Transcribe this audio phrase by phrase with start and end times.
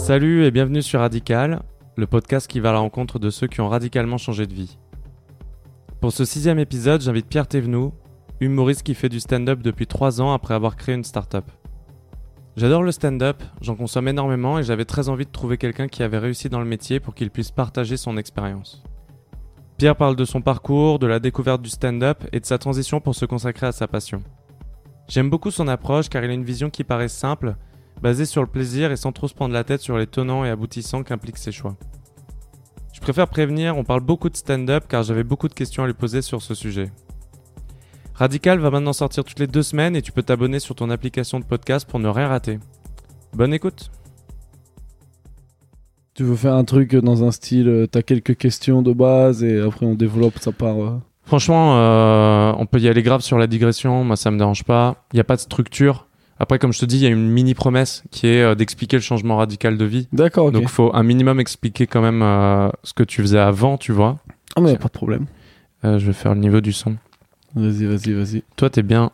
[0.00, 1.62] Salut et bienvenue sur Radical,
[1.96, 4.78] le podcast qui va à la rencontre de ceux qui ont radicalement changé de vie.
[6.00, 7.92] Pour ce sixième épisode, j'invite Pierre Thévenoud,
[8.40, 11.44] humoriste qui fait du stand-up depuis trois ans après avoir créé une start-up.
[12.56, 16.18] J'adore le stand-up, j'en consomme énormément et j'avais très envie de trouver quelqu'un qui avait
[16.18, 18.82] réussi dans le métier pour qu'il puisse partager son expérience.
[19.76, 23.14] Pierre parle de son parcours, de la découverte du stand-up et de sa transition pour
[23.14, 24.22] se consacrer à sa passion.
[25.08, 27.54] J'aime beaucoup son approche car il a une vision qui paraît simple,
[28.02, 30.50] basée sur le plaisir et sans trop se prendre la tête sur les tenants et
[30.50, 31.76] aboutissants qu'impliquent ses choix.
[32.92, 35.94] Je préfère prévenir, on parle beaucoup de stand-up car j'avais beaucoup de questions à lui
[35.94, 36.90] poser sur ce sujet.
[38.14, 41.40] Radical va maintenant sortir toutes les deux semaines et tu peux t'abonner sur ton application
[41.40, 42.58] de podcast pour ne rien rater.
[43.32, 43.90] Bonne écoute
[46.14, 49.60] Tu veux faire un truc dans un style, euh, t'as quelques questions de base et
[49.60, 50.76] après on développe, ça part.
[50.82, 50.98] euh.
[51.22, 55.06] Franchement, euh, on peut y aller grave sur la digression, moi ça me dérange pas.
[55.12, 56.08] Il n'y a pas de structure.
[56.42, 58.96] Après, comme je te dis, il y a une mini promesse qui est euh, d'expliquer
[58.96, 60.08] le changement radical de vie.
[60.12, 60.54] D'accord, ok.
[60.54, 63.92] Donc, il faut un minimum expliquer quand même euh, ce que tu faisais avant, tu
[63.92, 64.18] vois.
[64.56, 65.26] ah, mais y a pas de problème.
[65.84, 66.96] Euh, je vais faire le niveau du son.
[67.54, 68.42] Vas-y, vas-y, vas-y.
[68.56, 69.10] Toi, t'es bien.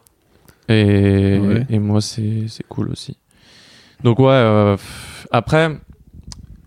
[0.68, 1.66] Et, Ouais.
[1.68, 3.16] et moi, c'est c'est cool aussi.
[4.04, 4.76] Donc, ouais,
[5.32, 5.76] après,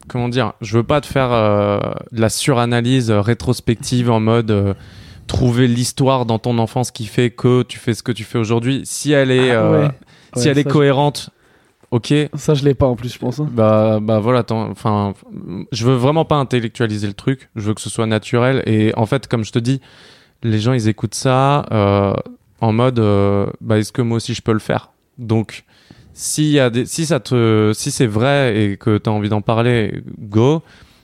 [0.08, 4.76] comment dire, je veux pas te faire de la suranalyse rétrospective en mode
[5.28, 8.82] trouver l'histoire dans ton enfance qui fait que tu fais ce que tu fais aujourd'hui.
[8.86, 9.88] Si elle est, Ah, ouais.
[10.36, 11.30] Si elle est ça, cohérente,
[11.92, 12.14] ok.
[12.36, 13.40] Ça, je l'ai pas en plus, je pense.
[13.40, 13.48] hein.
[13.52, 15.14] Bah, bah voilà, attends, enfin,
[15.72, 17.50] je veux vraiment pas intellectualiser le truc.
[17.56, 18.64] Je veux que ce soit naturel.
[18.66, 19.82] Et en fait, comme je te dis,
[20.44, 22.14] les gens ils écoutent ça euh,
[22.62, 24.92] en mode, euh, bah est-ce que moi aussi je peux le faire?
[25.18, 25.66] Donc,
[26.14, 29.42] s'il y a des, si ça te, si c'est vrai et que t'as envie d'en
[29.42, 30.62] parler, go.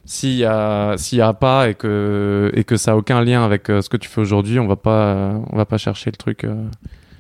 [0.07, 3.43] S'il y a, s'il y a pas et que et que ça a aucun lien
[3.43, 6.15] avec euh, ce que tu fais aujourd'hui, on va pas, on va pas chercher le
[6.17, 6.53] truc euh,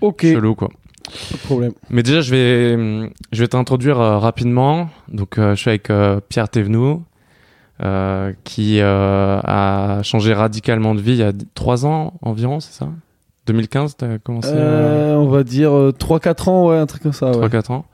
[0.01, 0.69] Ok, chelou quoi.
[1.07, 1.71] Pas de problème.
[1.89, 4.89] Mais déjà, je vais, je vais t'introduire euh, rapidement.
[5.07, 7.01] Donc, euh, je suis avec euh, Pierre Thévenoud,
[8.43, 12.87] qui a changé radicalement de vie il y a d- trois ans environ, c'est ça?
[13.47, 17.31] 2015, t'as commencé euh, Euh, on va dire 3-4 ans, ouais, un truc comme ça.
[17.31, 17.47] Ouais.
[17.47, 17.85] 3-4 ans.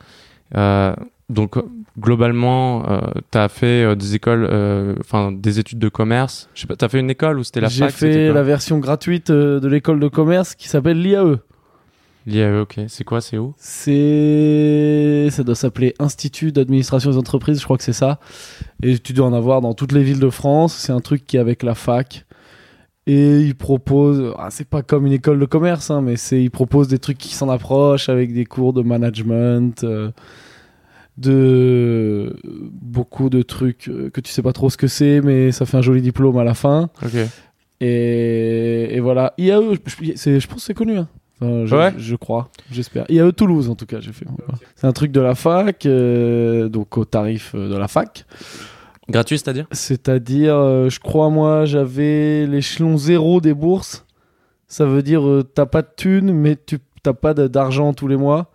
[1.29, 1.55] Donc,
[1.99, 2.99] globalement, euh,
[3.31, 4.45] t'as fait des écoles,
[4.99, 6.49] enfin, des études de commerce.
[6.53, 8.43] Je sais pas, t'as fait une école ou c'était la J'ai fac c'était fait la
[8.43, 11.37] version gratuite de l'école de commerce qui s'appelle l'IAE.
[12.27, 12.79] L'IAE, ok.
[12.87, 13.53] C'est quoi, c'est où?
[13.57, 18.19] C'est, ça doit s'appeler Institut d'administration des entreprises, je crois que c'est ça.
[18.83, 20.73] Et tu dois en avoir dans toutes les villes de France.
[20.75, 22.25] C'est un truc qui est avec la fac.
[23.07, 26.51] Et il propose, ah, c'est pas comme une école de commerce, hein, mais c'est, il
[26.51, 30.11] propose des trucs qui s'en approchent avec des cours de management, euh,
[31.17, 35.65] de beaucoup de trucs euh, que tu sais pas trop ce que c'est, mais ça
[35.65, 36.89] fait un joli diplôme à la fin.
[37.03, 37.15] Ok.
[37.81, 39.33] Et, et voilà.
[39.39, 40.97] IAE, je, je pense que c'est connu.
[40.97, 41.07] hein.
[41.41, 41.93] Enfin, je, Ouais.
[41.97, 43.05] je crois, j'espère.
[43.09, 44.25] IAE Toulouse, en tout cas, j'ai fait.
[44.37, 44.53] Voilà.
[44.75, 48.25] C'est un truc de la fac, euh, donc au tarif euh, de la fac.
[49.09, 49.65] Gratuit, c'est-à-dire?
[49.71, 54.05] C'est-à-dire, euh, je crois, moi, j'avais l'échelon zéro des bourses.
[54.67, 58.15] Ça veut dire, euh, t'as pas de thunes, mais tu t'as pas d'argent tous les
[58.15, 58.51] mois,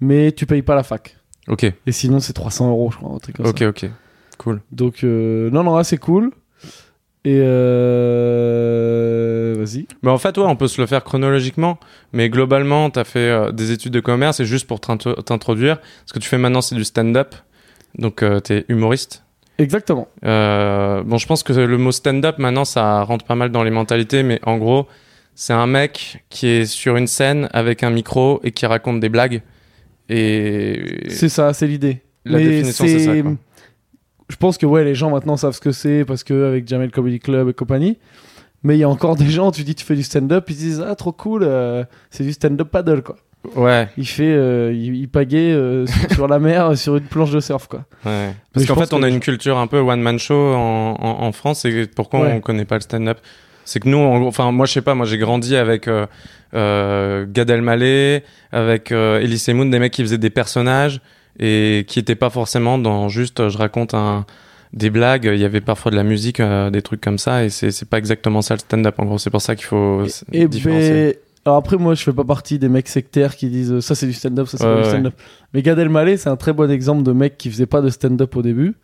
[0.00, 1.16] mais tu payes pas la fac.
[1.48, 1.64] Ok.
[1.64, 3.68] Et sinon, c'est 300 euros, je crois, un truc comme Ok, ça.
[3.68, 3.90] ok.
[4.38, 4.60] Cool.
[4.70, 6.30] Donc, euh, non, non, là, c'est cool.
[7.28, 7.40] Et
[8.28, 9.86] euh, vas-y.
[10.02, 11.78] Mais en fait, ouais, on peut se le faire chronologiquement.
[12.12, 15.78] Mais globalement, tu as fait euh, des études de commerce et juste pour t'intro- t'introduire,
[16.06, 17.34] ce que tu fais maintenant, c'est du stand-up.
[17.98, 19.24] Donc, tu es humoriste.
[19.58, 20.08] Exactement.
[20.24, 23.70] Euh, bon, je pense que le mot stand-up, maintenant, ça rentre pas mal dans les
[23.70, 24.22] mentalités.
[24.22, 24.86] Mais en gros,
[25.34, 29.08] c'est un mec qui est sur une scène avec un micro et qui raconte des
[29.08, 29.42] blagues.
[30.08, 32.02] Et C'est ça, c'est l'idée.
[32.24, 33.20] la Mais définition, c'est ça.
[33.22, 33.32] quoi.
[34.28, 36.90] Je pense que ouais, les gens maintenant savent ce que c'est parce que avec Jamel
[36.90, 37.98] Comedy Club et compagnie.
[38.64, 40.58] Mais il y a encore des gens, tu dis tu fais du stand-up, ils se
[40.58, 43.16] disent ah trop cool, euh, c'est du stand-up paddle quoi.
[43.54, 47.30] Ouais, Il fait, euh, il, il pagaie euh, sur- sur la mer sur une planche
[47.30, 47.84] de surf quoi.
[48.04, 48.34] ouais.
[48.52, 51.32] Parce qu'en fait, on que- a une culture un peu one-man show en, en, en
[51.32, 51.64] France.
[51.64, 52.32] Et pourquoi Ouais.
[52.34, 53.18] on connaît pas le stand-up?
[53.64, 55.88] C'est que nous, enfin, moi, je sais pas, moi, j'ai grandi avec
[56.54, 61.00] euh, Gad Elmaleh, avec Elise Moon, des mecs qui faisaient des personnages
[61.38, 64.26] et qui étaient pas forcément dans juste euh, je raconte un
[64.72, 65.30] des blagues.
[65.32, 67.98] Il y avait parfois de la musique, euh, des trucs comme ça, et c'est pas
[67.98, 68.94] exactement ça le stand-up.
[68.98, 70.90] En gros, c'est pour ça qu'il faut s- Et différencier.
[70.90, 71.14] ben,
[71.46, 74.06] alors après moi je fais pas partie des mecs sectaires qui disent euh, ça c'est
[74.06, 74.90] du stand-up, ça c'est Ouais, pas du ouais.
[74.90, 75.14] stand-up.
[75.54, 78.36] Mais Gad Elmaleh c'est un très bon exemple de mec qui faisait pas de stand-up
[78.36, 78.74] au début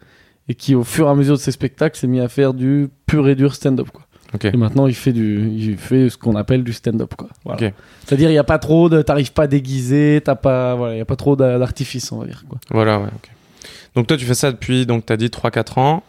[0.48, 2.88] et qui au fur et à mesure de ses spectacles s'est mis à faire du
[3.06, 4.06] pur et dur stand-up quoi.
[4.42, 7.14] Et maintenant, il fait, du, il fait ce qu'on appelle du stand-up.
[7.16, 7.28] quoi.
[7.44, 7.66] Voilà.
[7.68, 7.72] Ok.
[8.06, 9.02] C'est-à-dire, il n'y a pas trop de.
[9.02, 10.74] T'arrives pas déguisé, t'as pas.
[10.74, 12.44] Voilà, il n'y a pas trop d'a- d'artifice, on va dire.
[12.48, 12.58] Quoi.
[12.70, 13.30] Voilà, ouais, ok.
[13.94, 16.02] Donc toi, tu fais ça depuis, donc t'as dit 3-4 ans.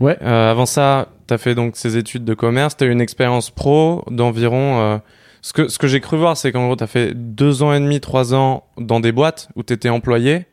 [0.00, 0.16] Ouais.
[0.22, 2.76] Euh, avant ça, t'as fait donc ces études de commerce.
[2.76, 4.78] T'as eu une expérience pro d'environ.
[4.80, 4.98] euh,
[5.42, 7.80] ce que ce que j'ai cru voir, c'est qu'en gros, t'as fait deux ans et
[7.80, 10.46] demi, trois ans dans des boîtes où t'étais employé.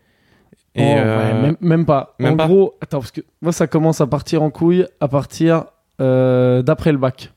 [0.75, 2.15] Et, Oh, ouais, euh, même, même pas.
[2.19, 5.07] même en pas gros, attends, parce que moi, ça commence à partir en couille à
[5.07, 5.65] partir
[5.99, 7.31] euh, d'après le bac.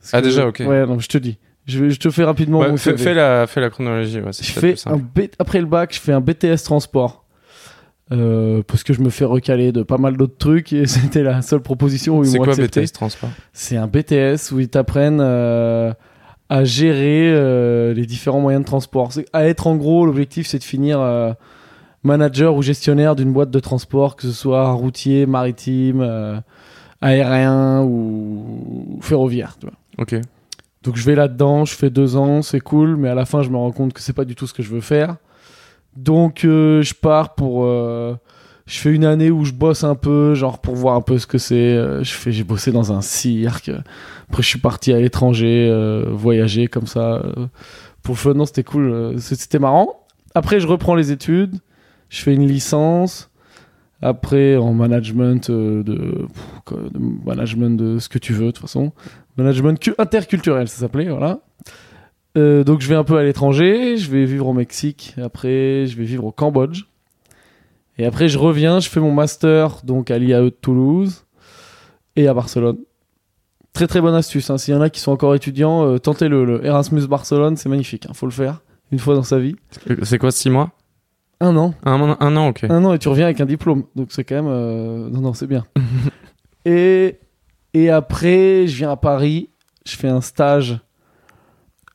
[0.00, 0.62] Parce Ah, que- déjà, ok.
[0.66, 1.38] Ouais, je te dis.
[1.66, 4.20] Je, te fais rapidement ouais, mon fais, la, fais la chronologie.
[4.20, 7.24] Ouais, c'est Je fais un B- après le bac, je fais un BTS transport.
[8.10, 11.42] Euh, parce que je me fais recaler de pas mal d'autres trucs et c'était la
[11.42, 12.80] seule proposition où ils C'est m'ont quoi accepté.
[12.80, 13.28] BTS Transport?
[13.52, 15.92] C'est un BTS où ils t'apprennent euh,
[16.48, 19.12] à gérer euh, les différents moyens de transport.
[19.12, 21.00] C'est- À être en gros, l'objectif c'est de finir
[22.02, 26.00] manager ou gestionnaire d'une boîte de transport, que ce soit routier, maritime,
[27.00, 29.56] aérien ou ferroviaire.
[29.60, 29.76] Tu vois.
[29.98, 30.20] Ok.
[30.82, 33.50] Donc je vais là-dedans, je fais deux ans, c'est cool, mais à la fin je
[33.50, 35.16] me rends compte que c'est pas du tout ce que je veux faire.
[35.96, 38.14] Donc euh, je pars pour, euh,
[38.66, 41.26] je fais une année où je bosse un peu, genre pour voir un peu ce
[41.26, 41.56] que c'est.
[41.56, 43.70] Euh, je fais, j'ai bossé dans un cirque.
[44.28, 47.22] Après je suis parti à l'étranger, euh, voyager comme ça
[48.02, 48.34] pour le fun.
[48.34, 50.06] Non, c'était cool, c'était marrant.
[50.36, 51.56] Après je reprends les études,
[52.08, 53.27] je fais une licence.
[54.00, 56.26] Après en management euh, de,
[57.24, 58.92] management de ce que tu veux de toute façon.
[59.36, 61.40] Management cu- interculturel, ça s'appelait, voilà.
[62.36, 65.96] Euh, donc je vais un peu à l'étranger, je vais vivre au Mexique, après je
[65.96, 66.84] vais vivre au Cambodge.
[67.98, 71.24] Et après je reviens, je fais mon master donc à l'IAE de Toulouse
[72.14, 72.78] et à Barcelone.
[73.72, 74.58] Très très bonne astuce, hein.
[74.58, 78.06] s'il y en a qui sont encore étudiants, euh, tentez-le, le Erasmus Barcelone, c'est magnifique,
[78.08, 78.60] il faut le faire
[78.92, 79.56] une fois dans sa vie.
[80.02, 80.70] C'est quoi, 6 mois?
[81.40, 82.64] Un an, un, an- un an, ok.
[82.68, 84.48] un an et tu reviens avec un diplôme, donc c'est quand même...
[84.48, 85.64] euh, Non, non, c'est bien.
[86.64, 87.20] et,
[87.74, 89.50] et après, je viens à Paris,
[89.86, 90.80] je fais un stage.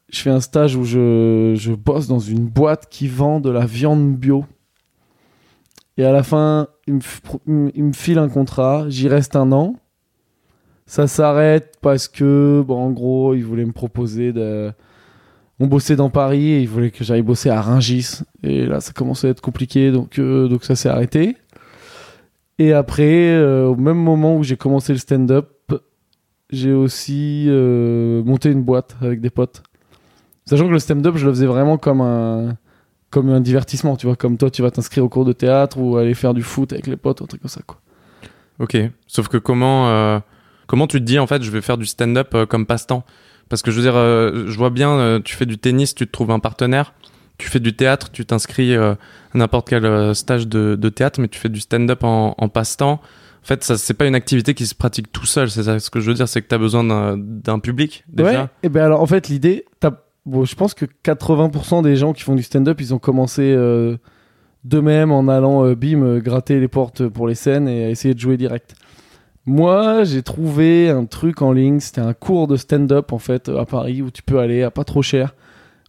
[0.09, 3.65] Je fais un stage où je, je bosse dans une boîte qui vend de la
[3.65, 4.45] viande bio.
[5.97, 6.95] Et à la fin, il
[7.45, 9.75] me- il me file un contrat, j'y reste un an.
[10.85, 14.71] Ça s'arrête parce que, bon, en gros, il voulait me proposer de.
[15.59, 18.21] On bossait dans Paris et il voulait que j'aille bosser à Rungis.
[18.41, 21.37] Et là, ça commençait à être compliqué, donc, euh, donc ça s'est arrêté.
[22.59, 25.49] Et après, euh, au même moment où j'ai commencé le stand-up,
[26.49, 29.63] j'ai aussi euh, monté une boîte avec des potes.
[30.45, 32.57] Sachant que le stand-up, je le faisais vraiment comme un,
[33.09, 34.15] comme un divertissement, tu vois.
[34.15, 36.87] Comme toi, tu vas t'inscrire au cours de théâtre ou aller faire du foot avec
[36.87, 37.79] les potes, un truc comme ça, quoi.
[38.59, 38.77] Ok.
[39.07, 40.21] Sauf que comment,
[40.67, 43.03] comment tu te dis en fait, je vais faire du stand-up comme passe-temps?
[43.53, 46.07] Parce que je veux dire, euh, je vois bien, euh, tu fais du tennis, tu
[46.07, 46.95] te trouves un partenaire.
[47.37, 51.37] Tu fais du théâtre, tu t'inscris euh, à n'importe quel stage de, théâtre, mais tu
[51.37, 52.93] fais du stand-up en, passe-temps.
[52.93, 52.99] En
[53.43, 55.51] fait, ça c'est pas une activité qui se pratique tout seul.
[55.51, 58.41] C'est ça ce que je veux dire, c'est que tu as besoin d'un- public déjà.
[58.41, 59.65] Ouais, et ben alors en fait l'idée,
[60.25, 63.55] bon, je pense que 80% des gens qui font du stand-up, ils ont commencé
[64.63, 68.73] d'eux-mêmes en allant bim gratter les portes pour les scènes et essayer de jouer direct.
[69.45, 73.65] Moi, j'ai trouvé un truc en ligne, c'était un cours de stand-up en fait à
[73.65, 75.35] Paris où tu peux aller à pas trop cher,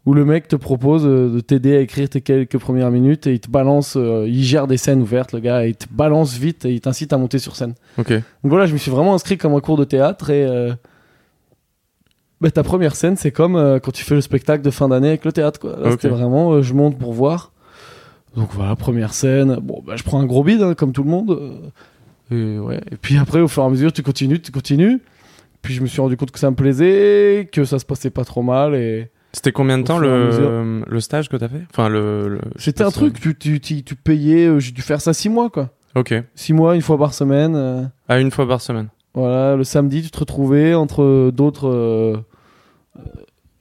[0.06, 3.34] où le mec te propose euh, de t'aider à écrire tes quelques premières minutes et
[3.34, 6.36] il te balance, euh, il gère des scènes ouvertes le gars, et il te balance
[6.36, 7.74] vite et il t'incite à monter sur scène.
[7.96, 8.10] Ok.
[8.10, 10.74] Donc voilà, je me suis vraiment inscrit comme un cours de théâtre et euh,
[12.40, 15.08] bah, ta première scène, c'est comme euh, quand tu fais le spectacle de fin d'année
[15.08, 15.60] avec le théâtre.
[15.60, 15.76] Quoi.
[15.80, 15.92] Là.
[15.92, 17.52] C'était vraiment, je monte pour voir.
[18.34, 19.58] Donc voilà, première scène.
[19.62, 21.70] Bon, bah, je prends un gros bide, hein, comme tout le monde.
[22.30, 22.80] Et, ouais.
[22.90, 25.00] et puis après, au fur et à mesure, tu continues, tu continues.
[25.62, 28.24] Puis je me suis rendu compte que ça me plaisait, que ça se passait pas
[28.24, 28.74] trop mal.
[28.74, 31.62] Et C'était combien de Au temps le, stage que t'as fait?
[31.70, 32.38] Enfin, le.
[32.56, 35.28] c'était un si- truc, tu, tu, tu, tu payais, euh, j'ai dû faire ça six
[35.30, 35.70] mois, quoi.
[35.94, 36.12] Ok.
[36.34, 37.54] Six mois, une fois par semaine.
[37.56, 38.88] euh, À une fois par semaine.
[39.14, 42.16] Voilà, le samedi, tu te retrouvais entre d'autres euh,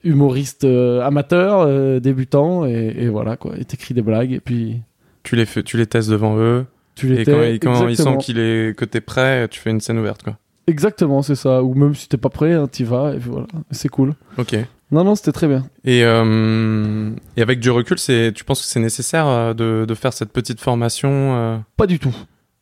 [0.02, 3.52] humoristes euh, amateurs, débutants, et, et voilà quoi.
[3.58, 4.82] Et t'écris des blagues, et puis
[5.22, 6.66] Tu les, fais, tu les testes devant eux.
[6.94, 7.94] Tu les Et quand, quand ils exactement.
[7.94, 10.38] sentent qu'il est, que t'es prêt, tu fais une scène ouverte, quoi.
[10.66, 11.62] Exactement, c'est ça.
[11.62, 13.46] Ou même si t'es pas prêt, hein, t'y vas, et puis voilà.
[13.70, 14.14] C'est cool.
[14.38, 14.56] Ok.
[14.90, 15.64] Non, non, c'était très bien.
[15.84, 19.94] Et, euh, et avec du recul, c'est, tu penses que c'est nécessaire euh, de, de
[19.94, 22.14] faire cette petite formation euh, Pas du tout.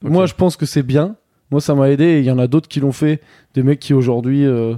[0.02, 1.16] Moi, je pense que c'est bien.
[1.50, 3.20] Moi, ça m'a aidé, et il y en a d'autres qui l'ont fait.
[3.54, 4.74] Des mecs qui aujourd'hui euh,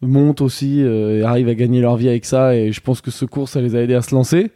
[0.00, 3.24] montent aussi et arrivent à gagner leur vie avec ça, et je pense que ce
[3.26, 4.50] cours, ça les a aidés à se lancer.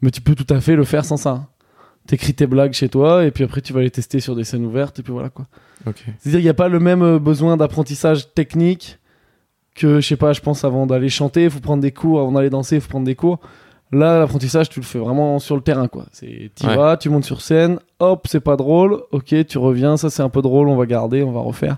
[0.00, 1.48] Mais tu peux tout à fait le faire sans ça.
[2.06, 4.64] T'écris tes blagues chez toi, et puis après, tu vas les tester sur des scènes
[4.64, 5.46] ouvertes, et puis voilà quoi.
[6.18, 8.98] C'est-à-dire qu'il n'y a pas le même euh, besoin d'apprentissage technique
[9.74, 12.32] que, je sais pas, je pense avant d'aller chanter, il faut prendre des cours, avant
[12.32, 13.38] d'aller danser, il faut prendre des cours.
[13.92, 16.06] Là, l'apprentissage, tu le fais vraiment sur le terrain, quoi.
[16.12, 16.76] C'est, tu Ouais.
[16.76, 20.28] vas, tu montes sur scène, hop, c'est pas drôle, ok, tu reviens, ça c'est un
[20.28, 21.76] peu drôle, on va garder, on va refaire.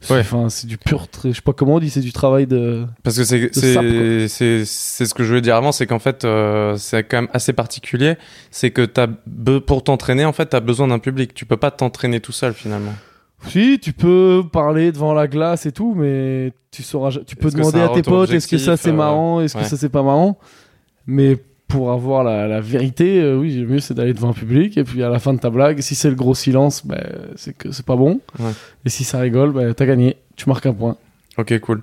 [0.00, 0.20] C'est, Ouais.
[0.20, 2.86] Enfin, c'est du pur, je sais pas comment on dit, c'est du travail de.
[3.02, 6.24] Parce que c'est, c'est, c'est, c'est ce que je voulais dire avant, c'est qu'en fait,
[6.24, 8.16] euh, c'est quand même assez particulier.
[8.50, 11.34] C'est que t'as be- pour t'entraîner, en fait, t'as besoin d'un public.
[11.34, 12.92] Tu peux pas t'entraîner tout seul, finalement.
[13.48, 17.56] Si, tu peux parler devant la glace et tout, mais tu sauras, tu peux Est-ce
[17.56, 19.62] demander à tes potes, est-ce que ça c'est euh, marrant, est-ce ouais.
[19.62, 20.38] que ça c'est pas marrant,
[21.06, 21.36] mais
[21.68, 24.76] pour avoir la, la vérité, euh, oui, le mieux c'est d'aller devant un public.
[24.78, 27.02] Et puis à la fin de ta blague, si c'est le gros silence, ben,
[27.36, 28.20] c'est que c'est pas bon.
[28.38, 28.52] Ouais.
[28.84, 30.16] Et si ça rigole, ben, t'as gagné.
[30.36, 30.96] Tu marques un point.
[31.38, 31.82] Ok, cool.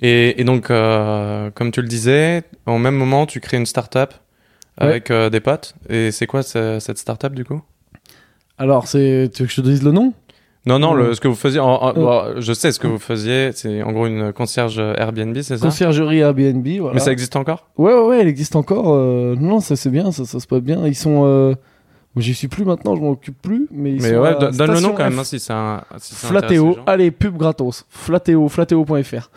[0.00, 4.12] Et, et donc, euh, comme tu le disais, au même moment, tu crées une startup
[4.80, 4.86] Ouais.
[4.86, 5.74] avec euh, des potes.
[5.88, 7.60] Et c'est quoi ce- cette startup du coup?
[8.58, 10.12] Alors, c'est, tu veux que je te dise le nom?
[10.68, 11.14] Non, non, le- Euh.
[11.14, 11.60] ce que vous faisiez.
[11.60, 11.92] en- en- Euh.
[11.94, 13.50] bon, je sais ce que vous faisiez.
[13.52, 15.66] C'est en gros une concierge Airbnb, c'est ça?
[15.66, 16.66] Conciergerie Airbnb.
[16.80, 16.94] Voilà.
[16.94, 17.66] Mais ça existe encore?
[17.78, 18.86] Ouais, ouais, ouais, elle existe encore.
[18.94, 20.86] euh, Non, ça c'est bien, ça, ça se passe bien.
[20.86, 21.22] Ils sont.
[21.24, 21.54] euh,
[22.16, 23.68] J'y suis plus maintenant, je m'en occupe plus.
[23.70, 25.52] Mais, ils Mais sont ouais, à don- donne le nom quand même, hein, si c'est
[25.52, 25.82] un.
[25.98, 27.84] Si Flatéo, allez, pub gratos.
[27.90, 29.30] Flatéo, flatéo.fr.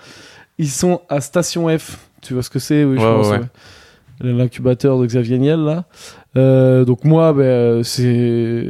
[0.58, 1.98] Ils sont à Station F.
[2.22, 2.84] Tu vois ce que c'est?
[2.84, 3.28] Oui, je Ouais, pense.
[3.28, 4.32] ouais, ouais.
[4.32, 5.86] L'incubateur de Xavier Niel, là.
[6.38, 8.66] Euh, donc, moi, ben, c'est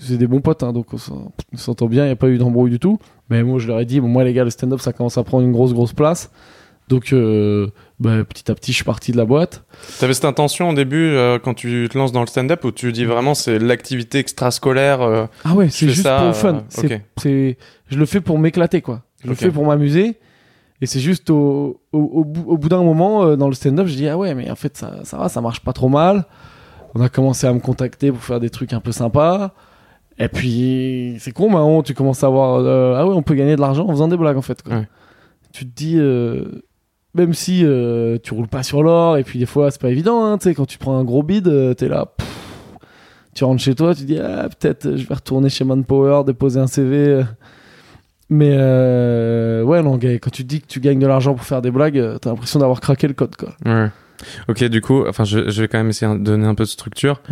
[0.00, 2.28] c'est des bons potes, hein, donc on s'en- on s'entend bien, il n'y a pas
[2.28, 2.98] eu d'embrouille du tout.
[3.30, 5.22] Mais moi, je leur ai dit, bon, moi, les gars, le stand-up, ça commence à
[5.24, 6.30] prendre une grosse, grosse place.
[6.88, 7.68] Donc, euh,
[8.00, 9.64] ben, petit à petit, je suis parti de la boîte.
[9.98, 12.92] T'avais cette intention au début euh, quand tu te lances dans le stand-up où tu
[12.92, 15.28] dis vraiment c'est l'activité extrascolaire.
[15.44, 16.62] Ah ouais, c'est juste ça, pour le fun.
[16.68, 17.00] C'est, ok.
[17.18, 17.58] c'est,
[17.88, 19.02] je le fais pour m'éclater, quoi.
[19.24, 20.16] Je le fais pour m'amuser.
[20.80, 24.06] Et c'est juste au, au, au bout, bout d'un moment, dans le stand-up, je dis,
[24.08, 26.24] ah ouais, mais en fait, ça, ça va, ça marche pas trop mal.
[26.96, 29.52] On a commencé à me contacter pour faire des trucs un peu sympas.
[30.18, 33.54] Et puis, c'est con, maintenant, tu commences à voir, euh, ah ouais, on peut gagner
[33.54, 34.62] de l'argent en faisant des blagues, en fait.
[34.62, 34.76] quoi.
[34.76, 34.88] Ouais.
[35.52, 36.62] Tu te dis, euh,
[37.14, 40.24] même si euh, tu roules pas sur l'or, et puis des fois, c'est pas évident,
[40.24, 42.78] hein, tu sais, quand tu prends un gros bid, t'es là, pff,
[43.34, 46.66] tu rentres chez toi, tu dis, ah, peut-être je vais retourner chez Manpower, déposer un
[46.66, 47.22] CV.
[48.30, 51.70] Mais ouais, non, quand tu te dis que tu gagnes de l'argent pour faire des
[51.70, 53.50] blagues, t'as l'impression d'avoir craqué le code, quoi.
[53.66, 53.90] Ouais.
[54.48, 56.68] Ok, du coup, enfin, je, je vais quand même essayer de donner un peu de
[56.68, 57.22] structure.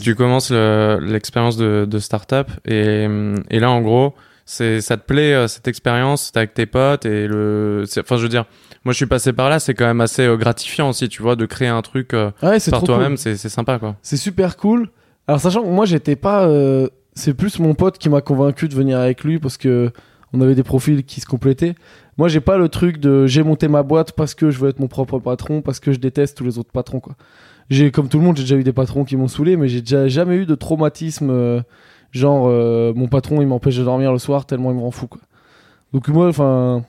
[0.00, 3.06] Tu, commences le- l'expérience de, de start-up et,
[3.50, 4.14] et là, en gros,
[4.46, 7.84] c'est ça te plaît euh, cette expérience, t'es avec tes potes et le.
[7.86, 8.46] c'est- Enfin, je veux dire,
[8.84, 11.36] moi, je suis passé par là, c'est quand même assez euh, gratifiant aussi, tu vois,
[11.36, 12.86] de créer un truc euh, Ouais, par cool.
[12.86, 13.96] toi-même, c'est c'est sympa, quoi.
[14.02, 14.88] C'est super cool.
[15.28, 16.46] Alors, sachant que moi, j'étais pas.
[16.48, 19.90] euh, c'est plus mon pote qui m'a convaincu de venir avec lui parce que
[20.32, 21.74] on avait des profils qui se complétaient.
[22.20, 24.78] Moi, j'ai pas le truc de j'ai monté ma boîte parce que je veux être
[24.78, 27.14] mon propre patron, parce que je déteste tous les autres patrons, quoi.
[27.70, 29.80] J'ai, comme tout le monde, j'ai déjà eu des patrons qui m'ont saoulé, mais j'ai
[29.80, 31.30] déjà jamais eu de traumatisme.
[31.30, 31.62] euh,
[32.12, 35.06] genre, euh, mon patron, il m'empêche de dormir le soir tellement il me rend fou,
[35.06, 35.22] quoi.
[35.94, 36.84] Donc, moi, enfin.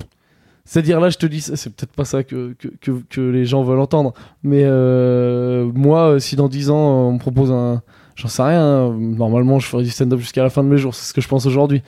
[0.66, 3.80] C'est-à-dire là, je te dis, c'est peut-être pas ça que, que, que, les gens veulent
[3.80, 4.14] entendre.
[4.44, 7.82] Mais euh, moi, si dans 10 ans, on me propose un.
[8.18, 8.62] J'en sais rien.
[8.62, 10.94] hein, Normalement, je ferai du stand-up jusqu'à la fin de mes jours.
[10.94, 11.84] C'est ce que je pense aujourd'hui.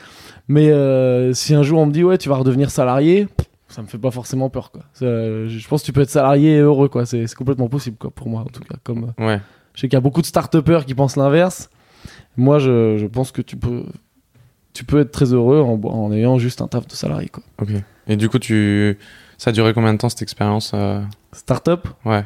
[0.47, 3.27] Mais euh, si un jour on me dit, ouais, tu vas redevenir salarié,
[3.69, 4.83] ça me fait pas forcément peur, quoi.
[4.93, 7.05] Ça, je pense que tu peux être salarié et heureux, quoi.
[7.05, 8.75] C'est complètement possible, quoi, pour moi, en tout cas.
[8.83, 9.39] Comme, euh, Ouais.
[9.73, 11.69] je sais qu'il y a beaucoup de start-upers qui pensent l'inverse.
[12.37, 13.83] Moi, je, je pense que tu peux.
[14.73, 17.43] Tu peux être très heureux en, en ayant juste un taf de salarié, quoi.
[17.61, 17.69] Ok.
[18.07, 18.97] Et du coup, tu.
[19.37, 22.23] Ça a duré combien de temps cette expérience euh, Start-up, Ouais.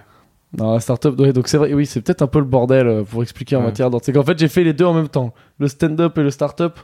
[0.58, 3.04] Non, la startup, ouais, donc c'est vrai, oui, c'est peut-être un peu le bordel euh,
[3.04, 3.66] pour expliquer en Ouais.
[3.66, 4.06] matière d'ordre.
[4.06, 5.34] C'est qu'en fait, j'ai fait les deux en même temps.
[5.60, 6.80] Le stand-up et le startup,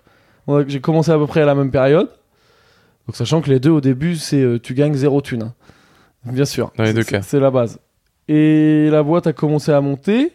[0.67, 2.09] j'ai commencé à peu près à la même période.
[3.07, 5.43] Donc, sachant que les deux, au début, c'est euh, tu gagnes zéro thune.
[5.43, 5.53] hein.
[6.25, 6.71] Bien sûr.
[6.77, 7.21] Dans les deux cas.
[7.21, 7.79] C'est la base.
[8.29, 10.31] Et la boîte a commencé à monter,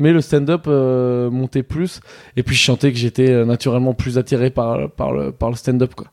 [0.00, 2.00] mais le stand-up euh, montait plus.
[2.36, 5.54] Et puis, je sentais que j'étais euh, naturellement plus attiré par, par le, par le
[5.56, 6.08] stand-up, quoi.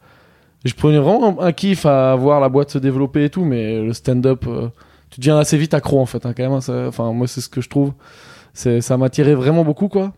[0.63, 3.45] Et je prenais vraiment un, un kiff à voir la boîte se développer et tout,
[3.45, 4.67] mais le stand-up, euh,
[5.11, 6.53] tu deviens assez vite accro en fait, hein, quand même.
[6.53, 7.93] hein, Enfin, moi, c'est ce que je trouve.
[8.53, 10.13] C'est, ça m'attirait vraiment beaucoup, quoi.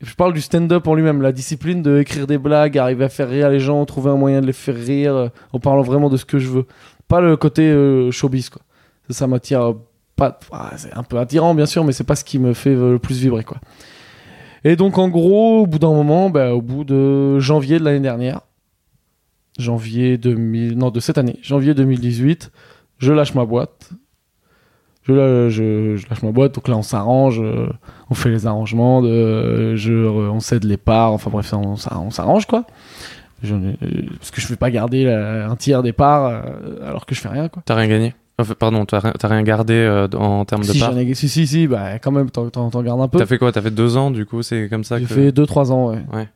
[0.00, 3.28] Je parle du stand-up en lui-même, la discipline de écrire des blagues, arriver à faire
[3.28, 6.16] rire les gens, trouver un moyen de les faire rire, euh, en parlant vraiment de
[6.16, 6.66] ce que je veux.
[7.08, 8.62] Pas le côté euh, showbiz, quoi.
[9.10, 9.72] Ça, m'attire euh,
[10.14, 10.38] pas.
[10.52, 13.00] ah, c'est un peu attirant, bien sûr, mais c'est pas ce qui me fait le
[13.00, 13.58] plus vibrer, quoi.
[14.62, 18.00] Et donc, en gros, au bout d'un moment, bah, au bout de janvier de l'année
[18.00, 18.42] dernière,
[19.58, 22.52] janvier 2000, non, de cette année, janvier 2018,
[22.98, 23.90] je lâche ma boîte.
[25.08, 27.66] Je, la- je, je lâche ma boîte, donc là on s'arrange, euh,
[28.10, 32.10] on fait les arrangements, de, je, on cède les parts, enfin bref, on, s'a- on
[32.10, 32.64] s'arrange quoi.
[33.42, 33.72] Je, euh,
[34.18, 37.20] parce que je vais pas garder la- un tiers des parts euh, alors que je
[37.20, 37.62] fais rien quoi.
[37.64, 38.14] T'as rien gagné?
[38.40, 41.14] Enfin, Pardon, t'as rien, t'as rien gardé euh, en termes de Si, part j'en ai-
[41.14, 43.18] si, si, si, bah quand même, t'en, t'en- t'en gardes un peu.
[43.18, 43.50] T'as fait quoi?
[43.50, 45.14] T'as fait deux ans, du coup, c'est comme ça J'ai que.
[45.14, 46.02] fait 2-3 ans, ouais.
[46.12, 46.28] Ouais.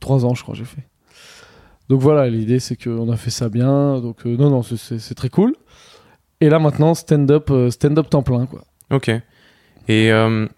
[0.00, 0.82] 3 ans, je crois, j'ai fait.
[1.88, 3.98] Donc voilà, l'idée, c'est qu'on a fait ça bien.
[4.00, 5.54] Donc euh, non, non, c'est- c'est c'est très cool.
[6.42, 8.62] Et là, maintenant, stand-up euh, stand-up temps plein, quoi.
[8.90, 9.08] Ok.
[9.86, 10.48] Et euh,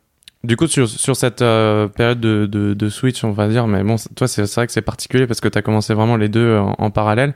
[0.43, 3.97] Du coup, sur, sur cette euh, période de, de, switch, on va dire, mais bon,
[4.17, 6.91] toi, c'est vrai que c'est particulier parce que tu as commencé vraiment les deux en
[6.91, 7.35] parallèle.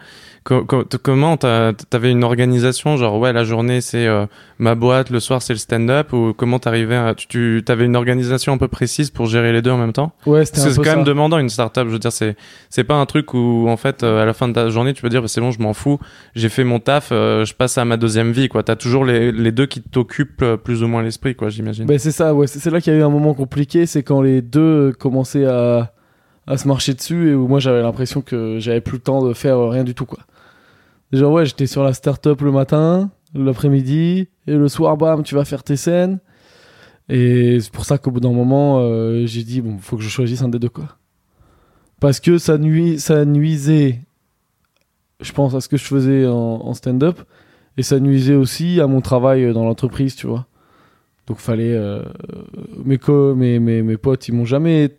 [0.49, 4.25] Co co comment t'avais une organisation, genre ouais, la journée c'est euh,
[4.59, 7.97] ma boîte, le soir c'est le stand-up, ou comment t'arrivais à, tu, tu avais une
[7.97, 10.13] organisation un peu précise pour gérer les deux en même temps?
[10.25, 11.85] Ouais, c'était C'est quand même demandant une startup.
[11.89, 12.35] Je veux dire, c'est
[12.71, 15.03] c'est pas un truc où en fait euh, à la fin de ta journée tu
[15.03, 15.99] peux dire bah, c'est bon, je m'en fous,
[16.35, 18.63] j'ai fait mon taf, je passe à ma deuxième vie quoi.
[18.63, 21.85] T'as toujours les, les deux qui t'occupent plus ou moins l'esprit quoi, j'imagine.
[21.85, 24.23] Ben c'est ça, ouais, c'est là qu'il y a eu un moment compliqué, c'est quand
[24.23, 25.93] les deux commençaient à,
[26.47, 29.35] à se marcher dessus et où moi j'avais l'impression que j'avais plus le temps de
[29.35, 30.21] faire rien du tout quoi.
[31.13, 35.45] Déjà ouais, j'étais sur la start-up le matin, l'après-midi et le soir bam, tu vas
[35.45, 36.19] faire tes scènes.
[37.09, 40.09] Et c'est pour ça qu'au bout d'un moment, euh, j'ai dit bon, faut que je
[40.09, 40.97] choisisse un des deux quoi.
[42.01, 42.59] Parce que ça
[42.99, 44.01] ça nuisait,
[45.21, 47.21] je pense à ce que je faisais en, stand-up
[47.77, 50.47] et ça nuisait aussi à mon travail dans l'entreprise, tu vois.
[51.27, 51.75] Donc fallait.
[51.75, 52.03] Euh,
[52.85, 54.99] mes, co mes, mes, mes, potes, ils m'ont jamais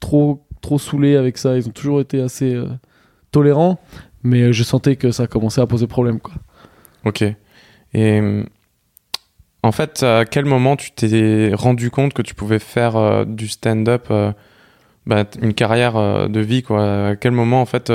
[0.00, 1.56] trop, trop saoulé avec ça.
[1.56, 2.66] Ils ont toujours été assez euh,
[3.30, 3.78] tolérants.
[4.22, 6.20] Mais je sentais que ça commençait à poser problème.
[6.20, 6.34] Quoi.
[7.04, 7.24] Ok.
[7.94, 8.42] Et
[9.62, 13.48] en fait, à quel moment tu t'es rendu compte que tu pouvais faire euh, du
[13.48, 14.12] stand-up,
[15.06, 17.08] bah, une carrière de vie quoi?
[17.08, 17.92] À quel moment en fait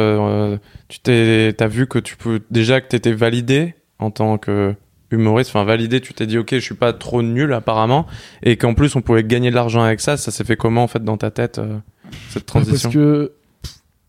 [0.90, 4.76] tu t'es, t'as vu que tu peux déjà que t'étais validé en tant que
[5.12, 8.06] humoriste, enfin validé, tu t'es dit ok, je suis pas trop nul apparemment,
[8.44, 10.18] et qu'en plus on pouvait gagner de l'argent avec ça.
[10.18, 11.78] Ça s'est fait comment en fait dans ta tête euh,
[12.30, 13.32] cette transition Parce que,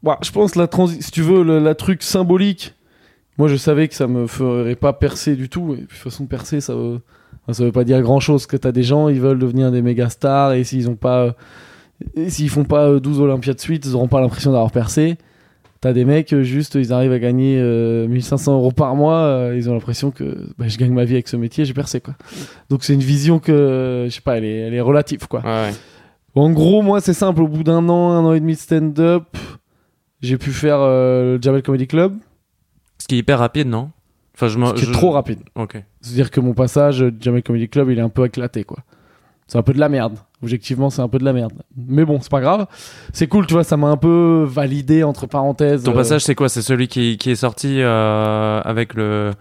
[0.02, 2.74] bah, je pense la transition, si tu veux, le, la truc symbolique.
[3.36, 5.72] Moi, je savais que ça me ferait pas percer du tout.
[5.74, 7.00] Et puis, de toute façon, percer, ça veut,
[7.50, 8.46] ça veut pas dire grand chose.
[8.46, 11.36] Que t'as des gens, ils veulent devenir des méga stars, et s'ils ont pas,
[12.28, 15.18] s'ils font pas 12 Olympiades de suite, ils auront pas l'impression d'avoir percé.
[15.80, 19.54] T'as des mecs, euh, juste, ils arrivent à gagner 1500 euh, euros par mois, euh,
[19.56, 22.14] ils ont l'impression que bah, je gagne ma vie avec ce métier, j'ai percé, quoi.
[22.68, 25.40] Donc c'est une vision que, je sais pas, elle est, elle est relative, quoi.
[25.44, 25.70] Ouais,
[26.34, 29.36] En gros, moi, c'est simple, au bout d'un an, un an et demi de stand-up,
[30.20, 32.16] j'ai pu faire le Jamel Comedy Club.
[32.98, 33.90] Ce qui est hyper rapide, non?
[34.34, 35.40] Enfin, je Ce qui est trop rapide.
[35.54, 35.82] Ok.
[36.00, 38.78] C'est-à-dire que mon passage Jamel Comedy Club, il est un peu éclaté, quoi.
[39.48, 40.18] C'est un peu de la merde.
[40.42, 41.54] Objectivement, c'est un peu de la merde.
[41.74, 42.66] Mais bon, c'est pas grave.
[43.14, 45.82] C'est cool, tu vois, ça m'a un peu validé, entre parenthèses.
[45.82, 46.50] Ton euh, passage, c'est quoi?
[46.50, 49.32] C'est celui qui, qui, est sorti euh, avec le,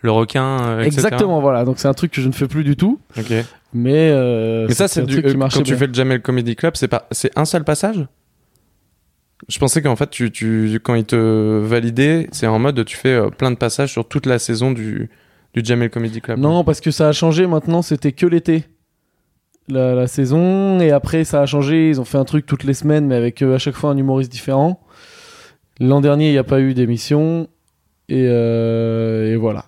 [0.00, 1.64] le requin, euh, Exactement, voilà.
[1.64, 2.98] Donc c'est un truc que je ne fais plus du tout.
[3.16, 3.32] Ok.
[3.72, 4.12] Mais,
[4.66, 5.22] Mais ça, c'est du.
[5.22, 8.04] quand tu fais le Jamel Comedy Club, c'est pas, c'est un seul passage?
[9.48, 13.50] Je pensais qu'en fait, tu, quand ils te validaient, c'est en mode tu fais plein
[13.50, 15.10] de passages sur toute la saison du,
[15.54, 16.38] du Jamel Comedy Club.
[16.38, 17.46] Non, parce que ça a changé.
[17.46, 18.64] Maintenant, c'était que l'été.
[19.68, 20.80] La, saison.
[20.80, 21.88] Et après ça a changé.
[21.88, 23.96] Ils ont fait un truc toutes les semaines mais avec euh, à chaque fois un
[23.96, 24.80] humoriste différent.
[25.80, 27.48] L'an dernier il n'y a pas eu d'émission.
[28.08, 29.66] Et, euh, et, voilà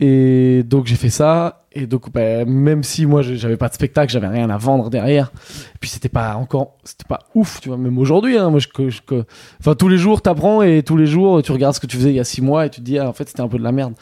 [0.00, 4.12] et donc j'ai fait ça et donc bah, même si moi j'avais pas de spectacle
[4.12, 5.30] j'avais rien à vendre derrière
[5.74, 8.68] et puis c'était pas encore c'était pas ouf tu vois même aujourd'hui hein, moi je,
[9.60, 12.10] enfin tous les jours t'apprends et tous les jours tu regardes ce que tu faisais
[12.10, 13.58] il y a six mois et tu te dis ah, en fait c'était un peu
[13.58, 13.94] de la merde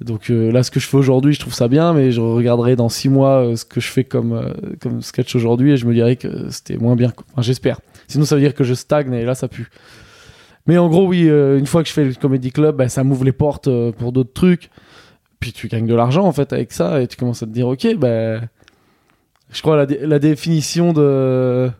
[0.00, 2.76] donc euh, là, ce que je fais aujourd'hui, je trouve ça bien, mais je regarderai
[2.76, 5.86] dans six mois euh, ce que je fais comme, euh, comme sketch aujourd'hui et je
[5.86, 7.12] me dirais que c'était moins bien.
[7.32, 7.80] Enfin, j'espère.
[8.06, 9.70] Sinon, ça veut dire que je stagne et là, ça pue.
[10.66, 13.24] Mais en gros, oui, une fois que je fais le comedy club, bah, ça m'ouvre
[13.24, 13.68] les portes
[13.98, 14.68] pour d'autres trucs.
[15.52, 17.96] Tu gagnes de l'argent en fait avec ça et tu commences à te dire, ok,
[17.96, 18.40] bah,
[19.50, 21.70] je crois la, la définition de,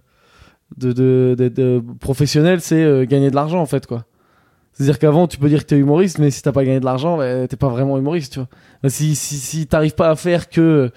[0.76, 4.04] de, de, professionnel, c'est gagner de l'argent en fait, quoi.
[4.76, 7.16] C'est-à-dire qu'avant, tu peux dire que t'es humoriste, mais si t'as pas gagné de l'argent,
[7.16, 8.48] bah, t'es pas vraiment humoriste, tu vois.
[8.82, 10.90] Bah, si, si, si t'arrives pas à faire que,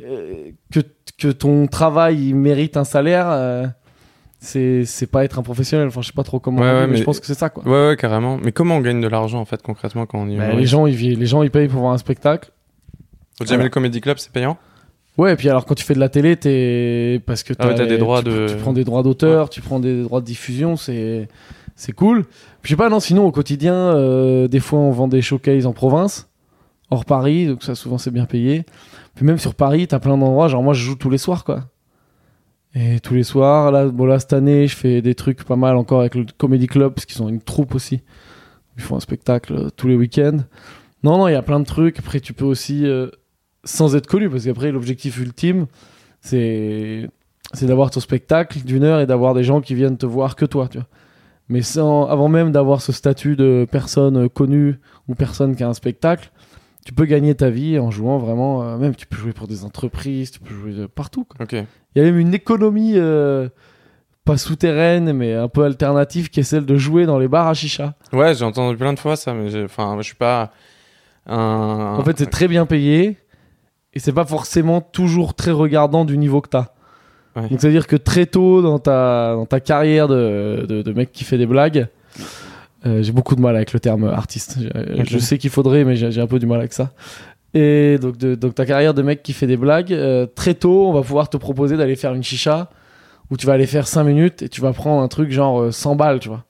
[0.00, 0.80] euh, que,
[1.18, 3.66] que ton travail mérite un salaire, euh,
[4.46, 5.88] c'est, c'est pas être un professionnel.
[5.88, 7.64] Enfin, je sais pas trop comment, mais, je pense que c'est ça, quoi.
[7.64, 8.38] Ouais, ouais, carrément.
[8.42, 10.86] Mais comment on gagne de l'argent, en fait, concrètement, quand on y bah, les gens,
[10.86, 12.50] ils, les gens, ils payent pour voir un spectacle.
[13.40, 14.56] Au Jamel Comedy Club, c'est payant?
[15.18, 17.86] Ouais, et puis alors quand tu fais de la télé, t'es parce que ah t'as,
[17.86, 20.76] des droits tu, de, tu prends des droits d'auteur, tu prends des droits de diffusion,
[20.76, 21.28] c'est
[21.74, 22.26] c'est cool.
[22.62, 25.72] Je sais pas, non, sinon au quotidien, euh, des fois on vend des showcases en
[25.72, 26.28] province,
[26.90, 28.66] hors Paris, donc ça souvent c'est bien payé.
[29.14, 31.64] Puis même sur Paris, t'as plein d'endroits, genre moi je joue tous les soirs quoi.
[32.78, 35.76] Et tous les soirs, là, bon, là cette année, je fais des trucs pas mal
[35.76, 38.02] encore avec le Comedy Club, parce qu'ils ont une troupe aussi.
[38.76, 40.40] Ils font un spectacle euh, tous les week-ends.
[41.02, 41.98] Non, non, il y a plein de trucs.
[41.98, 43.08] Après, tu peux aussi, euh,
[43.64, 45.66] sans être connu, parce qu'après, l'objectif ultime,
[46.20, 47.08] c'est
[47.54, 50.44] c'est d'avoir ton spectacle d'une heure et d'avoir des gens qui viennent te voir que
[50.44, 50.86] toi, tu vois.
[51.48, 55.74] Mais sans, avant même d'avoir ce statut de personne connue ou personne qui a un
[55.74, 56.30] spectacle,
[56.86, 58.62] tu peux gagner ta vie en jouant vraiment.
[58.62, 61.26] Euh, même tu peux jouer pour des entreprises, tu peux jouer partout.
[61.50, 63.48] Il y a même une économie euh,
[64.24, 67.54] pas souterraine, mais un peu alternative, qui est celle de jouer dans les bars à
[67.54, 67.94] chicha.
[68.12, 70.52] Ouais, j'ai entendu plein de fois ça, mais enfin, je suis pas.
[71.26, 71.96] Un...
[71.98, 73.16] En fait, c'est très bien payé
[73.92, 76.68] et c'est pas forcément toujours très regardant du niveau que t'as.
[77.34, 77.48] Ouais.
[77.48, 81.24] Donc, c'est-à-dire que très tôt dans ta, dans ta carrière de, de, de mec qui
[81.24, 81.88] fait des blagues,
[82.86, 84.58] euh, j'ai beaucoup de mal avec le terme artiste.
[84.60, 86.92] Je, je sais qu'il faudrait, mais j'ai un peu du mal avec ça.
[87.54, 90.88] Et donc, de, donc ta carrière de mec qui fait des blagues, euh, très tôt,
[90.88, 92.68] on va pouvoir te proposer d'aller faire une chicha
[93.30, 95.70] où tu vas aller faire 5 minutes et tu vas prendre un truc genre euh,
[95.70, 96.44] 100 balles, tu vois.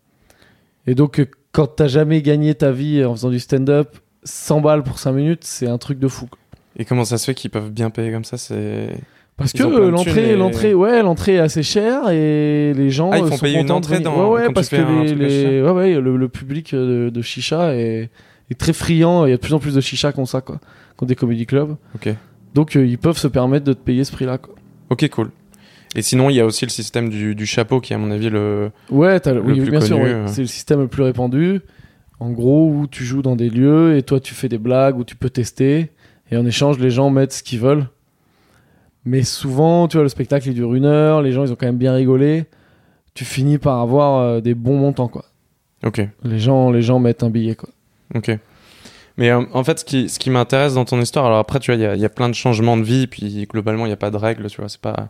[0.89, 4.83] Et donc, euh, quand t'as jamais gagné ta vie en faisant du stand-up, 100 balles
[4.83, 6.27] pour 5 minutes, c'est un truc de fou.
[6.27, 6.39] quoi.
[6.77, 8.37] Et comment ça se fait qu'ils peuvent bien payer comme ça?
[8.37, 8.89] C'est
[9.37, 13.25] Parce Ils que l'entrée, l'entrée, ouais, l'entrée est assez chère et les gens Ah, ils
[13.25, 14.77] euh, font sont payer une contents entrée dans- ouais, ouais, parce que
[15.15, 18.09] les, ouais, ouais, le, le public euh, de, de chicha est,
[18.51, 19.27] est très friand.
[19.27, 20.59] Il y a de plus en plus de chicha qu'on ça, quoi,
[20.97, 21.77] qu'on des comedy clubs.
[21.95, 22.09] Ok.
[22.55, 24.55] Donc euh, ils peuvent se permettre de te payer ce prix-là, quoi.
[24.89, 25.31] Ok, cool.
[25.95, 28.11] Et sinon, il y a aussi le système du, du chapeau qui, est, à mon
[28.11, 28.71] avis, le.
[28.91, 30.23] Ouais, t'as le- oui, plus bien sûr, ouais.
[30.27, 31.61] c'est le système le plus répandu.
[32.21, 35.05] En gros, où tu joues dans des lieux et toi tu fais des blagues où
[35.05, 35.91] tu peux tester
[36.31, 37.87] et en échange les gens mettent ce qu'ils veulent.
[39.07, 41.67] Mais souvent, tu vois, le spectacle il dure une heure, les gens ils ont quand
[41.67, 42.45] même bien rigolé.
[43.15, 45.25] Tu finis par avoir euh, des bons montants, quoi.
[45.85, 46.07] Ok.
[46.25, 47.71] Les gens, les gens mettent un billet, quoi.
[48.15, 48.37] Ok.
[49.17, 51.71] Mais euh, en fait, ce qui, ce qui m'intéresse dans ton histoire, alors après, tu
[51.71, 53.89] vois, il y a, il y a plein de changements de vie, puis globalement, il
[53.89, 55.09] n'y a pas de règles, tu vois, c'est pas.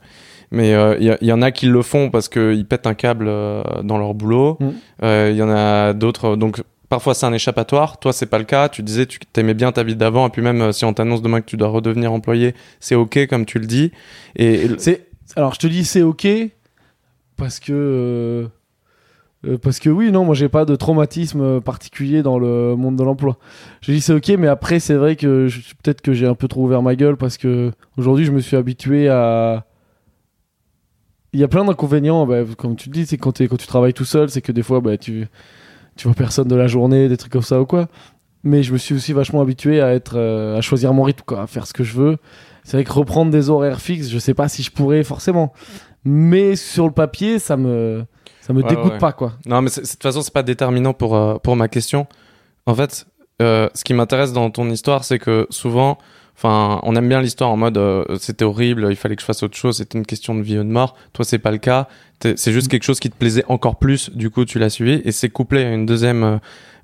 [0.51, 3.63] Mais euh, il y, en a qui le font parce qu'ils pètent un câble euh,
[3.83, 4.57] dans leur boulot.
[4.61, 4.69] Mm.
[5.03, 7.99] Euh, Il y en a d'autres, donc parfois c'est un échappatoire.
[7.99, 8.69] Toi, c'est pas le cas.
[8.69, 11.23] Tu disais, tu t'aimais bien ta vie d'avant, et puis même euh, si on t'annonce
[11.23, 13.93] demain que tu dois redevenir employé, c'est ok, comme tu le dis.
[14.37, 16.27] Et, C'est, alors je te dis c'est ok
[17.37, 18.47] parce que euh,
[19.47, 23.03] euh, parce que oui non moi j'ai pas de traumatisme particulier dans le monde de
[23.03, 23.39] l'emploi.
[23.81, 25.49] Je dis c'est ok mais après c'est vrai que
[25.83, 28.57] peut-être que j'ai un peu trop ouvert ma gueule parce que aujourd'hui je me suis
[28.57, 29.67] habitué à
[31.33, 34.05] il y a plein d'inconvénients bah, comme tu le dis c'est quand tu travailles tout
[34.05, 35.27] seul c'est que des fois bah, tu
[35.97, 37.89] tu vois personne de la journée des trucs comme ça ou quoi
[38.45, 41.43] mais je me suis aussi vachement habitué à être euh, à choisir mon rythme quoi
[41.43, 42.17] à faire ce que je veux
[42.65, 45.53] c'est vrai que reprendre des horaires fixes, je sais pas si je pourrais forcément.
[46.05, 48.05] Mais sur le papier, ça me,
[48.41, 48.99] ça me Ouais, dégoûte ouais.
[48.99, 49.35] pas, quoi.
[49.47, 52.09] Non, mais de toute façon, c'est pas déterminant pour, euh, pour ma question.
[52.67, 53.07] En fait,
[53.41, 55.97] euh, ce qui m'intéresse dans ton histoire, c'est que souvent,
[56.37, 59.43] enfin, on aime bien l'histoire en mode euh, c'était horrible, il fallait que je fasse
[59.43, 60.97] autre chose, c'était une question de vie ou de mort.
[61.13, 61.89] Toi, c'est pas le cas.
[62.23, 65.03] C'est juste quelque chose qui te plaisait encore plus, du coup, tu l'as suivi.
[65.05, 66.39] Et c'est couplé à une deuxième, euh,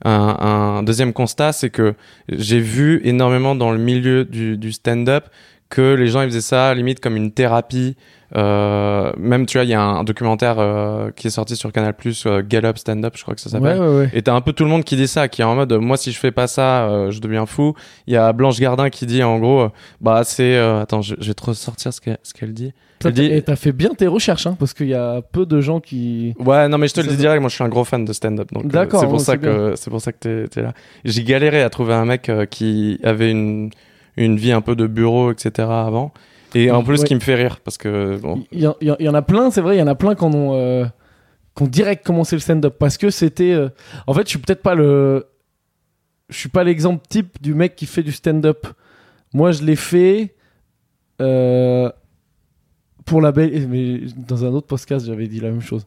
[0.04, 0.36] un,
[0.78, 1.94] un deuxième constat, c'est que
[2.28, 5.24] j'ai vu énormément dans le milieu du, du stand-up
[5.72, 7.96] que les gens ils faisaient ça limite comme une thérapie.
[8.34, 11.94] Euh, même tu vois, il y a un documentaire euh, qui est sorti sur Canal
[11.94, 13.78] Plus, Get Up Stand Up, je crois que ça s'appelle.
[13.78, 14.10] Ouais, ouais, ouais.
[14.14, 15.96] Et t'as un peu tout le monde qui dit ça, qui est en mode moi
[15.98, 17.74] si je fais pas ça, euh, je deviens fou.
[18.06, 19.68] Il y a Blanche Gardin qui dit en gros, euh,
[20.00, 22.72] bah c'est euh, attends, je, je vais te ressortir ce qu'elle ce qu'elle dit.
[23.00, 25.44] Toi, Elle dit- Et t'as fait bien tes recherches, hein, parce qu'il y a peu
[25.44, 26.34] de gens qui.
[26.38, 28.04] Ouais, non mais je te le Ça dis direct, moi je suis un gros fan
[28.04, 30.72] de stand-up, donc euh, D'accord, c'est pour ça que c'est pour ça que t'es là.
[31.04, 33.70] J'ai galéré à trouver un mec euh, qui avait une
[34.16, 35.68] une vie un peu de bureau, etc.
[35.70, 36.12] avant.
[36.54, 37.06] Et en plus, Ouais.
[37.06, 39.62] qui me fait rire parce que bon, Il y, en- il y a plein, c'est
[39.62, 40.84] vrai, il y en a plein qui ont, euh,
[41.62, 42.76] direct commencé le stand-up.
[42.78, 43.52] Parce que c'était.
[43.52, 43.68] euh,
[44.06, 45.26] En fait, je suis peut-être pas le.
[46.28, 48.66] Je suis pas l'exemple type du mec qui fait du stand-up.
[49.34, 50.34] Moi, je l'ai fait.
[51.20, 51.90] euh,
[53.04, 53.66] Pour la belle.
[53.68, 55.84] Mais dans un autre podcast, j'avais dit la même chose.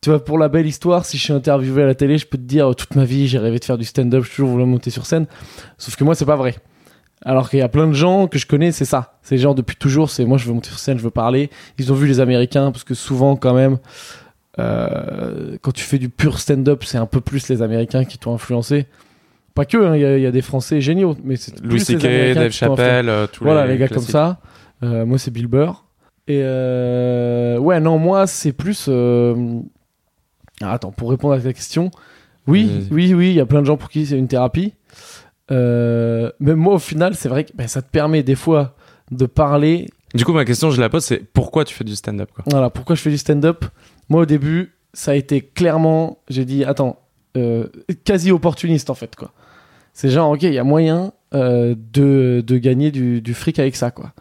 [0.00, 2.38] Tu vois, pour la belle histoire, si je suis interviewé à la télé, je peux
[2.38, 4.90] te dire toute ma vie, j'ai rêvé de faire du stand-up, j'ai toujours voulu monter
[4.90, 5.26] sur scène.
[5.78, 6.54] Sauf que moi, c'est pas vrai.
[7.28, 9.18] Alors qu'il y a plein de gens que je connais, c'est ça.
[9.22, 11.50] C'est genre depuis toujours, c'est moi je veux monter sur scène, je veux parler.
[11.76, 13.78] Ils ont vu les Américains parce que souvent quand même,
[14.58, 18.32] euh, quand tu fais du pur stand-up, c'est un peu plus les Américains qui t'ont
[18.34, 18.86] influencé.
[19.54, 21.80] Pas que, hein, il y, a- il y a des Français géniaux, mais c'est Louis
[21.80, 22.50] C.K., Dave.
[22.52, 24.06] Chappelle, euh, tous Voilà, les, les gars classiques.
[24.06, 24.38] comme ça.
[24.82, 25.84] Euh, moi, c'est Bill Burr.
[26.28, 28.88] Et euh, ouais, non, moi, c'est plus.
[28.88, 31.90] ah, attends, pour répondre à ta question,
[32.46, 34.74] oui, oui, oui, il y a plein de gens pour qui c'est une thérapie.
[35.50, 38.74] Euh, mais moi, au final, c'est vrai que ben, ça te permet des fois
[39.10, 39.88] de parler.
[40.14, 42.44] Du coup, ma question, je la pose, c'est pourquoi tu fais du stand-up quoi?
[42.50, 43.64] Voilà, pourquoi je fais du stand-up?
[44.08, 46.18] Moi, au début, ça a été clairement.
[46.28, 47.00] J'ai dit, attends,
[47.36, 47.66] euh,
[48.04, 49.32] quasi opportuniste en fait, quoi.
[49.92, 53.76] C'est genre, ok, il y a moyen euh, de, de gagner du, du fric avec
[53.76, 54.12] ça, quoi.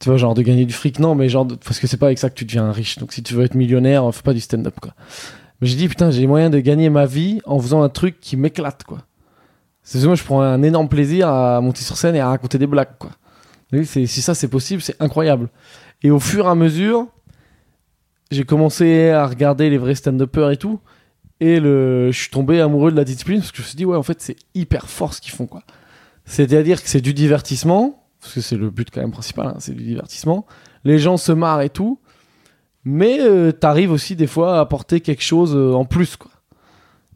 [0.00, 2.06] Tu vois, genre de gagner du fric, non, mais genre, de- parce que c'est pas
[2.06, 2.98] avec ça que tu deviens riche.
[2.98, 4.92] Donc si tu veux être millionnaire, fais pas du stand-up, quoi.
[5.60, 8.36] Mais j'ai dit, putain, j'ai moyen de gagner ma vie en faisant un truc qui
[8.36, 8.98] m'éclate, quoi.
[9.84, 12.66] C'est moi, je prends un énorme plaisir à monter sur scène et à raconter des
[12.66, 13.10] blagues, quoi.
[13.84, 15.50] Si ça c'est possible, c'est incroyable.
[16.02, 17.06] Et au fur et à mesure,
[18.30, 20.80] j'ai commencé à regarder les vrais stand-uppers et tout.
[21.40, 23.84] Et le, je suis tombé amoureux de la discipline parce que je me suis dit,
[23.84, 25.62] ouais, en fait, c'est hyper fort ce qu'ils font, quoi.
[26.24, 29.74] C'est-à-dire que c'est du divertissement, parce que c'est le but quand même principal, hein, c'est
[29.74, 30.46] du divertissement.
[30.84, 31.98] Les gens se marrent et tout.
[32.84, 36.30] Mais euh, t'arrives aussi des fois à apporter quelque chose euh, en plus, quoi.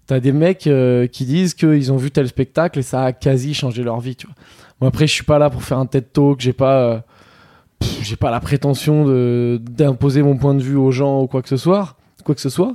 [0.09, 3.55] T'as des mecs euh, qui disent qu'ils ont vu tel spectacle et ça a quasi
[3.55, 4.35] changé leur vie, tu vois.
[4.81, 6.81] Moi, après, je suis pas là pour faire un TED Talk, j'ai pas.
[6.83, 6.99] euh,
[8.03, 11.49] j'ai pas la prétention de d'imposer mon point de vue aux gens ou quoi que
[11.49, 12.75] ce soit, quoi que ce soit.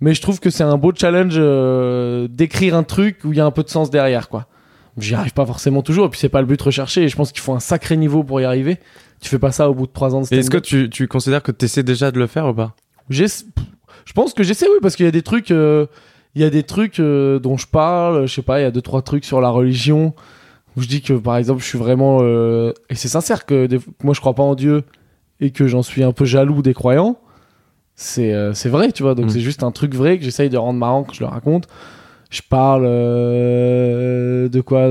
[0.00, 3.40] Mais je trouve que c'est un beau challenge euh, d'écrire un truc où il y
[3.40, 4.46] a un peu de sens derrière, quoi.
[4.98, 7.02] J'y arrive pas forcément toujours, et puis c'est pas le but recherché.
[7.04, 8.78] Et je pense qu'il faut un sacré niveau pour y arriver.
[9.20, 10.64] Tu fais pas ça au bout de trois ans de Et Est-ce que stand-up.
[10.64, 12.74] tu, tu considères que tu essaies déjà de le faire ou pas?
[13.08, 13.44] J'essa-
[14.04, 15.86] Je pense que j'essaie, oui, parce qu'il y a des trucs, euh,
[16.34, 18.26] il y a des trucs euh, dont je parle.
[18.26, 20.14] Je sais pas, il y a deux trois trucs sur la religion
[20.76, 23.80] où je dis que par exemple, je suis vraiment euh, et c'est sincère que des-
[24.04, 24.84] moi je crois pas en Dieu
[25.40, 27.18] et que j'en suis un peu jaloux des croyants.
[27.96, 29.14] C'est euh, c'est vrai, tu vois.
[29.14, 29.30] Donc Mm.
[29.30, 31.66] c'est juste un truc vrai que j'essaye de rendre marrant quand je le raconte.
[32.30, 32.84] Je parle
[34.48, 34.82] de quoi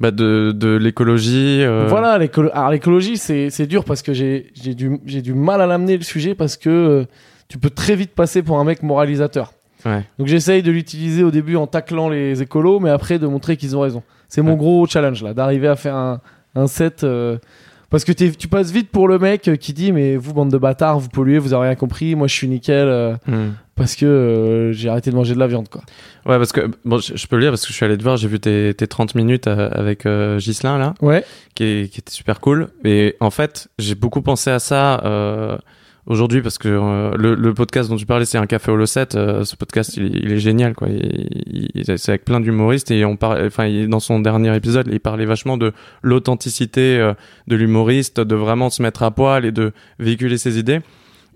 [0.00, 1.64] bah de, de l'écologie.
[1.88, 6.56] voilà, l'écologie, c'est dur parce que j'ai du, du mal à l'amener le sujet parce
[6.56, 7.06] que
[7.48, 9.52] tu peux très vite passer pour un mec moralisateur.
[9.84, 10.02] Ouais.
[10.18, 13.76] Donc j'essaye de l'utiliser au début en taclant les écolos, mais après de montrer qu'ils
[13.76, 14.02] ont raison.
[14.28, 16.20] C'est mon gros challenge là, d'arriver à faire un,
[16.54, 17.04] un set.
[17.04, 17.38] euh,
[17.90, 20.58] parce que tu passes vite pour le mec euh, qui dit Mais vous, bande de
[20.58, 23.52] bâtards, vous polluez, vous avez rien compris, moi je suis nickel euh, Hmm.
[23.76, 25.80] parce que euh, j'ai arrêté de manger de la viande quoi.
[26.26, 28.02] Ouais, parce que bon, je, je peux le dire parce que je suis allé te
[28.02, 32.00] voir, j'ai vu tes, tes 30 minutes avec euh, Ghislain là, Ouais, qui, est- qui
[32.00, 32.68] était super cool.
[32.84, 35.00] Et en fait, j'ai beaucoup pensé à ça
[36.08, 39.14] aujourd'hui parce que euh, le, le podcast dont tu parlais, c'est un café au Losset.
[39.14, 40.88] Euh, ce podcast, il, il est génial quoi.
[41.84, 43.46] C'est avec plein d'humoristes et on parle.
[43.46, 47.14] Enfin, dans son dernier épisode, il parlait vachement de l'authenticité euh,
[47.46, 50.80] de l'humoriste, de vraiment se mettre à poil et de véhiculer ses idées.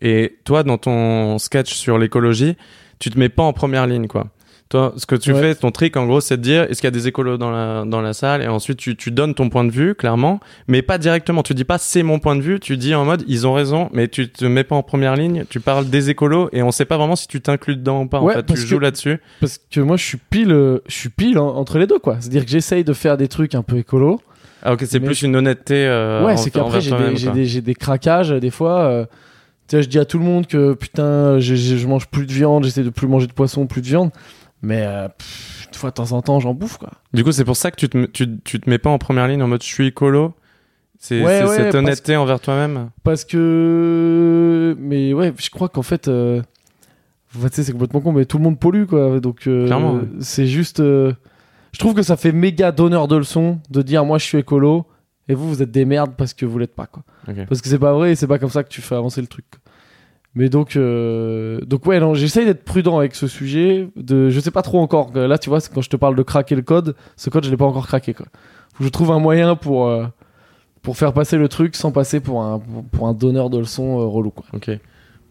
[0.00, 2.56] Et toi, dans ton sketch sur l'écologie,
[2.98, 4.28] tu te mets pas en première ligne, quoi.
[4.72, 5.40] Toi, ce que tu Ouais.
[5.40, 7.50] fais, ton trick, en gros, c'est de dire, est-ce qu'il y a des écolos dans
[7.50, 8.40] la, dans la salle?
[8.40, 11.42] Et ensuite, tu, tu donnes ton point de vue, clairement, mais pas directement.
[11.42, 12.58] Tu dis pas, c'est mon point de vue.
[12.58, 15.44] Tu dis en mode, ils ont raison, mais tu te mets pas en première ligne.
[15.50, 18.22] Tu parles des écolos et on sait pas vraiment si tu t'inclus dedans ou pas.
[18.22, 19.20] Ouais, en fait, tu parce joues que- là-dessus.
[19.40, 22.16] parce que moi je suis pile, euh, je suis pile en- entre les deux quoi.
[22.20, 24.22] C'est-à-dire que j'essaye de faire des trucs un peu écolo.
[24.62, 27.74] Ah, ok, c'est Mais- plus une honnêteté, euh, ouais, c'est qu'après j'ai des, des, des
[27.74, 28.80] craquages euh, des fois.
[28.84, 29.04] euh,
[29.68, 32.24] tu sais, je dis à tout le monde que putain, je, je, je mange plus
[32.26, 34.10] de viande, j'essaie de plus manger de poisson, plus de viande.
[34.62, 36.90] Mais euh, pff, une fois de temps en temps, j'en bouffe quoi.
[37.12, 39.26] Du coup, c'est pour ça que tu te, tu, tu te mets pas en première
[39.26, 40.34] ligne en mode, je suis écolo.
[40.98, 42.90] C'est Ouais, c'est ouais, cette honnêteté envers toi-même.
[43.02, 44.76] Parce que.
[44.78, 46.08] Mais ouais, je crois qu'en fait.
[46.08, 46.42] euh,
[47.32, 49.18] tu sais, c'est complètement con, mais tout le monde pollue quoi.
[49.20, 49.66] Donc euh,
[50.00, 50.08] ouais.
[50.20, 50.80] c'est juste.
[50.80, 51.12] euh,
[51.72, 54.86] Je trouve que ça fait méga donneur de leçons de dire moi je suis écolo
[55.28, 57.02] et vous vous êtes des merdes parce que vous l'êtes pas quoi.
[57.48, 59.26] Parce que c'est pas vrai et c'est pas comme ça que tu fais avancer le
[59.28, 59.46] truc.
[59.50, 59.58] quoi.
[60.34, 63.88] Mais donc, euh, donc ouais, non, j'essaye d'être prudent avec ce sujet.
[63.96, 65.12] De, je sais pas trop encore.
[65.14, 67.56] Là, tu vois, quand je te parle de craquer le code, ce code, je l'ai
[67.56, 68.14] pas encore craqué.
[68.14, 68.26] Quoi.
[68.72, 70.06] Faut que je trouve un moyen pour euh,
[70.80, 72.60] pour faire passer le truc sans passer pour un
[72.92, 74.32] pour, un donneur de leçons euh, relou.
[74.54, 74.70] Ok.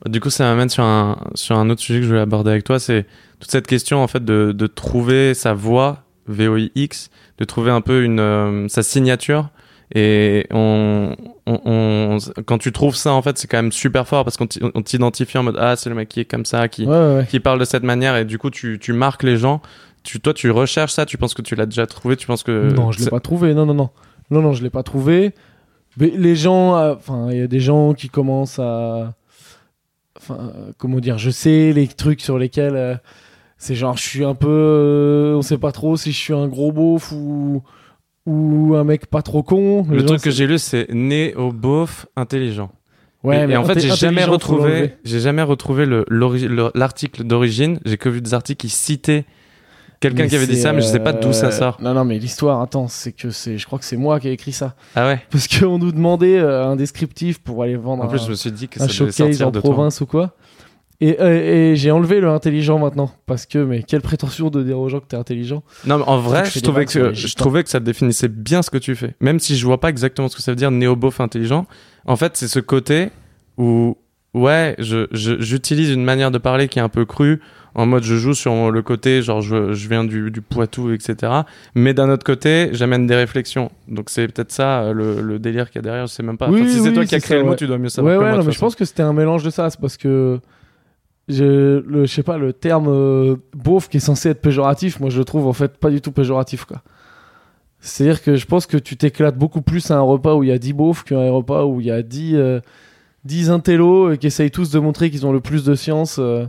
[0.08, 2.64] Du coup, ça m'amène sur un, sur un autre sujet que je voulais aborder avec
[2.64, 2.80] toi.
[2.80, 3.06] C'est
[3.40, 8.04] toute cette question, en fait, de, de trouver sa voix, VOIX, de trouver un peu
[8.04, 9.50] une, euh, sa signature.
[9.94, 11.60] Et on, on-
[12.46, 14.82] quand tu trouves ça, en fait, c'est quand même super fort parce qu'on t'i- on
[14.82, 17.28] t'identifie en mode, ah, c'est le mec qui est comme ça, qui, Ouais, ouais, ouais.
[17.30, 18.16] qui parle de cette manière.
[18.18, 19.62] Et du coup, tu, tu marques les gens.
[20.04, 21.06] Tu, toi, tu recherches ça.
[21.06, 22.16] Tu penses que tu l'as déjà trouvé.
[22.18, 22.72] Tu penses que.
[22.74, 23.54] non, je l'ai pas trouvé.
[23.54, 23.90] Non, non, non,
[24.32, 25.34] non, non, je l'ai pas trouvé.
[25.98, 29.14] Mais les gens, euh, enfin, il y a des gens qui commencent à,
[30.18, 32.96] enfin, euh, comment dire, je sais les trucs sur lesquels euh,
[33.58, 36.72] c'est genre, je suis un peu, on sait pas trop si je suis un gros
[36.72, 37.62] beauf ou
[38.26, 39.86] ou un mec pas trop con.
[39.90, 42.72] Le truc que j'ai lu, c'est né au beauf intelligent.
[43.24, 45.86] ouais, et, mais et en fait, j'ai jamais retrouvé, j'ai jamais retrouvé
[46.76, 47.80] l'article d'origine.
[47.86, 49.26] J'ai que vu des articles qui citaient
[50.00, 51.78] quelqu'un qui avait dit ça, mais je sais pas d'où ça euh, sort.
[51.82, 54.32] Non, non, mais l'histoire, attends, c'est que c'est, je crois que c'est moi qui ai
[54.32, 55.20] écrit ça, Ah ouais.
[55.30, 58.36] parce qu'on nous demandait euh, un descriptif pour aller vendre En plus, un- je me
[58.36, 59.72] suis dit que ça devait sortir en de toi.
[59.72, 60.36] province ou quoi.
[61.04, 64.80] Et, euh, et j'ai enlevé le intelligent maintenant parce que mais quelle prétention de dire
[64.80, 65.64] aux gens que t'es intelligent.
[65.86, 68.78] Non, mais en vrai, je trouvais que je trouvais que ça définissait bien ce que
[68.78, 69.16] tu fais.
[69.20, 71.66] Même si je vois pas exactement ce que ça veut dire néo-beauf intelligent.
[72.06, 73.10] En fait, c'est ce côté
[73.58, 73.98] où
[74.36, 77.42] ouais, je j'utilise une manière de parler qui est un peu crue.
[77.74, 81.32] En mode, je joue sur le côté, genre, je, je viens du, du Poitou, etc.
[81.74, 83.72] Mais d'un autre côté, j'amène des réflexions.
[83.88, 86.06] Donc, c'est peut-être ça, euh, le, le délire qu'il y a derrière.
[86.06, 86.50] Je sais même pas.
[86.50, 87.56] Oui, Enfin, si c'est toi qui as créé ça, le mot, ouais.
[87.56, 88.40] tu dois mieux savoir ouais que ouais, moi.
[88.40, 89.70] non, mais je pense que c'était un mélange de ça.
[89.70, 90.42] C'est parce que
[91.40, 95.26] le, sais pas, le terme euh, beauf qui est censé être péjoratif, moi je le
[95.26, 96.66] trouve en fait pas du tout péjoratif.
[97.80, 100.52] C'est-à-dire que je pense que tu t'éclates beaucoup plus à un repas où il y
[100.52, 102.60] a 10 beaufs qu'à un repas où il y a 10, euh,
[103.26, 106.46] 10 intellos euh, qui essayent tous de montrer qu'ils ont le plus de science euh,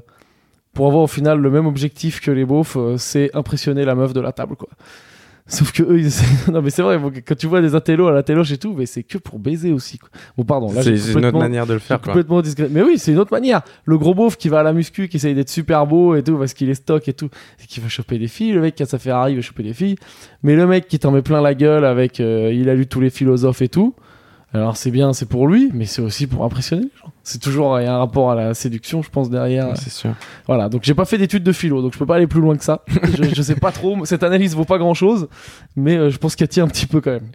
[0.73, 4.12] pour avoir au final le même objectif que les beaufs, euh, c'est impressionner la meuf
[4.12, 4.68] de la table quoi.
[5.48, 6.11] Sauf que eux, ils
[6.52, 8.87] non mais c'est vrai, quand tu vois des intellos à la téloche et tout, mais
[8.87, 10.09] c'est que pour baiser aussi quoi.
[10.37, 12.12] Bon pardon, là C'est c'est une autre complètement- manière de le faire, quoi.
[12.12, 12.68] complètement discret.
[12.70, 13.61] Mais oui, c'est une autre manière.
[13.85, 16.37] Le gros beauf qui va à la muscu, qui essaye d'être super beau et tout,
[16.37, 17.28] parce qu'il est stock et tout,
[17.62, 18.52] et qui veut choper des filles.
[18.52, 19.96] Le mec qui a sa Ferrari veut choper des filles.
[20.44, 23.00] Mais le mec qui t'en met plein la gueule avec, euh, il a lu tous
[23.00, 23.94] les philosophes et tout,
[24.55, 27.11] Alors c'est bien, c'est pour lui, mais c'est aussi pour impressionner les gens.
[27.23, 29.69] C'est toujours il y a un rapport à la séduction, je pense derrière.
[29.69, 30.15] Ouais, c'est sûr.
[30.47, 32.57] Voilà, donc j'ai pas fait d'études de philo, donc je peux pas aller plus loin
[32.57, 32.85] que ça.
[33.17, 35.29] je, je sais pas trop, cette analyse vaut pas grand chose,
[35.75, 37.29] mais euh, je pense qu'elle tient un petit peu quand même.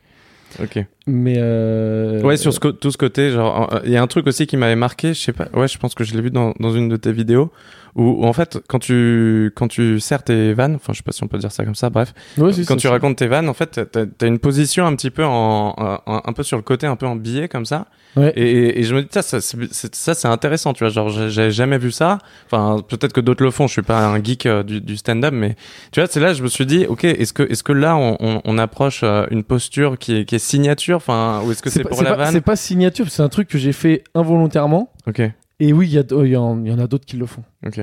[0.62, 0.84] Ok.
[1.08, 4.28] Mais euh, Ouais, sur ce tout ce côté, genre, euh, il y a un truc
[4.28, 6.54] aussi qui m'avait marqué, je sais pas, ouais, je pense que je l'ai vu dans,
[6.60, 7.52] dans une de tes vidéos,
[7.96, 11.12] où, où, en fait, quand tu, quand tu sers tes vannes, enfin, je sais pas
[11.14, 12.92] si on peut dire ça comme ça, bref, ouais, si, quand tu ça.
[12.92, 16.34] racontes tes vannes, en fait, t'as, t'as une position un petit peu en, en- un
[16.34, 17.86] peu sur le côté, un peu en billet, comme ça.
[18.18, 18.34] Ouais.
[18.36, 22.18] Et, je me dis, ça, ça, c'est, intéressant, tu vois, genre, j'ai, jamais vu ça.
[22.48, 25.34] Enfin, peut-être que d'autres le font, je suis pas un geek euh, du, du stand-up,
[25.34, 25.56] mais
[25.92, 28.18] tu vois, c'est là, je me suis dit, ok, est-ce que, est-ce que là, on,
[28.20, 31.70] on, on approche euh, une posture qui est, qui est signature, enfin, ou est-ce que
[31.70, 32.32] c'est, pour la pas- vanne?
[32.32, 34.92] c'est pas signature, c'est un truc que j'ai fait involontairement.
[35.08, 35.22] Ok,
[35.60, 37.44] Et oui, il y, a- oh, il y, y en a d'autres qui le font.
[37.66, 37.78] ok.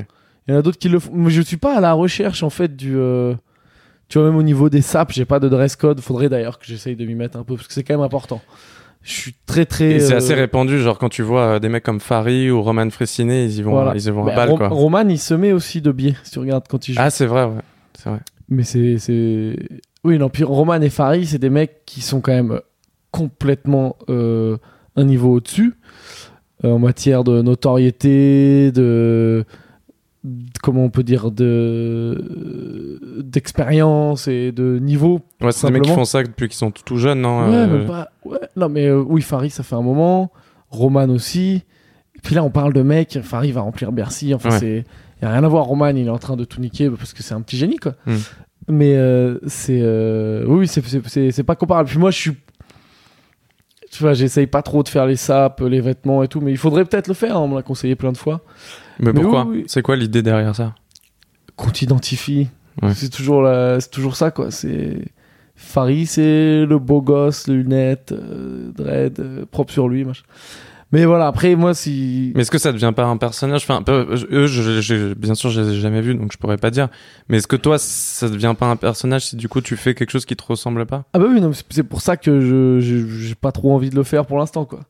[0.47, 1.11] Il y en a d'autres qui le font.
[1.15, 2.95] Mais je suis pas à la recherche en fait du.
[2.97, 3.35] euh,
[4.09, 6.01] Tu vois, même au niveau des SAP, j'ai pas de dress code.
[6.01, 8.43] Faudrait d'ailleurs que j'essaye de m'y mettre un peu parce que c'est quand même important.
[9.03, 9.93] Je suis très très.
[9.93, 12.63] Et c'est euh, assez répandu, genre quand tu vois euh, des mecs comme Fari ou
[12.63, 13.93] Roman Fressinet, ils y vont, Voilà.
[13.95, 14.69] ils y vont bah, à balle, Ro- quoi.
[14.69, 17.01] Roman, il se met aussi de biais si tu regardes quand il joue.
[17.03, 17.63] Ah, c'est vrai, ouais.
[17.99, 18.21] C'est vrai.
[18.51, 19.57] Mais c'est.
[20.05, 22.61] Oui, non, puis Roman et Farid, c'est des mecs qui sont quand même
[23.11, 24.57] complètement euh,
[24.97, 25.75] un niveau au-dessus
[26.65, 29.45] euh, en matière de notoriété, de.
[30.25, 35.21] de- Comment on peut dire de d'expérience et de niveau.
[35.41, 37.55] Ouais, c'est des mecs qui font ça depuis qu'ils sont tout, tout jeunes, non Ouais,
[37.55, 38.39] euh, mais pas- ouais.
[38.57, 40.31] Non, mais euh, oui, Farid, ça fait un moment.
[40.71, 41.63] Roman aussi.
[42.17, 43.19] Et puis là, on parle de mecs.
[43.23, 44.35] Farid va remplir Bercy.
[44.35, 44.59] Enfin, Ouais.
[44.59, 44.85] c'est.
[45.21, 45.65] Il n'y a rien à voir.
[45.67, 47.93] Roman, il est en train de tout niquer parce que c'est un petit génie, quoi.
[48.07, 48.17] Hmm.
[48.69, 49.81] Mais euh, c'est.
[49.83, 51.89] euh, Oui, c'est- pas comparable.
[51.89, 52.33] Puis moi, je suis.
[53.91, 56.57] Tu vois, j'essaye pas trop de faire les sapes, les vêtements et tout, mais il
[56.59, 57.37] faudrait peut-être le faire.
[57.37, 58.41] hein, On me l'a conseillé plein de fois.
[58.99, 59.65] Mais Mais pourquoi oui, oui.
[59.69, 60.75] C'est quoi l'idée derrière ça?
[61.57, 62.49] Qu'on t'identifie.
[62.83, 62.93] Ouais.
[62.95, 63.79] C'est toujours, la...
[63.81, 64.51] toujours ça, quoi.
[64.51, 64.99] C'est.
[65.57, 70.25] Farid, c'est le beau gosse, les lunettes, euh, dread, euh, propre sur lui, machin.
[70.93, 72.33] Mais voilà, après, moi, si.
[72.35, 73.63] Mais est-ce que ça devient pas un personnage?
[73.69, 76.71] Enfin, eux, je, je- bien sûr, je les ai jamais vus, donc je pourrais pas
[76.71, 76.89] dire.
[77.29, 80.11] Mais est-ce que toi, ça devient pas un personnage si du coup tu fais quelque
[80.11, 81.05] chose qui te ressemble pas?
[81.13, 84.05] Ah bah oui, non, c'est- pour ça que je j'ai pas trop envie de le
[84.05, 84.81] faire pour l'instant, quoi.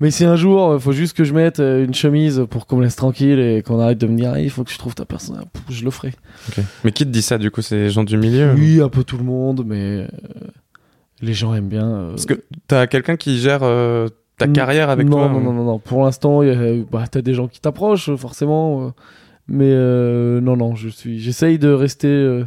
[0.00, 2.76] Mais si un jour, euh, faut juste que je mette euh, une chemise pour qu'on
[2.78, 5.04] me laisse tranquille et qu'on arrête de me dire, il faut que je trouve ta
[5.04, 6.12] personne, je le ferai.
[6.84, 7.62] Mais qui te dit ça du coup?
[7.62, 10.08] C'est les gens du milieu Oui, un peu tout le monde, mais euh,
[11.20, 11.86] les gens aiment bien.
[11.88, 15.42] euh, Parce que t'as quelqu'un qui gère euh, ta carrière avec non, toi Non, ou-
[15.42, 15.78] non, non, non.
[15.78, 18.86] Pour l'instant, a- bah, t'as des gens qui t'approchent, euh, forcément.
[18.86, 18.90] euh,
[19.48, 21.18] mais euh, non, non, je suis.
[21.20, 22.08] J'essaye de rester.
[22.08, 22.44] euh,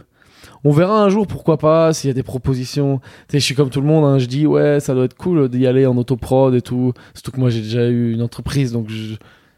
[0.64, 3.00] On verra un jour, pourquoi pas, s'il y a des propositions.
[3.30, 5.50] Tu je suis comme tout le monde, hein, je dis, ouais, ça doit être cool
[5.50, 6.94] d'y aller en autoprod et tout.
[7.14, 9.16] Surtout que moi, j'ai déjà eu une entreprise, donc je-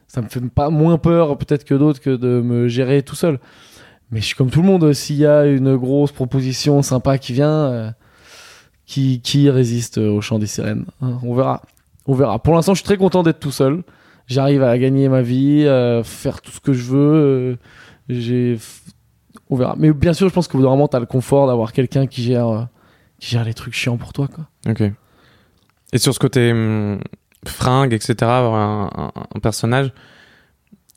[0.08, 3.40] ça me fait pas moins peur, peut-être que d'autres, que de me gérer tout seul.
[4.12, 7.32] Mais je suis comme tout le monde, s'il y a une grosse proposition sympa qui
[7.34, 7.92] vient, euh,
[8.86, 11.62] qui, qui résiste au chant des sirènes hein, On verra.
[12.10, 12.40] On verra.
[12.40, 13.84] Pour l'instant, je suis très content d'être tout seul.
[14.26, 16.98] J'arrive à gagner ma vie, à faire tout ce que je veux.
[16.98, 17.56] euh,
[18.10, 18.58] J'ai,
[19.52, 19.76] on verra.
[19.78, 22.24] Mais bien sûr, je pense que bout d'un moment, t'as le confort d'avoir quelqu'un qui
[22.24, 22.64] gère, euh,
[23.20, 24.48] qui gère les trucs chiants pour toi, quoi.
[24.68, 24.82] Ok.
[25.94, 27.00] Et sur ce côté hum,
[27.46, 29.94] fringue, etc., avoir un, personnage,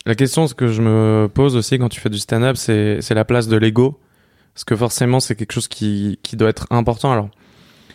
[0.06, 3.14] la question ce que je me pose aussi quand tu fais du stand-up, c'est c'est
[3.14, 4.00] la place de l'ego.
[4.54, 7.12] Parce que forcément, c'est quelque chose qui, qui doit être important.
[7.12, 7.28] Alors,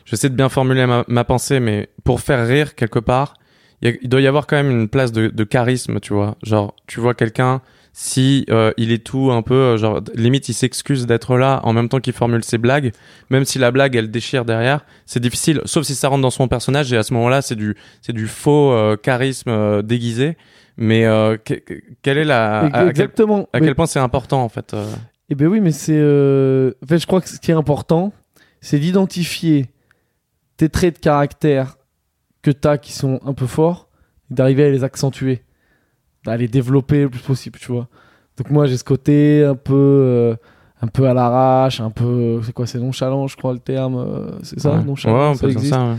[0.08, 3.36] j'essaie de bien formuler ma, ma pensée, mais pour faire rire quelque part,
[3.82, 6.14] il, y a- il doit y avoir quand même une place de, de charisme, tu
[6.14, 6.36] vois.
[6.44, 7.62] Genre, tu vois quelqu'un,
[7.94, 11.74] si euh, il est tout un peu, euh, genre, limite, il s'excuse d'être là en
[11.74, 12.92] même temps qu'il formule ses blagues,
[13.30, 16.48] même si la blague, elle déchire derrière, c'est difficile, sauf si ça rentre dans son
[16.48, 20.38] personnage, et à ce moment-là, c'est du, c'est du faux euh, charisme euh, déguisé.
[20.80, 23.50] Mais euh, que- que- quelle est la, à, à quel, Exactement.
[23.52, 24.76] à quel point c'est important, en fait
[25.30, 25.98] Eh ben oui, mais c'est.
[25.98, 28.14] euh, En fait, je crois que ce qui est important,
[28.62, 29.66] c'est d'identifier
[30.58, 31.78] tes traits de caractère
[32.42, 33.90] que tu as qui sont un peu forts,
[34.30, 35.44] d'arriver à les accentuer,
[36.26, 37.88] à les développer le plus possible, tu vois.
[38.38, 40.36] Donc moi, j'ai ce côté un peu, euh,
[40.82, 44.32] un peu à l'arrache, un peu, c'est quoi, c'est nonchalant, je crois le terme, euh,
[44.44, 44.84] c'est ça, ouais.
[44.84, 45.74] nonchalant, Ouais, ça existe.
[45.74, 45.96] ça, ouais.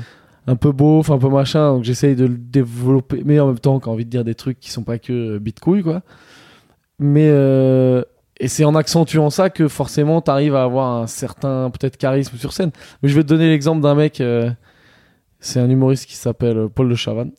[0.47, 3.81] un peu beauf, un peu machin, donc j'essaye de le développer, mais en même temps,
[3.83, 6.03] j'ai envie de dire des trucs qui sont pas que euh, bitcouille, quoi.
[7.01, 8.03] Mais euh,
[8.41, 12.53] et c'est en accentuant ça que forcément t'arrives à avoir un certain peut-être charisme sur
[12.53, 12.71] scène.
[13.03, 14.51] Mais je vais te donner l'exemple d'un mec, euh,
[15.41, 17.33] c'est un humoriste qui s'appelle euh, Paul de Chavannes.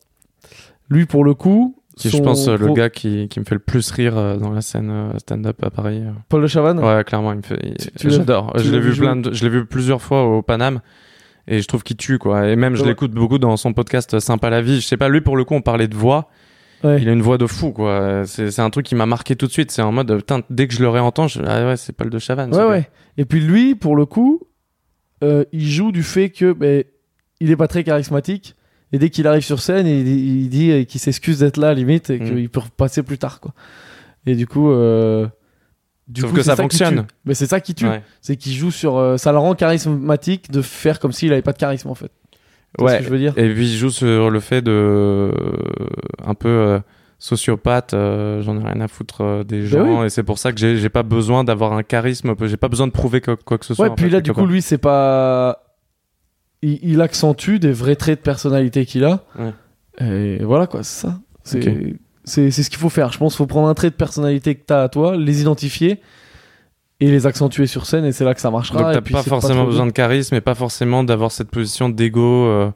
[0.89, 3.55] Lui, pour le coup, Qui, je son pense, euh, le gars qui, qui me fait
[3.55, 6.01] le plus rire euh, dans la scène stand-up à Paris.
[6.29, 7.59] Paul de Chavannes, Ouais, clairement, il me fait.
[7.63, 8.53] il- Tu- tu J'adore.
[8.57, 10.81] tu Je l'ai vu plein de- je l'ai vu plusieurs fois au Paname.
[11.51, 12.47] Et je trouve qu'il tue, quoi.
[12.47, 14.79] Et même, je l'écoute beaucoup dans son podcast Sympa la vie.
[14.81, 16.29] Je sais pas, lui, pour le coup, on parlait de voix.
[16.83, 17.01] Ouais.
[17.01, 18.23] Il a une voix de fou, quoi.
[18.25, 19.71] C'est un truc qui m'a marqué tout de suite.
[19.71, 21.41] C'est en mode, putain, dès que je le réentends, je...
[21.45, 22.53] ah ouais, c'est Paul de Chavannes.
[22.55, 22.89] Ouais, ouais.
[23.17, 24.41] Et puis lui, pour le coup,
[25.23, 26.83] euh, il joue du fait que ben,
[27.39, 28.55] il est pas très charismatique,
[28.91, 32.19] Et dès qu'il arrive sur scène, il, il dit qu'il s'excuse d'être là, limite, et
[32.19, 32.25] Mm.
[32.25, 33.53] qu'il peut passer plus tard, quoi.
[34.25, 34.71] Et du coup.
[34.71, 35.27] euh,
[36.07, 37.05] du Sauf coup, que ça fonctionne.
[37.25, 37.85] Mais c'est ça qui tue.
[37.87, 38.01] Ouais.
[38.19, 38.97] C'est qu'il joue sur.
[38.97, 42.11] euh, ça le rend charismatique de faire comme s'il avait pas de charisme, en fait.
[42.77, 42.97] Ce Ouais.
[42.99, 43.33] que je veux dire?
[43.37, 45.31] Et puis il joue sur le fait de euh,
[46.25, 46.79] un peu euh,
[47.17, 50.05] sociopathe, euh, j'en ai rien à foutre euh, des gens Ben oui.
[50.05, 52.91] et c'est pour ça que j'ai pas besoin d'avoir un charisme, j'ai pas besoin de
[52.91, 53.89] prouver quoi, quoi que ce soit.
[53.89, 55.63] Ouais, puis fait, là, du coup, lui, c'est pas.
[56.61, 59.23] Il, il accentue des vrais traits de personnalité qu'il a.
[59.37, 59.53] Ouais.
[60.05, 61.19] Et voilà, quoi, c'est ça.
[61.43, 61.75] C'est Ok.
[62.23, 63.11] c'est c'est ce qu'il faut faire.
[63.11, 65.99] Je pense qu'il faut prendre un trait de personnalité que t'as à toi, les identifier
[67.01, 68.93] et les accentuer sur scène, et c'est là que ça marchera.
[68.93, 72.45] Donc t'as pas forcément besoin de charisme et pas forcément d'avoir cette position d'ego.
[72.45, 72.71] euh,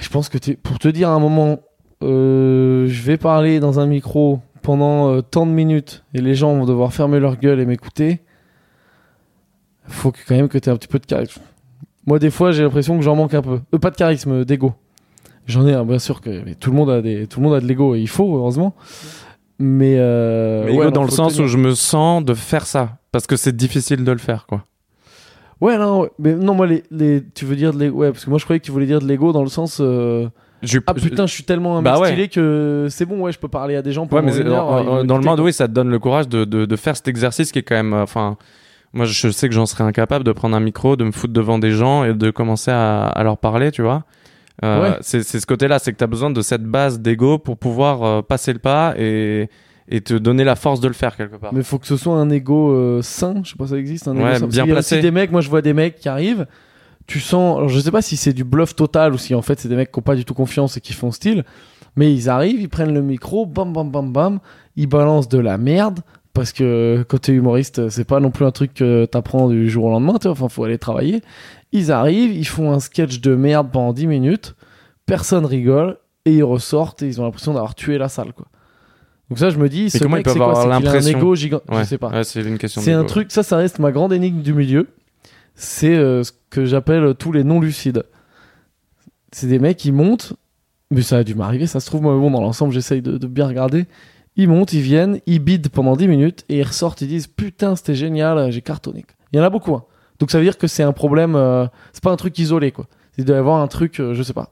[0.00, 1.60] Je pense que pour te dire à un moment,
[2.02, 6.54] euh, je vais parler dans un micro pendant euh, tant de minutes et les gens
[6.54, 8.20] vont devoir fermer leur gueule et m'écouter,
[9.86, 11.40] faut que, quand même que tu aies un petit peu de charisme.
[12.06, 13.60] Moi, des fois, j'ai l'impression que j'en manque un peu.
[13.78, 14.74] Pas de charisme, d'ego.
[15.46, 17.54] J'en ai, un, bien sûr que mais tout le monde a des, tout le monde
[17.54, 18.74] a de l'ego et il faut heureusement.
[19.58, 21.44] Mais, euh, mais ouais, dans le sens tenir.
[21.44, 24.64] où je me sens de faire ça parce que c'est difficile de le faire quoi.
[25.60, 26.10] ouais non, ouais.
[26.18, 28.44] mais non moi les, les, tu veux dire de l'ego, ouais parce que moi je
[28.44, 30.28] croyais que tu voulais dire de l'ego dans le sens euh,
[30.62, 32.08] Je- ah putain je suis tellement un Bah mec ouais.
[32.08, 34.48] stylé que c'est bon ouais je peux parler à des gens Ouais, pendant mais une
[34.48, 36.76] euh, heure, euh, dans le monde, oui, ça te donne le courage de, de, de
[36.76, 37.92] faire cet exercice qui est quand même.
[37.94, 38.36] Enfin,
[38.92, 41.58] moi, je sais que j'en serais incapable de prendre un micro, de me foutre devant
[41.60, 44.02] des gens et de commencer à, à leur parler, tu vois.
[44.62, 44.96] Euh, Ouais.
[45.00, 48.22] C'est ce côté-là, c'est que tu as besoin de cette base d'ego pour pouvoir euh,
[48.22, 49.48] passer le pas et,
[49.88, 51.52] et te donner la force de le faire quelque part.
[51.52, 54.06] Mais faut que ce soit un ego euh, sain, je sais pas si ça existe.
[54.08, 54.94] Un Ouais, bien qu'il y a placé.
[54.96, 56.46] aussi des mecs, moi je vois des mecs qui arrivent,
[57.06, 59.58] tu sens, alors je sais pas si c'est du bluff total ou si en fait
[59.58, 61.44] c'est des mecs qui ont pas du tout confiance et qui font style,
[61.96, 64.38] mais ils arrivent, ils prennent le micro, bam bam bam bam,
[64.76, 66.00] ils balancent de la merde.
[66.34, 69.84] Parce que quand t'es humoriste, c'est pas non plus un truc que t'apprends du jour
[69.84, 70.32] au lendemain, tu vois.
[70.32, 71.22] Enfin, faut aller travailler.
[71.72, 74.54] Ils arrivent, ils font un sketch de merde pendant 10 minutes,
[75.06, 78.46] personne rigole, et ils ressortent et ils ont l'impression d'avoir tué la salle, quoi.
[79.30, 80.60] Donc ça, je me dis, ce comment mec, ils c'est peuvent quoi?
[80.60, 81.18] avoir C'est qu'il a un l'impression?
[81.18, 81.60] ego gigant.
[81.70, 82.08] Ouais, Je sais pas.
[82.10, 84.88] ouais, c'est une question C'est un truc, ça, ça reste ma grande énigme du milieu.
[85.54, 88.02] C'est euh, ce que j'appelle tous les non lucides.
[89.32, 90.34] C'est des mecs qui montent,
[90.90, 93.26] mais ça a dû m'arriver, ça se trouve, moi, bon, dans l'ensemble, j'essaye de, de
[93.26, 93.86] bien regarder.
[94.36, 97.76] Ils montent, ils viennent, ils bident pendant 10 minutes et ils ressortent, ils disent Putain,
[97.76, 99.04] c'était génial, j'ai cartonné.
[99.32, 99.74] Il y en a beaucoup.
[99.74, 99.84] hein.
[100.18, 102.86] Donc ça veut dire que c'est un problème, euh, c'est pas un truc isolé, quoi.
[103.18, 104.50] Il doit y avoir un truc, euh, je sais pas.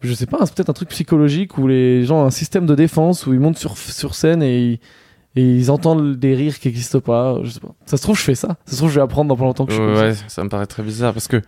[0.00, 2.74] Je sais pas, c'est peut-être un truc psychologique où les gens ont un système de
[2.74, 4.78] défense où ils montent sur, sur scène et ils,
[5.34, 7.36] et ils entendent des rires qui n'existent pas.
[7.42, 7.74] Je sais pas.
[7.86, 8.56] Ça se trouve, je fais ça.
[8.66, 10.22] Ça se trouve, je vais apprendre dans pas longtemps que je suis Ouais, comme ça.
[10.24, 11.40] ouais, ça me paraît très bizarre parce que.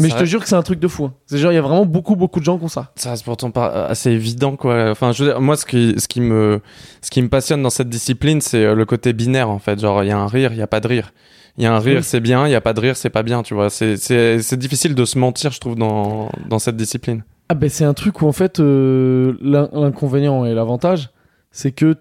[0.00, 1.04] Mais ça je te jure que c'est un truc de fou.
[1.04, 1.14] hein.
[1.26, 2.92] C'est genre, il y a vraiment beaucoup, beaucoup de gens qui ont ça.
[2.96, 4.90] Ça reste pourtant pas assez évident, quoi.
[4.90, 6.60] Enfin, je veux dire, moi, ce qui, ce qui me,
[7.00, 9.78] ce qui me passionne dans cette discipline, c'est euh, le côté binaire, en fait.
[9.80, 11.12] Genre, il y a un rire, il y a pas de rire.
[11.56, 12.02] Il y a un rire, Oui.
[12.04, 13.70] c'est bien, il y a pas de rire, c'est pas bien, tu vois.
[13.70, 17.22] C'est, c'est, c'est difficile de se mentir, je trouve, dans, dans cette discipline.
[17.48, 21.10] Ah ben c'est un truc où en fait euh, l'in- l'inconvénient et l'avantage
[21.52, 21.94] c'est que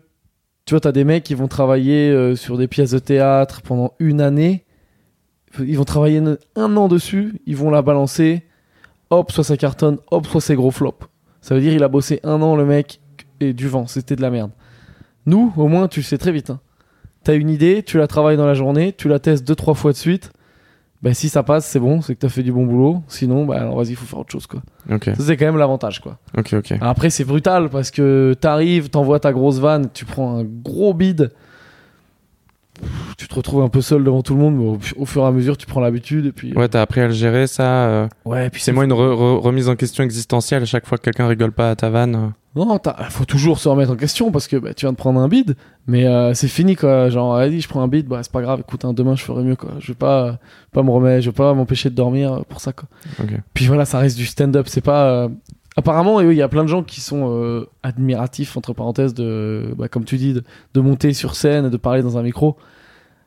[0.66, 3.94] tu vois t'as des mecs qui vont travailler euh, sur des pièces de théâtre pendant
[4.00, 4.63] une année
[5.60, 6.22] ils vont travailler
[6.56, 8.44] un- an dessus ils vont la balancer.
[9.10, 10.96] Hop soit ça cartonne hop soit c'est gros flop.
[11.42, 13.00] Ça veut dire il a bossé un an le mec
[13.40, 13.86] et du vent.
[13.88, 14.52] C'était de la merde.
[15.26, 16.60] Nous au moins tu le sais très vite hein.
[17.24, 19.92] t'as une idée tu la travailles dans la journée tu la testes deux trois fois
[19.92, 20.32] de suite.
[21.02, 23.04] Ben si ça passe c'est bon c'est que t'as fait du bon boulot.
[23.08, 24.62] Sinon bah alors vas-y faut faire autre chose quoi.
[25.16, 26.18] Ça, c'est quand même l'avantage, quoi.
[26.82, 31.32] Après, c'est brutal parce que t'arrives, t'envoies ta grosse vanne, tu prends un gros bide.
[33.18, 35.26] Tu te retrouves un peu seul devant tout le monde, mais au, au fur et
[35.28, 36.26] à mesure, tu prends l'habitude.
[36.26, 37.88] Et puis, Ouais, t'as appris à le gérer, ça.
[37.88, 40.86] euh, ouais, et puis c'est moi une re- re- remise en question existentielle à chaque
[40.86, 42.16] fois que quelqu'un rigole pas à ta vanne.
[42.16, 42.28] euh.
[42.56, 45.28] Non, faut toujours se remettre en question parce que bah, tu viens de prendre un
[45.28, 45.56] bide,
[45.88, 47.10] mais euh, c'est fini, quoi.
[47.10, 49.44] Genre, vas-y, je prends un bide, bah, c'est pas grave, écoute, hein, demain, je ferai
[49.44, 49.72] mieux, quoi.
[49.80, 50.38] Je vais pas,
[50.72, 52.88] pas me remettre, je vais pas m'empêcher de dormir pour ça, quoi.
[53.56, 54.68] Puis voilà, ça reste du stand-up.
[54.70, 55.06] C'est pas.
[55.10, 55.30] euh,
[55.76, 59.88] Apparemment, il y a plein de gens qui sont euh, admiratifs, entre parenthèses, de, bah,
[59.88, 60.44] comme tu dis, de,
[60.76, 62.58] de monter sur scène, et de parler dans un micro.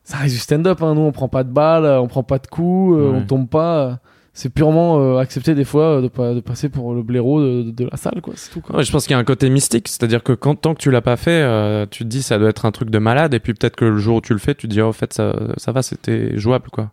[0.08, 0.80] Ça reste du stand-up.
[0.82, 0.94] Hein.
[0.94, 3.18] Nous, on prend pas de balles, euh, on prend pas de coups, euh, Ouais.
[3.18, 3.98] on tombe pas.
[4.32, 7.62] C'est purement euh, accepter des fois euh, de, pas- de passer pour le blaireau de,
[7.64, 8.34] de- de la salle, quoi.
[8.36, 8.76] C'est tout, quoi.
[8.76, 10.90] Ouais, je pense qu'il y a un côté mystique, c'est-à-dire que quand, tant que tu
[10.92, 13.40] l'as pas fait, euh, tu te dis ça doit être un truc de malade, et
[13.40, 15.12] puis peut-être que le jour où tu le fais, tu te dis oh, en fait
[15.12, 16.92] ça, ça va, c'était jouable quoi.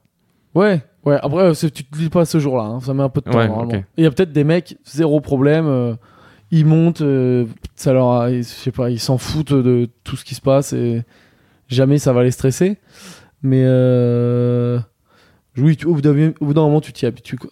[0.56, 1.18] Ouais, ouais.
[1.22, 2.64] Après, tu te dis pas ce jour-là.
[2.64, 2.80] hein.
[2.80, 3.84] Ça met un peu de temps, Ouais, normalement.
[3.98, 5.98] Il y a peut-être des mecs, zéro problème.
[6.50, 7.04] ils montent,
[7.76, 10.72] ça leur a- je sais pas, ils s'en foutent de tout ce qui se passe
[10.74, 11.04] et
[11.68, 12.78] jamais ça va les stresser.
[13.42, 14.80] Mais euh,
[15.58, 17.50] oui, tu- au bout d'un moment, tu t'y habitues, quoi.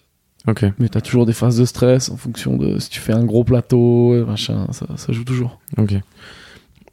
[0.48, 0.66] Ok.
[0.80, 3.44] Mais t'as toujours des phases de stress en fonction de si tu fais un gros
[3.44, 5.60] plateau, machin, ça, ça joue toujours.
[5.78, 5.94] Ok.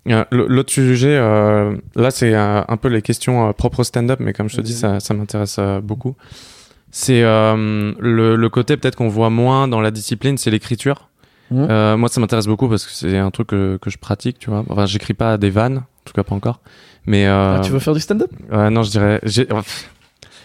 [0.09, 4.33] Euh, L'autre sujet, euh, là, c'est euh, un peu les questions propres au stand-up, mais
[4.33, 6.15] comme je te dis, ça, ça m'intéresse beaucoup.
[6.91, 7.95] C'est le,
[8.37, 11.09] le côté peut-être qu'on voit moins dans la discipline, c'est l'écriture.
[11.53, 14.51] Euh, moi, ça m'intéresse beaucoup parce que c'est un truc que, que je pratique, tu
[14.51, 14.65] vois.
[14.69, 16.61] Enfin, j'écris pas des vannes, en tout cas pas encore.
[17.09, 18.31] Mais euh, Ah, tu veux faire du stand-up?
[18.53, 19.19] Ouais, non, je dirais.
[19.23, 19.61] J'ai oh,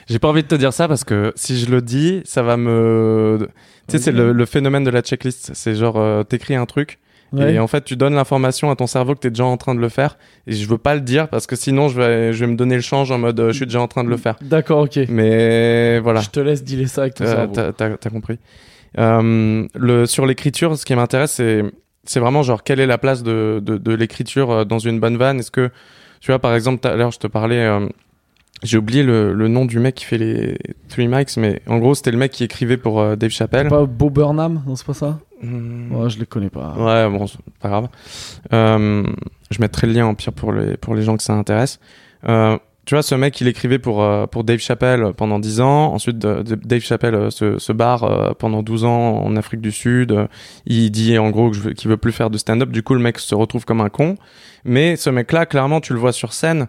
[0.09, 2.57] j'ai pas envie de te dire ça parce que si je le dis, ça va
[2.57, 3.47] me.
[3.87, 5.51] Tu sais, c'est le, le phénomène de la checklist.
[5.53, 6.99] C'est genre, euh, t'écris un truc
[7.33, 7.55] Ouais.
[7.55, 9.79] et en fait, tu donnes l'information à ton cerveau que t'es déjà en train de
[9.79, 10.19] le faire.
[10.45, 12.75] Et je veux pas le dire parce que sinon, je vais, je vais me donner
[12.75, 14.35] le change en mode, euh, je suis déjà en train de le faire.
[14.41, 14.99] D'accord, ok.
[15.09, 16.19] Mais voilà.
[16.21, 17.71] Je te laisse dealer ça avec ton Euh, cerveau.
[17.75, 18.37] t'as, compris.
[18.99, 21.63] Euh, le, sur l'écriture, ce qui m'intéresse, c'est,
[22.03, 25.39] c'est vraiment genre quelle est la place de, de, de l'écriture dans une bonne vanne?
[25.39, 25.71] Est-ce que,
[26.23, 27.85] tu vois, par exemple, tout à l'heure, je te parlais, euh,
[28.63, 30.57] j'ai oublié le, le nom du mec qui fait les
[30.87, 33.67] Three Mics, mais en gros, c'était le mec qui écrivait pour euh, Dave Chappelle.
[33.67, 34.63] Pas Bo Burnham?
[34.65, 35.19] Non, c'est pas ça?
[35.41, 35.91] Hmm.
[35.91, 36.75] Ouais, je les connais pas.
[36.77, 37.89] Ouais, bon, c'est pas grave.
[38.53, 39.03] Euh,
[39.51, 41.81] je mettrai le lien en pire pour les, pour les gens que ça intéresse.
[42.85, 45.93] Tu vois, ce mec, il écrivait pour, euh, pour Dave Chappelle pendant 10 ans.
[45.93, 50.11] Ensuite, Dave Chappelle euh, se, se barre euh, pendant 12 ans en Afrique du Sud.
[50.11, 50.27] Euh,
[50.65, 52.69] il dit en gros qu'il veut plus faire de stand-up.
[52.69, 54.17] Du coup, le mec se retrouve comme un con.
[54.65, 56.67] Mais ce mec-là, clairement, tu le vois sur scène.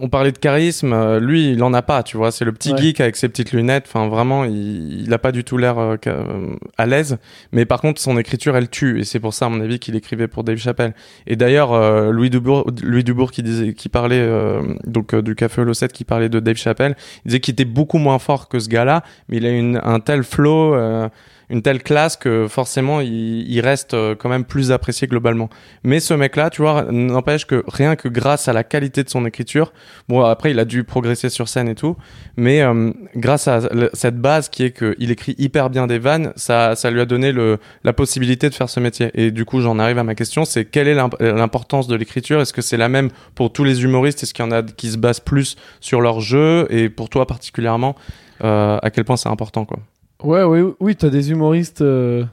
[0.00, 2.32] On parlait de charisme, euh, lui il en a pas, tu vois.
[2.32, 2.78] C'est le petit Ouais.
[2.82, 3.84] geek avec ses petites lunettes.
[3.86, 7.18] Enfin, vraiment, il, il a pas du tout l'air euh, euh, à l'aise.
[7.52, 8.98] Mais par contre, son écriture, elle tue.
[8.98, 10.92] Et c'est pour ça, à mon avis, qu'il écrivait pour Dave Chappelle.
[11.28, 15.36] Et d'ailleurs, euh, Louis Dubourg, Louis Dubourg qui disait, qui parlait euh, donc euh, du
[15.36, 18.58] Café Holocet, qui parlait de Dave Chappelle, il disait qu'il était beaucoup moins fort que
[18.58, 21.08] ce gars-là, mais il a une, un tel flow, euh,
[21.50, 25.50] une telle classe que forcément, il, il reste euh, quand même plus apprécié globalement.
[25.84, 29.26] Mais ce mec-là, tu vois, n'empêche que rien que grâce à la qualité de son
[29.26, 29.72] écriture,
[30.08, 31.96] bon après, il a dû progresser sur scène et tout,
[32.36, 33.60] mais euh, grâce à
[33.92, 37.32] cette base qui est qu'il écrit hyper bien des vannes, ça, ça lui a donné
[37.32, 39.10] le, la possibilité de faire ce métier.
[39.14, 42.40] Et du coup, j'en arrive à ma question, c'est quelle est l'imp- l'importance de l'écriture?
[42.40, 44.22] Est-ce que c'est la même pour tous les humoristes?
[44.22, 46.68] Est-ce qu'il y en a qui se basent plus sur leur jeu?
[46.70, 47.96] Et pour toi particulièrement,
[48.44, 49.80] euh, à quel point c'est important quoi?
[50.22, 51.82] Ouais, oui, oui, t'as des humoristes.
[51.82, 52.24] euh,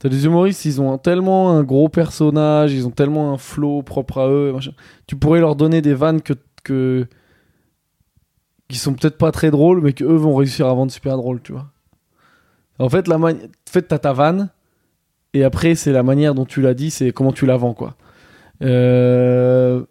[0.00, 3.82] T'as des humoristes, ils ont un- tellement un gros personnage, ils ont tellement un flow
[3.82, 4.54] propre à eux.
[5.08, 7.06] Tu pourrais leur donner des vannes que,
[8.68, 11.40] qui sont peut-être pas très drôles, mais que eux vont réussir à vendre super drôle,
[11.42, 11.66] tu vois.
[12.78, 13.40] En fait, la mani-
[13.76, 14.50] en ta vanne,
[15.34, 17.96] et après c'est la manière dont tu l'as dit, c'est comment tu la vends, quoi.
[18.62, 19.82] Euh,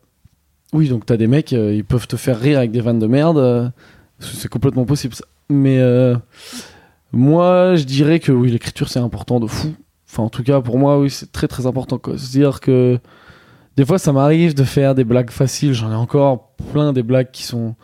[0.73, 3.07] Oui, donc t'as des mecs, euh, ils peuvent te faire rire avec des vannes de
[3.07, 3.71] merde,
[4.19, 5.15] c'est complètement possible.
[5.15, 5.25] Ça.
[5.49, 5.79] Mais
[7.11, 9.73] moi, je dirais que oui, l'écriture c'est important de fou.
[10.09, 11.99] Enfin, en tout cas, pour moi, oui, c'est très très important.
[12.17, 12.99] C'est-à-dire que
[13.75, 15.73] des fois, ça m'arrive de faire des blagues faciles.
[15.73, 17.75] J'en ai encore plein des blagues qui sont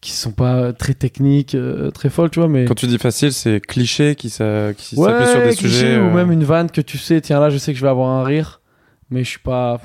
[0.00, 2.48] qui sont pas très techniques, euh, très folles, tu vois.
[2.48, 5.68] Mais Quand tu dis facile, c'est cliché qui s'a- qui s'appuie ouais, sur des cliché,
[5.68, 5.98] sujets.
[5.98, 7.90] ou euh, même une vanne que tu sais, tiens là, je sais que je vais
[7.90, 8.62] avoir un rire,
[9.10, 9.78] mais je suis pas.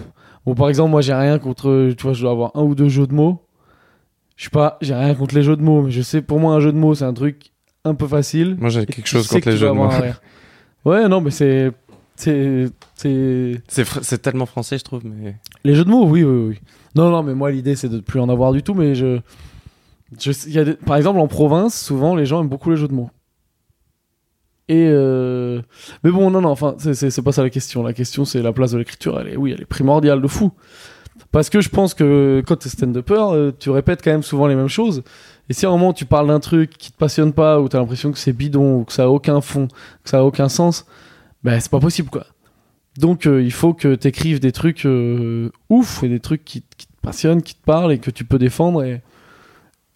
[0.46, 2.88] Bon, par exemple, moi, j'ai rien contre, tu vois, je dois avoir un ou deux
[2.88, 3.42] jeux de mots.
[4.38, 6.54] Je suis pas, j'ai rien contre les jeux de mots, mais je sais, pour moi,
[6.56, 7.52] un jeu de mots, c'est un truc
[7.86, 8.58] un peu facile.
[8.60, 9.90] Moi, j'ai quelque tu chose contre les tu jeux de mots.
[10.84, 11.72] Ouais, non, mais c'est,
[12.16, 15.02] c'est, c'est tellement français, je trouve.
[15.06, 16.60] Mais les jeux de mots, oui, oui, oui.
[16.96, 19.20] Non, non, mais moi, l'idée, c'est de ne plus en avoir du tout, mais je,
[20.20, 22.88] je, y a des- par exemple, en province, souvent, les gens aiment beaucoup les jeux
[22.88, 23.10] de mots.
[24.68, 25.62] Et euh,
[26.04, 27.84] mais bon, non, non, enfin, c'est- pas ça la question.
[27.84, 29.20] La question, c'est la place de l'écriture.
[29.20, 30.52] Elle est, oui, elle est primordiale de fou.
[31.32, 34.56] Parce que je pense que quand t'es stand-upper, euh, tu répètes quand même souvent les
[34.56, 35.04] mêmes choses.
[35.50, 37.80] Et si à un moment tu parles d'un truc qui te passionne pas, ou t'as
[37.80, 39.68] l'impression que c'est bidon, ou que ça a aucun fond,
[40.04, 40.86] que ça a aucun sens,
[41.44, 42.26] ben c'est pas possible quoi.
[42.98, 46.88] Donc euh, il faut que t'écrives des trucs euh, ouf, et des trucs qui, qui
[46.88, 49.02] te passionnent, qui te parlent, et que tu peux défendre, et,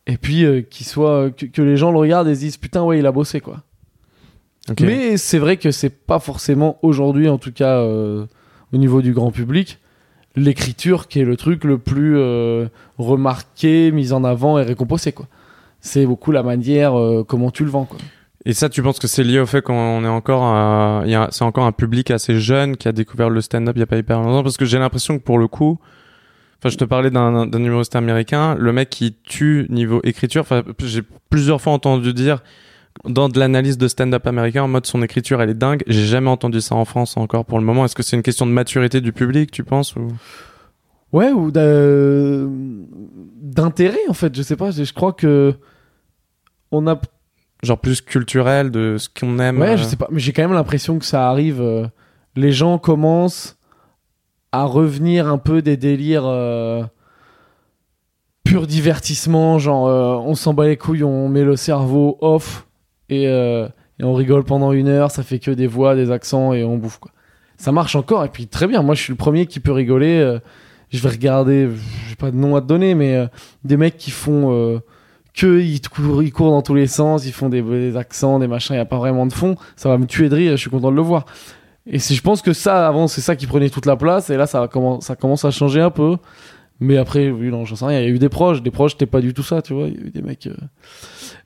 [0.06, 2.84] et puis euh, qui soit, que, que les gens le regardent et se disent putain
[2.84, 3.64] ouais il a bossé quoi.
[4.82, 8.28] Mais c'est vrai que c'est pas forcément aujourd'hui, en tout cas euh,
[8.72, 9.80] au niveau du grand public,
[10.36, 12.20] l'écriture qui est le truc le plus
[13.00, 15.28] remarqué, mis en avant et récompensé quoi.
[15.82, 17.98] C'est beaucoup la manière euh, comment tu le vends quoi.
[18.46, 21.74] Et ça, tu penses que c'est lié au fait qu'on est encore, c'est encore un
[21.74, 24.44] public assez jeune qui a découvert le stand-up il y a pas hyper longtemps?
[24.44, 25.78] Parce que j'ai l'impression que pour le coup,
[26.60, 30.42] enfin, je te parlais d'un d'un humoriste américain, le mec qui tue niveau écriture.
[30.42, 32.42] Enfin, j'ai plusieurs fois entendu dire
[33.04, 35.84] dans de l'analyse de stand-up américain en mode son écriture elle est dingue.
[35.88, 37.84] J'ai jamais entendu ça en France encore pour le moment.
[37.84, 40.08] Est-ce que c'est une question de maturité du public, tu penses ou...
[41.12, 41.50] Ouais, ou
[43.42, 45.54] d'intérêt en fait, je sais pas, je je crois que
[46.72, 47.00] on a
[47.64, 50.44] genre plus culturel de ce qu'on aime Ouais, euh, je sais pas, mais j'ai quand
[50.44, 51.62] même l'impression que ça arrive.
[51.62, 51.88] euh,
[52.36, 53.58] les gens commencent
[54.52, 56.84] à revenir un peu des délires euh,
[58.44, 62.68] pur divertissement, genre euh, on s'en bat les couilles, on met le cerveau off
[63.10, 63.68] et, euh,
[64.00, 66.78] et on rigole pendant une heure, ça fait que des voix, des accents et on
[66.78, 67.12] bouffe quoi.
[67.58, 68.82] Ça marche encore et puis très bien.
[68.82, 70.40] Moi, je suis le premier qui peut rigoler.
[70.92, 71.70] Je vais regarder,
[72.08, 73.28] j'ai pas de nom à te donner, mais euh,
[73.64, 74.80] des mecs qui font euh,
[75.34, 78.48] que ils courent, ils courent dans tous les sens, ils font des, des accents, des
[78.48, 80.58] machins, il y a pas vraiment de fond, ça va me tuer de rire, je
[80.58, 81.26] suis content de le voir.
[81.86, 84.46] Et je pense que ça avant c'est ça qui prenait toute la place et là
[84.46, 86.18] ça commence ça commence à changer un peu.
[86.80, 88.94] Mais après oui non, j'en sais rien, il y a eu des proches, des proches
[88.94, 90.56] c'était pas du tout ça, tu vois, il y a eu des mecs euh.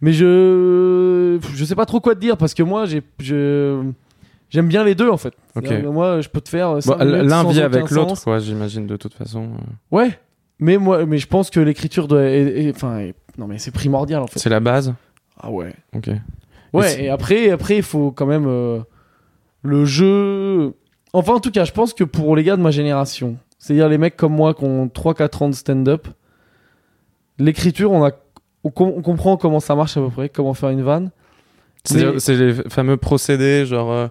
[0.01, 3.91] Mais je je sais pas trop quoi te dire parce que moi j'ai je
[4.53, 5.33] J'aime bien les deux en fait.
[5.55, 5.65] Ok.
[5.65, 6.69] C'est-à-dire que Moi, je peux te faire.
[6.69, 9.43] euh, Bon, L'un vit avec l'autre, quoi, j'imagine, de toute façon.
[9.45, 9.95] euh.
[9.97, 10.19] Ouais,
[10.59, 12.21] mais moi, mais je pense que l'écriture doit.
[12.69, 14.39] Enfin, non, mais c'est primordial en fait.
[14.39, 14.93] C'est la base?
[15.39, 15.73] Ah ouais.
[15.95, 16.09] Ok.
[16.71, 17.03] Ouais.
[17.03, 18.79] Et après, après, il faut quand même euh,
[19.63, 20.73] le jeu.
[21.13, 23.97] Enfin, en tout cas, je pense que pour les gars de ma génération, c'est-à-dire les
[23.97, 26.07] mecs comme moi qui ont 3-4 ans de stand-up,
[27.39, 28.11] l'écriture, on a,
[28.63, 31.11] on, com- on comprend comment ça marche à peu près, comment faire une vanne.
[31.83, 33.91] C'est Mais- les fameux procédés, genre.
[33.91, 34.07] euh,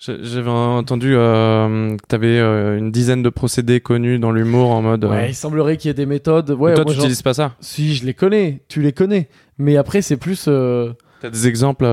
[0.00, 5.04] J'avais entendu euh, que t'avais euh, une dizaine de procédés connus dans l'humour en mode.
[5.04, 6.50] euh, Ouais, il semblerait qu'il y ait des méthodes.
[6.52, 9.28] Ouais, toi, moi, tu n'utilises pas ça Si, je les connais, tu les connais.
[9.58, 10.44] Mais après, c'est plus.
[10.46, 11.84] euh, T'as des exemples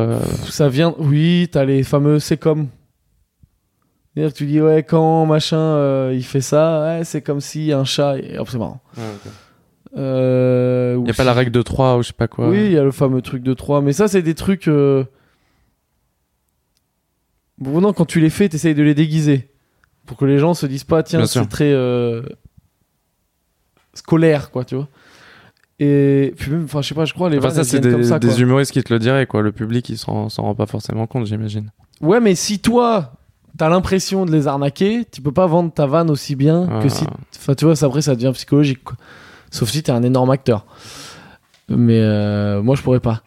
[0.48, 0.94] ça vient.
[1.00, 2.68] Oui, t'as les fameux c'est comme.
[4.14, 7.86] C'est-à-dire que tu dis, ouais, quand machin il fait ça, ouais, c'est comme si un
[7.86, 8.20] chat.
[8.20, 8.82] Et hop, c'est marrant.
[9.98, 12.50] Euh, Il ou y a pas la règle de 3 ou je sais pas quoi.
[12.50, 13.82] Oui, il y a le fameux truc de 3.
[13.82, 14.68] Mais ça, c'est des trucs.
[14.68, 15.06] Euh...
[17.58, 19.50] Bon, non, quand tu les fais, t'essayes de les déguiser.
[20.06, 21.72] Pour que les gens se disent pas, tiens, c'est très.
[21.72, 22.22] euh,
[23.94, 24.88] scolaire, quoi, tu vois.
[25.80, 28.04] Et puis même, enfin, je sais pas, je crois, les Enfin, vannes, ça, c'est des,
[28.04, 29.42] ça, humoristes qui te le diraient, quoi.
[29.42, 31.72] Le public, il s'en s'en rend pas forcément compte, j'imagine.
[32.02, 33.14] Ouais, mais si toi,
[33.58, 36.80] t'as l'impression de les arnaquer, tu peux pas vendre ta vanne aussi bien Ah.
[36.82, 37.06] que si.
[37.38, 38.96] Enfin, tu vois, après, ça devient psychologique, quoi.
[39.52, 40.66] Sauf si t'es un énorme acteur.
[41.70, 43.22] Mais euh, moi, je pourrais pas.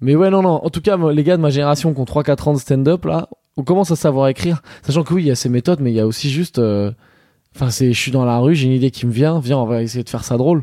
[0.00, 0.64] Mais ouais, non, non.
[0.64, 3.28] En tout cas, les gars de ma génération qui ont 3-4 ans de stand-up, là,
[3.56, 4.62] on commence à savoir écrire?
[4.82, 6.58] Sachant que oui, il y a ces méthodes, mais il y a aussi juste.
[6.58, 6.92] euh,
[7.56, 9.66] Enfin, c'est je suis dans la rue, j'ai une idée qui me vient, viens, on
[9.66, 10.62] va essayer de faire ça drôle.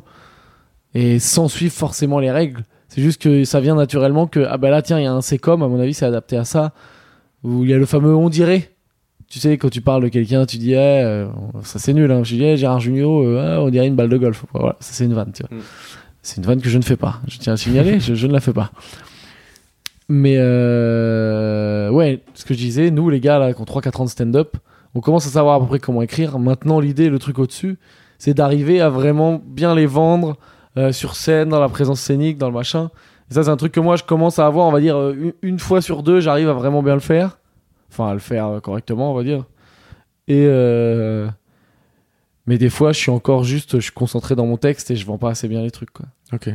[0.93, 2.63] Et sans suivre forcément les règles.
[2.87, 5.21] C'est juste que ça vient naturellement que, ah bah là, tiens, il y a un
[5.21, 6.71] c'est comme, à mon avis, c'est adapté à ça.
[7.43, 8.71] Ou il y a le fameux on dirait.
[9.29, 11.27] Tu sais, quand tu parles de quelqu'un, tu dis, eh, euh,
[11.63, 12.23] ça c'est nul, hein.
[12.23, 14.45] Je dis, eh, Gérard Junior, euh, ah, on dirait une balle de golf.
[14.53, 15.57] Voilà, ça c'est une vanne, tu vois.
[15.57, 15.61] Mm.
[16.21, 17.19] C'est une vanne que je ne fais pas.
[17.27, 18.71] Je tiens à signaler, je, je ne la fais pas.
[20.09, 24.05] Mais euh, ouais, ce que je disais, nous les gars là, qui ont 3-4 ans
[24.05, 24.55] de stand-up,
[24.95, 26.39] on commence à savoir à peu près comment écrire.
[26.39, 27.77] Maintenant, l'idée, le truc au-dessus,
[28.17, 30.37] c'est d'arriver à vraiment bien les vendre
[30.77, 32.89] euh, sur scène, dans la présence scénique, dans le machin.
[33.29, 35.13] Et ça, c'est un truc que moi, je commence à avoir, on va dire, euh,
[35.13, 37.37] une, une fois sur deux, j'arrive à vraiment bien le faire.
[37.91, 39.43] Enfin, à le faire euh, correctement, on va dire.
[40.29, 40.45] Et.
[40.47, 41.27] euh,
[42.47, 45.05] Mais des fois, je suis encore juste, je suis concentré dans mon texte et je
[45.05, 46.05] vends pas assez bien les trucs, quoi.
[46.31, 46.49] Ok.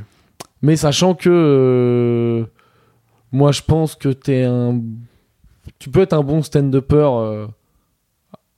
[0.63, 2.45] Mais sachant que euh,
[3.33, 4.81] moi je pense que t'es un
[5.79, 7.47] tu peux être un bon stand-upper euh,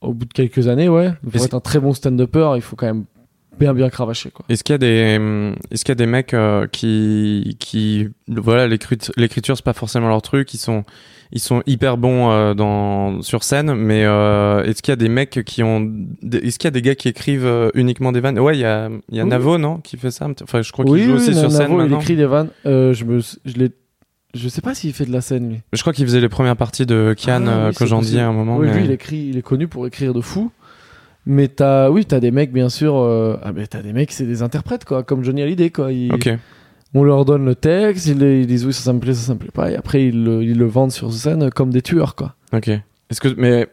[0.00, 2.86] au bout de quelques années ouais pour être un très bon stand-upper il faut quand
[2.86, 3.04] même
[3.58, 6.34] bien bien cravacher quoi Est-ce qu'il y a des, est-ce qu'il y a des mecs
[6.34, 10.82] euh, qui, qui, voilà, l'écrit- l'écriture c'est pas forcément leur truc, ils sont,
[11.30, 15.08] ils sont hyper bons euh, dans sur scène, mais euh, est-ce qu'il y a des
[15.08, 15.88] mecs qui ont,
[16.32, 18.40] est-ce qu'il y a des gars qui écrivent uniquement des vannes?
[18.40, 19.30] Ouais, il y a, il y a Oui.
[19.30, 20.26] Navo, non, qui fait ça?
[20.42, 22.00] Enfin, je crois qu'il oui joue oui, aussi sur Navo, scène il maintenant.
[22.00, 23.70] écrit des vannes je me je l'ai
[24.34, 26.56] je sais pas s'il fait de la scène lui Je crois qu'il faisait les premières
[26.56, 28.56] parties de Kian Ah, euh, oui, que j'en dis à un moment.
[28.58, 30.50] oui mais- lui il écrit il est connu pour écrire de fou
[31.26, 34.42] mais t'as oui t'as des mecs bien sûr euh, ah t'as des mecs c'est des
[34.42, 36.10] interprètes quoi comme Johnny Hallyday quoi Ils-.
[36.96, 39.34] On leur donne le texte, ils, ils disent oui, ça, ça me plaît, ça, ça
[39.34, 42.14] me plaît pas, et après ils le, ils le vendent sur scène comme des tueurs,
[42.14, 42.36] quoi.
[42.52, 42.68] Ok.
[42.68, 43.66] Est-ce que, mais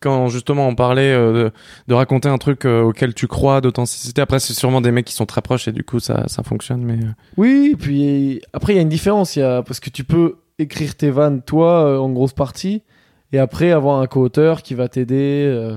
[0.00, 1.52] quand justement on parlait euh, de,
[1.88, 5.14] de raconter un truc euh, auquel tu crois, d'authenticité, après c'est sûrement des mecs qui
[5.14, 6.82] sont très proches et du coup ça, ça fonctionne.
[6.82, 9.80] Mais euh, Oui, et puis après il y a une différence, il y a, parce
[9.80, 12.82] que tu peux écrire tes vannes toi euh, en grosse partie,
[13.32, 15.76] et après avoir un co-auteur qui va t'aider.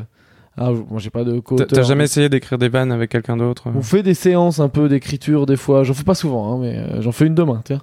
[0.58, 1.68] ah, moi j'ai pas de co-auteur.
[1.68, 4.90] t'as jamais essayé d'écrire des vannes avec quelqu'un d'autre On fait des séances un peu
[4.90, 7.82] d'écriture des fois, j'en fais pas souvent, hein, mais j'en fais une demain, tiens.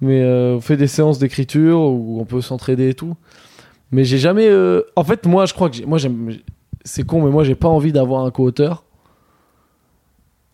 [0.00, 3.14] Mais on fait des séances d'écriture où on peut s'entraider et tout.
[3.92, 4.48] Mais j'ai jamais.
[4.48, 6.32] euh, En fait, moi, je crois que j'ai- moi j'aime.
[6.84, 8.84] C'est con, mais moi j'ai pas envie d'avoir un co-auteur.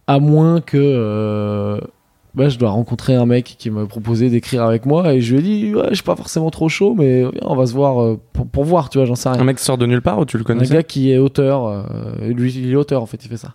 [0.07, 0.77] À moins que.
[0.79, 1.81] euh,
[2.35, 5.41] bah, je dois rencontrer un mec qui m'a proposé d'écrire avec moi et je lui
[5.41, 8.01] ai dit ouais, je suis pas forcément trop chaud, mais viens, on va se voir
[8.01, 9.41] euh, pour, pour voir, tu vois, j'en sais rien.
[9.41, 11.67] Un mec sort de nulle part ou tu le Un connaissais gars qui est auteur,
[11.67, 11.83] euh,
[12.29, 13.55] lui il est auteur en fait, il fait ça.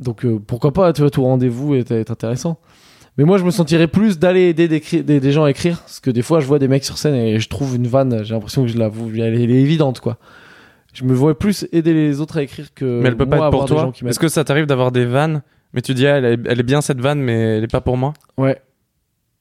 [0.00, 2.58] Donc euh, pourquoi pas, tu vois, tout rendez-vous est, est intéressant.
[3.16, 5.78] Mais moi je me sentirais plus d'aller aider des, cri- des, des gens à écrire,
[5.80, 8.24] parce que des fois je vois des mecs sur scène et je trouve une vanne,
[8.24, 10.18] j'ai l'impression que je la, elle, est- elle est évidente quoi.
[10.92, 13.46] Je me vois plus aider les autres à écrire que Mais elle peut moi pas
[13.46, 13.92] être pour toi.
[14.06, 15.42] Est-ce que ça t'arrive d'avoir des vannes,
[15.72, 17.80] mais tu dis ah, elle, est, elle est bien cette vanne, mais elle est pas
[17.80, 18.14] pour moi?
[18.38, 18.60] Ouais.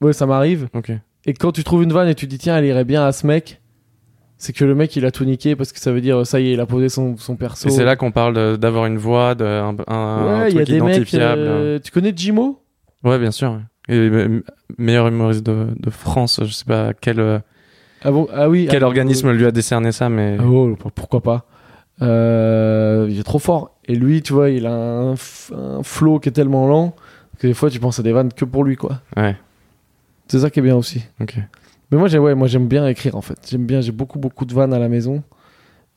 [0.02, 0.68] Ouais, ça m'arrive.
[0.74, 0.92] Ok.
[1.26, 3.26] Et quand tu trouves une vanne et tu dis tiens, elle irait bien à ce
[3.28, 3.62] mec,
[4.38, 6.50] c'est que le mec il a tout niqué parce que ça veut dire ça y
[6.50, 7.70] est, il a posé son, son perso.
[7.70, 10.62] Et c'est là qu'on parle d'avoir une voix, de, un, un- un ouais, il y
[10.62, 10.96] a truc des mecs.
[10.96, 11.42] identifiable.
[11.46, 12.60] euh, Tu connais Jimo?
[13.04, 13.60] Ouais, bien sûr.
[13.90, 14.44] Et euh,
[14.78, 17.40] meilleur humoriste de, de France, je sais pas quel, euh,
[18.04, 18.68] Ah bon Ah oui.
[18.70, 20.38] quel ah, organisme lui a décerné ça, mais.
[20.40, 21.46] Ah oh, pourquoi pas
[22.02, 23.72] Euh, Il est trop fort.
[23.86, 25.16] Et lui, tu vois, il a un,
[25.84, 26.96] flow qui est tellement lent
[27.40, 29.02] que des fois, tu penses à des vannes que pour lui, quoi.
[29.18, 29.36] Ouais,
[30.28, 31.04] C'est ça qui est bien aussi.
[31.22, 31.38] ok.
[31.92, 33.38] Mais moi, j'ai- ouais, moi, j'aime bien écrire en fait.
[33.50, 35.22] J'aime bien, j'ai beaucoup, beaucoup de vannes à la maison.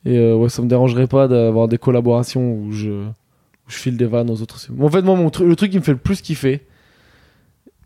[0.05, 3.05] Et euh, ouais, ça me dérangerait pas d'avoir des collaborations où je, où
[3.69, 4.59] je file des vannes aux autres.
[4.79, 6.66] En fait, moi, mon tru- le truc qui me fait le plus kiffer,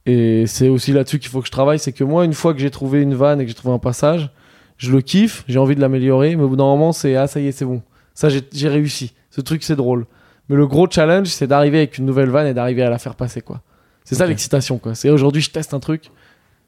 [0.06, 2.60] et c'est aussi là-dessus qu'il faut que je travaille, c'est que moi, une fois que
[2.60, 4.30] j'ai trouvé une vanne et que j'ai trouvé un passage,
[4.78, 7.39] je le kiffe, j'ai envie de l'améliorer, mais au bout d'un moment, c'est ah, ça
[7.39, 7.84] y est, c'est bon.
[8.14, 9.14] Ça, j'ai réussi.
[9.30, 10.06] Ce truc, c'est drôle.
[10.49, 13.16] Mais le gros challenge, c'est d'arriver avec une nouvelle vanne et d'arriver à la faire
[13.16, 13.62] passer, quoi.
[14.04, 14.95] C'est ça l'excitation, quoi.
[14.95, 16.10] C'est aujourd'hui, je teste un truc.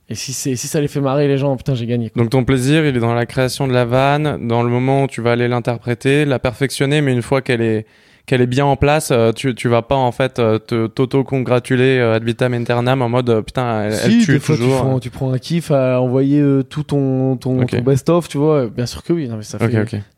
[0.10, 2.10] Et si, si ça les fait marrer les gens, putain, j'ai gagné.
[2.10, 2.22] quoi.
[2.22, 5.08] Donc ton plaisir, il est dans la création de la vanne, dans le moment où
[5.08, 7.86] tu vas aller l'interpréter, la perfectionner, mais une fois qu'elle est
[8.26, 11.98] qu'elle est bien en place, euh, tu, tu vas pas en fait euh, te t'auto-congratuler
[12.00, 15.00] euh, ad vitam aeternam en mode putain elle, elle Si, tue des fois, tu prends,
[15.00, 18.68] tu prends un kiff à envoyer tout ton, ton, best-of, tu vois.
[18.68, 19.28] Bien sûr que oui.
[19.28, 19.58] Non, mais ça.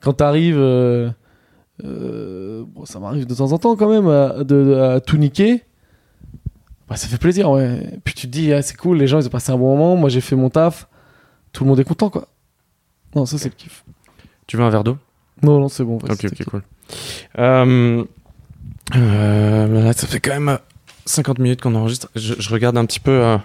[0.01, 1.15] Quand t'arrives, bon,
[2.85, 5.63] ça m'arrive de temps en temps quand même à, de, à tout niquer.
[6.87, 7.99] Bah, ça fait plaisir, ouais.
[8.03, 9.95] Puis tu te dis, ah, c'est cool, les gens ils ont passé un bon moment.
[9.95, 10.87] Moi j'ai fait mon taf.
[11.51, 12.27] Tout le monde est content, quoi.
[13.15, 13.83] Non, ça c'est le kiff.
[14.45, 14.97] Tu veux un verre d'eau?
[15.41, 15.95] Non, non, c'est bon.
[15.95, 16.45] Ok ok t'inquiète.
[16.47, 16.61] cool.
[17.39, 18.03] Euh,
[18.95, 20.57] euh, là ça fait quand même euh,
[21.05, 22.09] 50 minutes qu'on enregistre.
[22.15, 23.37] Je, je regarde un petit peu euh,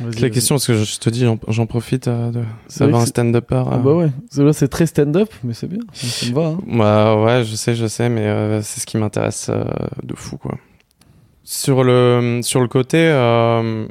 [0.00, 0.30] vas-y.
[0.30, 3.64] questions parce que je, je te dis j'en- profite euh, de savoir un que stand-upper.
[3.70, 4.10] Ah euh, bah ouais.
[4.52, 5.80] C'est très stand-up, mais c'est bien.
[5.92, 6.46] Ça, me va.
[6.48, 6.58] hein.
[6.66, 9.64] Bah ouais, je sais, je sais, mais euh, c'est ce qui m'intéresse euh,
[10.02, 10.56] de fou, quoi.
[11.44, 13.86] Sur le, sur le côté, euh,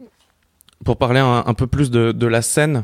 [0.83, 2.83] pour parler un, un peu plus de, de la scène,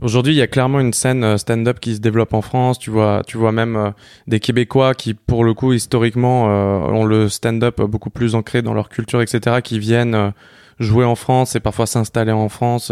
[0.00, 2.78] aujourd'hui, il y a clairement une scène euh, stand-up qui se développe en France.
[2.78, 3.90] Tu vois, tu vois même euh,
[4.26, 8.74] des Québécois qui, pour le coup, historiquement, euh, ont le stand-up beaucoup plus ancré dans
[8.74, 10.32] leur culture, etc., qui viennent
[10.78, 12.90] jouer en France et parfois s'installer en France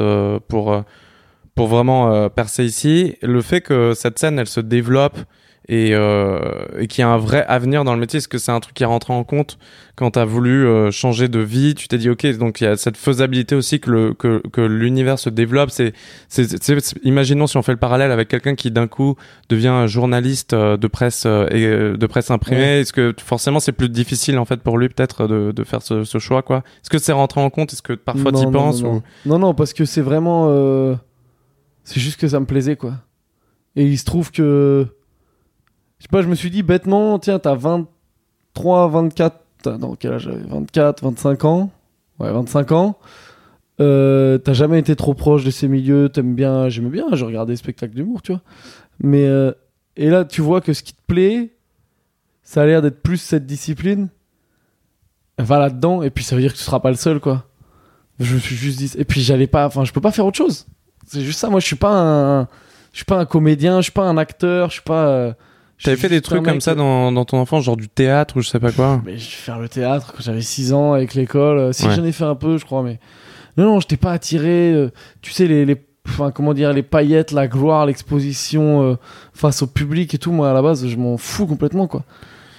[0.48, 0.84] pour...
[1.54, 5.18] pour vraiment percer ici, le fait que cette scène elle se développe
[5.68, 6.38] et, euh,
[6.78, 8.74] et qu'il y a un vrai avenir dans le métier, est-ce que c'est un truc
[8.74, 9.58] qui est rentré en compte
[9.96, 11.74] quand tu as voulu euh, changer de vie?
[11.74, 14.60] Tu t'es dit ok, donc il y a cette faisabilité aussi que le que, que
[14.60, 15.70] l'univers se développe.
[15.70, 15.92] C'est,
[17.02, 19.16] imaginons si on fait le parallèle avec quelqu'un qui d'un coup
[19.48, 22.60] devient journaliste euh, de presse euh, et de presse imprimée.
[22.60, 22.80] Ouais.
[22.80, 26.04] Est-ce que forcément c'est plus difficile en fait pour lui peut-être de, de faire ce,
[26.04, 26.58] ce choix quoi?
[26.82, 27.72] Est-ce que c'est rentré en compte?
[27.72, 28.94] Est-ce que parfois tu y non, penses non, ou...
[28.94, 29.02] non.
[29.26, 30.46] non, non, parce que c'est vraiment.
[30.48, 30.94] euh,
[31.84, 32.94] C'est juste que ça me plaisait, quoi.
[33.76, 34.86] Et il se trouve que.
[35.98, 39.36] Je sais pas, je me suis dit bêtement, tiens, t'as 23, 24.
[39.62, 40.42] t'as- Non, quel âge j'avais?
[40.46, 41.70] 24, 25 ans?
[42.20, 42.98] Ouais, 25 ans.
[43.80, 47.52] Euh, t'as jamais été trop proche de ces milieux, t'aimes bien, j'aimais bien, je regardais
[47.52, 48.40] des spectacles d'humour, tu vois.
[49.00, 49.26] Mais.
[49.26, 49.52] euh,
[50.00, 51.50] Et là, tu vois que ce qui te plaît,
[52.44, 54.08] ça a l'air d'être plus cette discipline.
[55.38, 57.44] Va là-dedans, et puis ça veut dire que tu seras pas le seul, quoi.
[58.20, 58.92] Je me suis juste dit.
[58.96, 59.66] Et puis j'allais pas.
[59.66, 60.66] Enfin, je peux pas faire autre chose.
[61.06, 61.48] C'est juste ça.
[61.50, 62.42] Moi, je suis pas un.
[62.92, 63.78] Je suis pas un comédien.
[63.78, 64.68] Je suis pas un acteur.
[64.68, 65.06] Je suis pas.
[65.08, 65.32] euh,
[65.84, 68.48] T'avais fait des trucs comme ça dans, dans ton enfance, genre du théâtre ou je
[68.48, 71.72] sais pas quoi Mais je vais faire le théâtre quand j'avais 6 ans avec l'école.
[71.72, 71.94] Si Ouais.
[71.94, 72.82] j'en ai fait un peu, je crois.
[72.82, 72.98] Mais
[73.56, 74.72] non, non, je t'ai pas attiré.
[74.72, 74.90] euh,
[75.22, 75.64] tu sais les.
[75.64, 75.76] les...
[76.08, 78.96] Enfin, comment dire, les paillettes, la gloire, l'exposition euh,
[79.34, 80.32] face au public et tout.
[80.32, 82.02] Moi, à la base, je m'en fous complètement, quoi.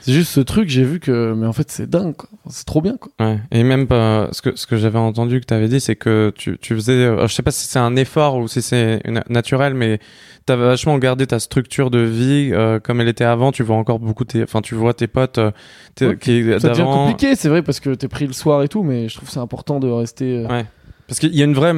[0.10, 1.34] C'est juste ce truc, j'ai vu que.
[1.38, 2.30] Mais en fait, c'est dingue, quoi.
[2.50, 3.12] C'est trop bien, quoi.
[3.20, 3.40] Ouais.
[3.52, 6.58] Et même ce que, ce que j'avais entendu que tu avais dit, c'est que tu,
[6.60, 9.76] tu faisais, euh, je sais pas si c'est un effort ou si c'est na- naturel,
[9.76, 10.00] mais
[10.48, 13.52] tu avais vachement gardé ta structure de vie euh, comme elle était avant.
[13.52, 15.52] Tu vois encore beaucoup tes, enfin, tu vois tes potes euh,
[15.94, 18.68] tes- Ouais, qui Ça devient compliqué, c'est vrai, parce que t'es pris le soir et
[18.68, 20.46] tout, mais je trouve c'est important de rester.
[20.50, 20.66] Ouais.
[21.08, 21.74] Parce qu'il y a une vraie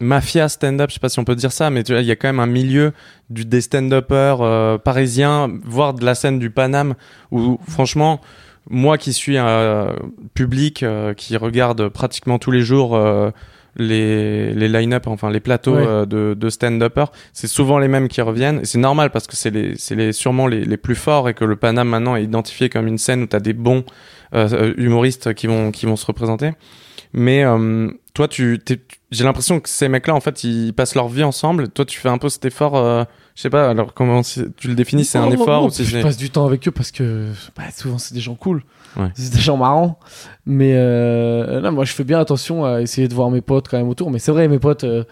[0.00, 2.10] mafia stand-up, je sais pas si on peut dire ça, mais tu vois, il y
[2.10, 2.92] a quand même un milieu
[3.30, 6.94] du, des stand-uppers euh, parisiens, voire de la scène du Paname,
[7.30, 8.20] où franchement,
[8.70, 9.94] moi qui suis un
[10.34, 13.30] public euh, qui regarde pratiquement tous les jours euh,
[13.76, 15.84] les, les line-up, enfin les plateaux Ouais.
[15.86, 19.36] euh, de, de stand-uppers, c'est souvent les mêmes qui reviennent, et c'est normal parce que
[19.36, 22.22] c'est les, c'est les, sûrement les, les plus forts et que le Paname maintenant est
[22.24, 23.84] identifié comme une scène où tu as des bons
[24.34, 26.52] euh, humoristes qui vont, qui vont se représenter.
[27.16, 28.60] Mais euh, toi, tu,
[29.12, 31.68] j'ai l'impression que ces mecs-là, en fait, ils passent leur vie ensemble.
[31.68, 32.76] Toi, tu fais un peu cet effort.
[32.76, 33.04] euh,
[33.36, 33.70] je sais pas.
[33.70, 36.30] Alors, comment tu le définis C'est un Non, effort non, ou si Je passe du
[36.30, 38.64] temps avec eux parce que bah, souvent c'est des gens cool.
[38.96, 39.08] Ouais.
[39.14, 39.98] C'est des gens marrants.
[40.44, 43.78] Mais euh, là, moi je fais bien attention à essayer de voir mes potes quand
[43.78, 44.10] même autour.
[44.10, 45.04] Mais c'est vrai, mes potes, euh,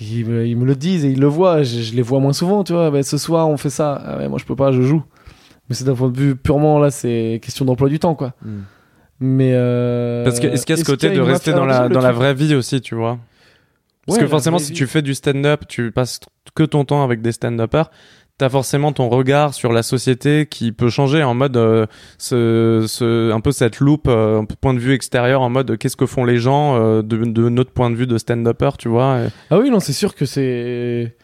[0.00, 1.62] ils, me, ils me le disent et ils le voient.
[1.64, 2.90] Je, je les vois moins souvent, tu vois.
[2.90, 4.00] Bah, ce soir on fait ça.
[4.04, 5.02] Ah ouais, moi je peux pas, je joue.
[5.68, 8.34] Mais c'est d'un point de vue purement là, c'est question d'emploi du temps, quoi.
[8.44, 8.60] Hmm.
[9.20, 11.88] Mais euh, Parce que est-ce qu'il y a ce côté a de rester dans la
[11.88, 13.18] dans la vraie vie aussi, tu vois?
[14.06, 14.78] Parce Ouais, que forcément, si vie.
[14.78, 16.20] tu fais du stand-up, tu passes
[16.54, 17.90] que ton temps avec des stand-uppers.
[18.38, 21.84] t'as forcément ton regard sur la société qui peut changer en mode euh,
[22.16, 25.96] ce, ce, un peu cette loupe, euh, un point de vue extérieur en mode qu'est-ce
[25.98, 29.20] que font les gens de, de notre point de vue de stand-upper, tu vois.
[29.20, 31.14] et- Ah oui, non, c'est sûr que c'est.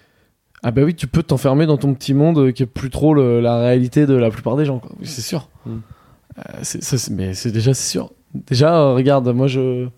[0.62, 3.40] Ah bah oui, tu peux t'enfermer dans ton petit monde qui est plus trop le-
[3.40, 5.48] la réalité de la plupart des gens, c'est sûr.
[5.64, 5.76] Mm.
[6.38, 8.12] Euh, c'est- ça, mais c'est déjà sûr.
[8.34, 9.88] Déjà, regarde, moi je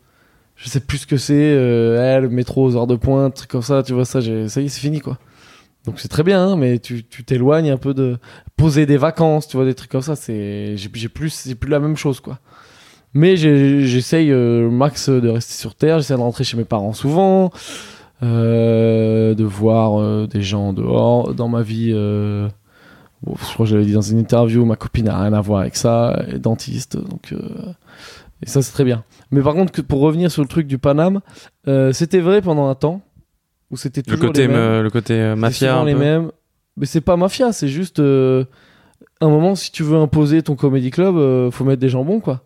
[0.57, 3.49] je sais plus ce que c'est, euh, eh, le métro aux heures de pointe, truc
[3.51, 5.19] comme ça, tu vois ça, j'ai- ça y est, c'est fini quoi.
[5.85, 8.19] Donc c'est très bien, hein, mais tu tu t'éloignes un peu de
[8.57, 11.81] poser des vacances, tu vois des trucs comme ça, c'est j'ai plus c'est plus la
[11.81, 12.39] même chose quoi.
[13.15, 17.51] Mais j'essaye euh, max de rester sur terre, j'essaie de rentrer chez mes parents souvent,
[18.23, 21.35] euh, de voir des gens dehors.
[21.35, 21.93] Dans ma vie,
[23.23, 25.41] bon, je crois que je l'avais dit dans une interview, ma copine n'a rien à
[25.41, 27.39] voir avec ça, elle est dentiste, donc euh,
[28.43, 29.05] et ça c'est très bien.
[29.31, 31.21] Mais par contre, que pour revenir sur le truc du Paname,
[31.67, 33.01] euh, c'était vrai pendant un temps
[33.71, 34.83] où c'était Le toujours côté, les mêmes.
[34.83, 35.69] le côté euh, C'est mafia.
[35.71, 35.99] souvent un les peu.
[36.01, 36.31] mêmes.
[36.77, 38.45] Mais c'est pas mafia, c'est juste euh,
[39.21, 42.45] un moment si tu veux imposer ton comedy club, faut mettre des gens bons quoi.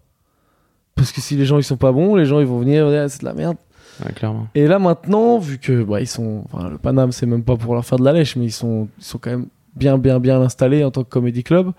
[0.94, 3.02] Parce que si les gens ils sont pas bons, les gens ils vont venir dire,
[3.02, 3.56] Ah, c'est de la merde.
[4.04, 4.48] Ouais, clairement.
[4.54, 7.74] Et là maintenant, vu que bah, ils sont, enfin, le Paname c'est même pas pour
[7.74, 9.46] leur faire de la lèche, mais ils sont, ils sont quand même
[9.76, 11.72] bien bien bien installés en tant que comedy club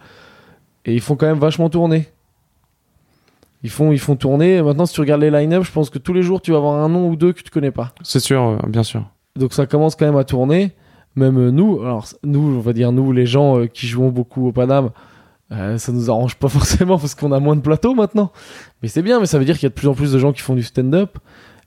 [0.86, 2.08] et ils font quand même vachement tourner.
[3.64, 4.56] Ils font, ils font tourner.
[4.58, 6.58] Et maintenant, si tu regardes les line-up, je pense que tous les jours tu vas
[6.58, 7.94] avoir un nom ou deux que tu connais pas.
[8.04, 9.06] C'est sûr, euh, bien sûr.
[9.38, 10.74] Donc ça commence quand même à tourner.
[11.16, 14.48] Même euh, nous, alors nous, on va dire nous, les gens euh, qui jouons beaucoup
[14.48, 14.90] au Paname,
[15.78, 18.32] ça nous arrange pas forcément parce qu'on a moins de plateaux maintenant.
[18.82, 20.18] Mais c'est bien, mais ça veut dire qu'il y a de plus en plus de
[20.20, 21.18] gens qui font du stand-up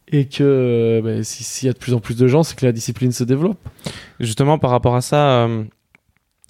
[0.08, 2.72] et que si- s'il y a de plus en plus de gens, c'est que la
[2.72, 3.58] discipline se développe.
[4.20, 5.48] Justement, par rapport à ça,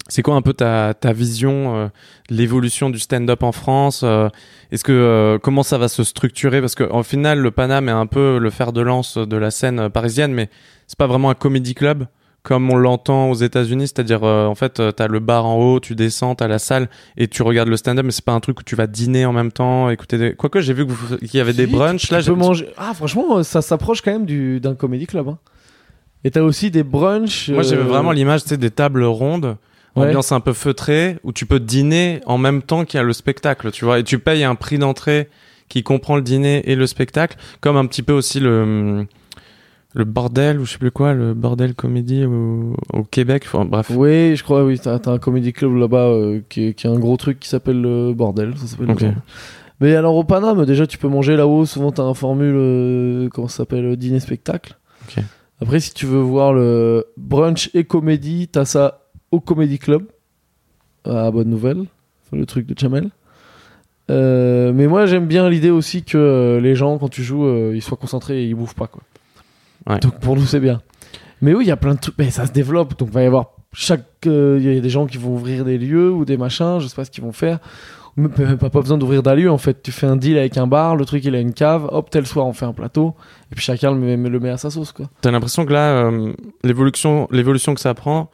[0.09, 1.87] c'est quoi un peu ta, ta vision euh,
[2.29, 4.29] de l'évolution du stand-up en France euh,
[4.71, 6.61] Est-ce que euh, comment ça va se structurer?
[6.61, 9.79] Parce qu'en final, le Paname est un peu le fer de lance de la scène
[9.79, 10.49] euh, parisienne, mais
[10.87, 12.05] c'est pas vraiment un comedy club
[12.43, 16.33] comme on l'entend aux États-Unis, c'est-à-dire en fait, t'as le bar en haut, tu descends,
[16.33, 16.87] t'as la salle
[17.17, 19.33] et tu regardes le stand-up, mais c'est pas un truc où tu vas dîner en
[19.33, 20.33] même temps, écouter des.
[20.33, 22.19] Quoique j'ai vu que vous- qu'il y avait des brunchs là.
[22.19, 22.69] peux j'ai- manger.
[22.77, 25.27] Ah, franchement, ça s'approche quand même du- d'un comedy club.
[25.27, 25.39] hein.
[26.23, 27.49] Et t'as aussi des brunchs.
[27.49, 29.57] Moi, j'avais vraiment l'image, tu sais, des tables rondes,
[29.97, 30.07] Ouais.
[30.07, 33.13] ambiance un peu feutrée, où tu peux dîner en même temps qu'il y a le
[33.13, 35.29] spectacle, tu vois, et tu payes un prix d'entrée
[35.69, 39.05] qui comprend le dîner et le spectacle, comme un petit peu aussi le
[39.93, 43.89] le bordel ou je sais plus quoi, le bordel comédie au, au Québec, enfin bref.
[43.89, 44.77] Oui, je crois, oui.
[44.77, 47.81] T'as t'as un comedy club là-bas euh, qui, qui est un gros truc qui s'appelle
[47.81, 48.53] le Bordel.
[48.57, 48.93] Ça s'appelle le.
[48.93, 49.15] Bordel.
[49.79, 51.65] Mais alors au Paname, déjà, tu peux manger là-haut.
[51.65, 54.77] Souvent, t'as un formule, euh, comment ça s'appelle, euh, dîner-spectacle.
[55.61, 60.03] Après, si tu veux voir le brunch et comédie, t'as ça au Comedy Club.
[61.05, 61.85] À Bonne Nouvelle.
[62.33, 63.09] Le truc de Chamel.
[64.09, 67.73] Euh, mais moi, j'aime bien l'idée aussi que euh, les gens, quand tu joues, euh,
[67.75, 69.03] ils soient concentrés et ils bouffent pas, quoi.
[69.87, 69.99] Ouais.
[69.99, 70.81] Donc pour nous, c'est bien.
[71.41, 72.17] Mais oui, il y a plein de trucs.
[72.17, 72.97] Mais ça se développe.
[72.97, 74.03] Donc il va y avoir chaque.
[74.25, 76.79] Il y a des gens qui vont ouvrir des lieux ou des machins.
[76.79, 77.59] Je sais pas ce qu'ils vont faire.
[78.17, 79.81] Même Pas, pas, besoin d'ouvrir d'un lieu en fait.
[79.83, 80.95] Tu fais un deal avec un bar.
[80.95, 81.87] Le truc il a une cave.
[81.91, 83.13] Hop, tel soir on fait un plateau.
[83.51, 85.05] Et puis chacun le met, le met à sa sauce quoi.
[85.21, 86.11] T'as l'impression que là,
[86.63, 88.31] l'évolution, l'évolution que ça prend,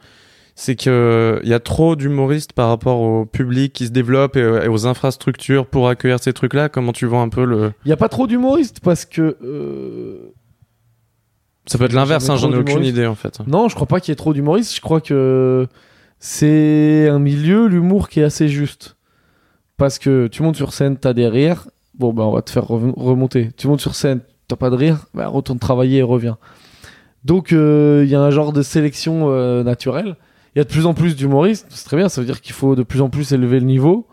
[0.54, 4.40] c'est que il y a trop d'humoristes par rapport au public qui se développe et,
[4.40, 6.68] et aux infrastructures pour accueillir ces trucs-là.
[6.68, 9.36] Comment tu vois un peu le Il y a pas trop d'humoristes parce que.
[9.42, 10.32] euh,
[11.66, 13.40] Ça peut être l'inverse, hein, j'en ai aucune idée en fait.
[13.46, 14.74] Non, je crois pas qu'il y ait trop d'humoristes.
[14.76, 15.66] Je crois que
[16.20, 18.96] c'est un milieu, l'humour, qui est assez juste.
[19.76, 21.66] Parce que tu montes sur scène, t'as des rires.
[21.98, 23.50] Bon, ben, on va te faire remonter.
[23.56, 25.06] Tu montes sur scène, t'as pas de rire.
[25.14, 26.38] Ben, retourne travailler et reviens.
[27.24, 30.16] Donc, euh, il y a un genre de sélection euh, naturelle.
[30.54, 31.66] Il y a de plus en plus d'humoristes.
[31.70, 32.08] C'est très bien.
[32.08, 34.06] Ça veut dire qu'il faut de plus en plus élever le niveau.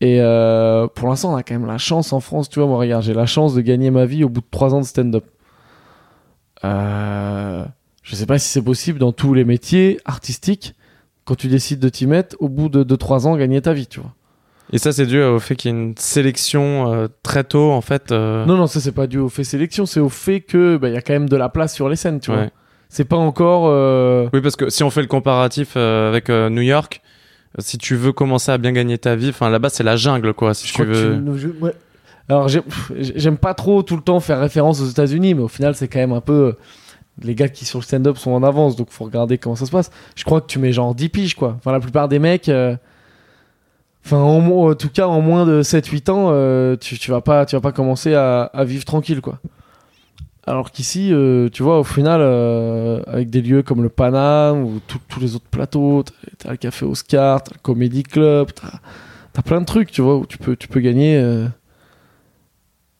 [0.00, 2.48] Et euh, pour l'instant, on a quand même la chance en France.
[2.48, 4.74] Tu vois, moi, regarde, j'ai la chance de gagner ma vie au bout de trois
[4.74, 5.24] ans de stand-up.
[6.64, 7.64] Euh,
[8.02, 10.74] je sais pas si c'est possible dans tous les métiers artistiques,
[11.24, 14.00] quand tu décides de t'y mettre, au bout de 2-3 ans, gagner ta vie, tu
[14.00, 14.12] vois.
[14.72, 17.80] Et ça, c'est dû au fait qu'il y ait une sélection euh, très tôt, en
[17.80, 18.10] fait.
[18.12, 20.88] euh, Non, non, ça c'est pas dû au fait sélection, c'est au fait que bah,
[20.88, 22.46] il y a quand même de la place sur les scènes, tu vois.
[22.88, 23.64] C'est pas encore.
[23.66, 27.02] euh, Oui, parce que si on fait le comparatif euh, avec euh, New York,
[27.58, 30.54] si tu veux commencer à bien gagner ta vie, enfin là-bas c'est la jungle, quoi.
[30.54, 31.14] Si je tu veux.
[31.16, 31.72] tu- nous- je- ouais.
[32.28, 35.86] Alors j'aime pas trop tout le temps faire référence aux États-Unis, mais au final c'est
[35.88, 36.54] quand même un peu
[37.22, 39.70] les gars qui sur le stand-up sont en avance, donc faut regarder comment ça se
[39.70, 39.90] passe.
[40.16, 41.54] Je crois que tu mets genre 10 piges quoi.
[41.58, 42.50] Enfin la plupart des mecs,
[44.04, 47.60] enfin en, tout cas en moins de 7-8 ans, tu, tu vas pas tu vas
[47.60, 49.38] pas commencer à, à vivre tranquille quoi.
[50.48, 54.80] Alors qu'ici, euh, tu vois, au final, euh, avec des lieux comme le Paname ou
[55.08, 56.04] tous les autres plateaux,
[56.38, 58.78] t'as- le Café Oscar, t'as le Comedy Club, t'as
[59.32, 61.18] T'as plein de trucs, tu vois, où tu peux, tu peux gagner.
[61.18, 61.46] euh.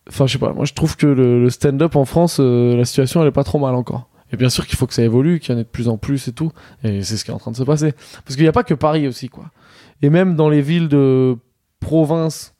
[0.09, 2.84] Enfin, je sais pas, moi je trouve que le, le stand-up en France, euh, la
[2.84, 4.09] situation elle est pas trop mal encore.
[4.32, 5.97] Et bien sûr qu'il faut que ça évolue, qu'il y en ait de plus en
[5.97, 6.53] plus et tout.
[6.84, 7.92] Et c'est ce qui est en train de se passer.
[8.24, 9.44] Parce qu'il n'y a pas que Paris aussi, quoi.
[10.03, 11.36] Et même dans les villes de
[11.80, 12.55] province,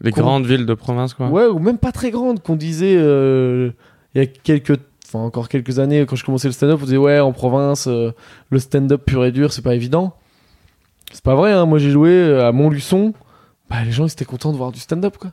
[0.00, 1.28] Les grandes villes de province, quoi.
[1.30, 3.72] ouais, ou même pas très grandes, qu'on disait euh,
[4.14, 6.96] il y a quelques, enfin encore quelques années, quand je commençais le stand-up, on disait
[6.96, 8.12] ouais, en province, euh,
[8.50, 10.14] le stand-up pur et dur, c'est pas évident.
[11.12, 11.66] C'est pas vrai, hein.
[11.66, 13.14] moi j'ai joué euh, à Montluçon,
[13.68, 15.32] bah, les gens ils étaient contents de voir du stand-up, quoi.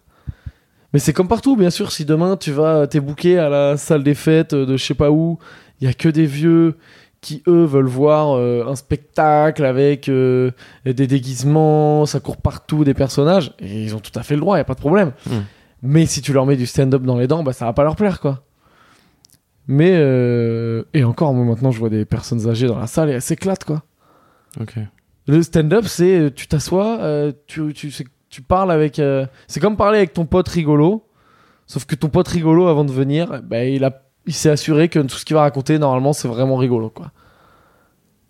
[0.93, 4.03] Mais c'est comme partout, bien sûr, si demain tu vas, t'es booké à la salle
[4.03, 5.37] des fêtes euh, de je sais pas où,
[5.81, 6.77] il y a que des vieux
[7.21, 10.51] qui eux veulent voir euh, un spectacle avec euh,
[10.85, 14.57] des déguisements, ça court partout, des personnages, et ils ont tout à fait le droit,
[14.57, 15.11] y a pas de problème.
[15.25, 15.37] Mm.
[15.83, 17.95] Mais si tu leur mets du stand-up dans les dents, bah ça va pas leur
[17.95, 18.43] plaire quoi.
[19.67, 23.13] Mais euh, et encore, moi maintenant je vois des personnes âgées dans la salle et
[23.13, 23.83] elles s'éclatent quoi.
[24.61, 24.75] Ok.
[25.27, 27.91] Le stand-up, c'est euh, tu t'assois, euh, tu, tu,
[28.29, 28.97] tu parles avec.
[28.99, 31.05] euh, c'est comme parler avec ton pote rigolo,
[31.65, 34.99] sauf que ton pote rigolo avant de venir, bah, il a, il s'est assuré que
[34.99, 37.11] tout ce qu'il va raconter normalement c'est vraiment rigolo quoi.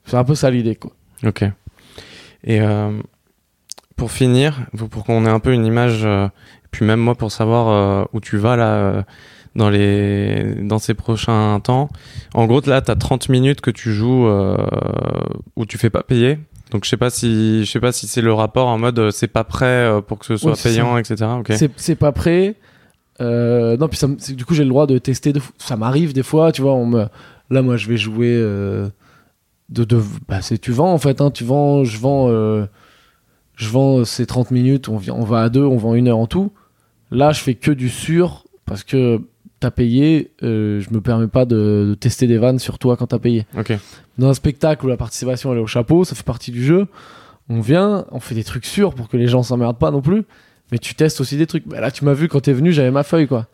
[0.06, 0.92] C'est un peu ça l'idée quoi.
[1.24, 1.44] Ok.
[2.44, 2.62] Et
[3.96, 6.30] pour finir, pour qu'on ait un peu une image, et
[6.72, 9.04] puis même moi pour savoir où tu vas là
[9.58, 11.90] dans les dans ces prochains temps.
[12.34, 14.56] En gros, là, tu as 30 minutes que tu joues euh,
[15.58, 16.40] où tu fais pas payer.
[16.72, 19.12] Donc je sais pas si je sais pas si c'est le rapport en mode euh,
[19.12, 21.26] c'est pas prêt euh, pour que ce soit payant, etc.
[21.40, 21.54] Ok.
[21.76, 22.56] C'est, pas prêt.
[23.20, 25.34] Euh, non, puis ça du coup, j'ai le droit de tester.
[25.34, 26.74] De, ça m'arrive des fois, tu vois.
[26.74, 27.06] On me,
[27.50, 28.34] là, moi, je vais jouer.
[28.36, 28.90] euh,
[29.70, 31.20] de, de, bah, c'est, tu vends en fait.
[31.20, 32.28] Hein, tu vends, je vends.
[32.30, 32.66] euh,
[33.56, 34.88] je vends ces 30 minutes.
[34.88, 36.52] On, on va à deux, on vend une heure en tout.
[37.12, 39.22] Là, je fais que du sûr parce que
[39.60, 40.32] t'as payé.
[40.44, 43.46] euh, je me permets pas de, de tester des vannes sur toi quand t'as payé.
[43.58, 43.74] Ok.
[44.18, 46.88] Dans un spectacle où la participation elle est au chapeau, ça fait partie du jeu.
[47.50, 50.24] On vient, on fait des trucs sûrs pour que les gens s'emmerdent pas non plus.
[50.72, 51.66] Mais tu testes aussi des trucs.
[51.68, 53.48] Bah là, tu m'as vu quand t'es venu, j'avais ma feuille quoi.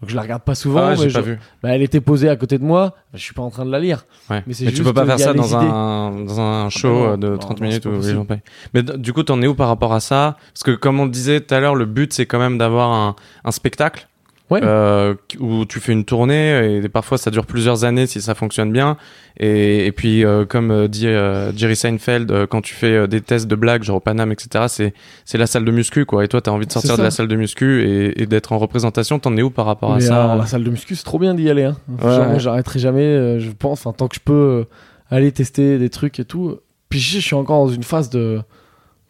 [0.00, 0.80] Donc je la regarde pas souvent.
[0.86, 1.38] Ah, mais j'ai je- pas vu.
[1.62, 2.90] bah, elle était posée à côté de moi.
[2.94, 4.04] Bah, je suis pas en train de la lire.
[4.30, 4.44] Ouais.
[4.46, 7.38] Mais tu peux pas faire ça dans un, dans un show non, euh, de non,
[7.38, 8.42] 30 non, minutes où les gens payent.
[8.74, 10.36] Mais du coup, t'en es où par rapport à ça?
[10.52, 13.16] Parce que comme on disait tout à l'heure, le but c'est quand même d'avoir un,
[13.44, 14.07] un spectacle
[14.50, 14.60] Ouais.
[14.62, 18.72] euh, où tu fais une tournée et parfois ça dure plusieurs années si ça fonctionne
[18.72, 18.96] bien.
[19.38, 23.06] Et, et puis euh, comme euh, dit euh, Jerry Seinfeld, euh, quand tu fais euh,
[23.06, 24.94] des tests de blagues genre au Paname, etc., c'est
[25.26, 26.24] c'est la salle de muscu quoi.
[26.24, 28.58] Et toi, t'as envie de sortir de la salle de muscu et, et d'être en
[28.58, 29.18] représentation.
[29.18, 31.50] T'en es où par rapport à ça la salle de muscu, c'est trop bien d'y
[31.50, 31.64] aller.
[31.64, 31.76] Hein.
[32.02, 32.10] Ouais.
[32.14, 34.64] Genre, J'arrêterai jamais, euh, je pense, enfin, tant que je peux euh,
[35.10, 36.56] aller tester des trucs et tout.
[36.88, 38.40] Puis je suis encore dans une phase de.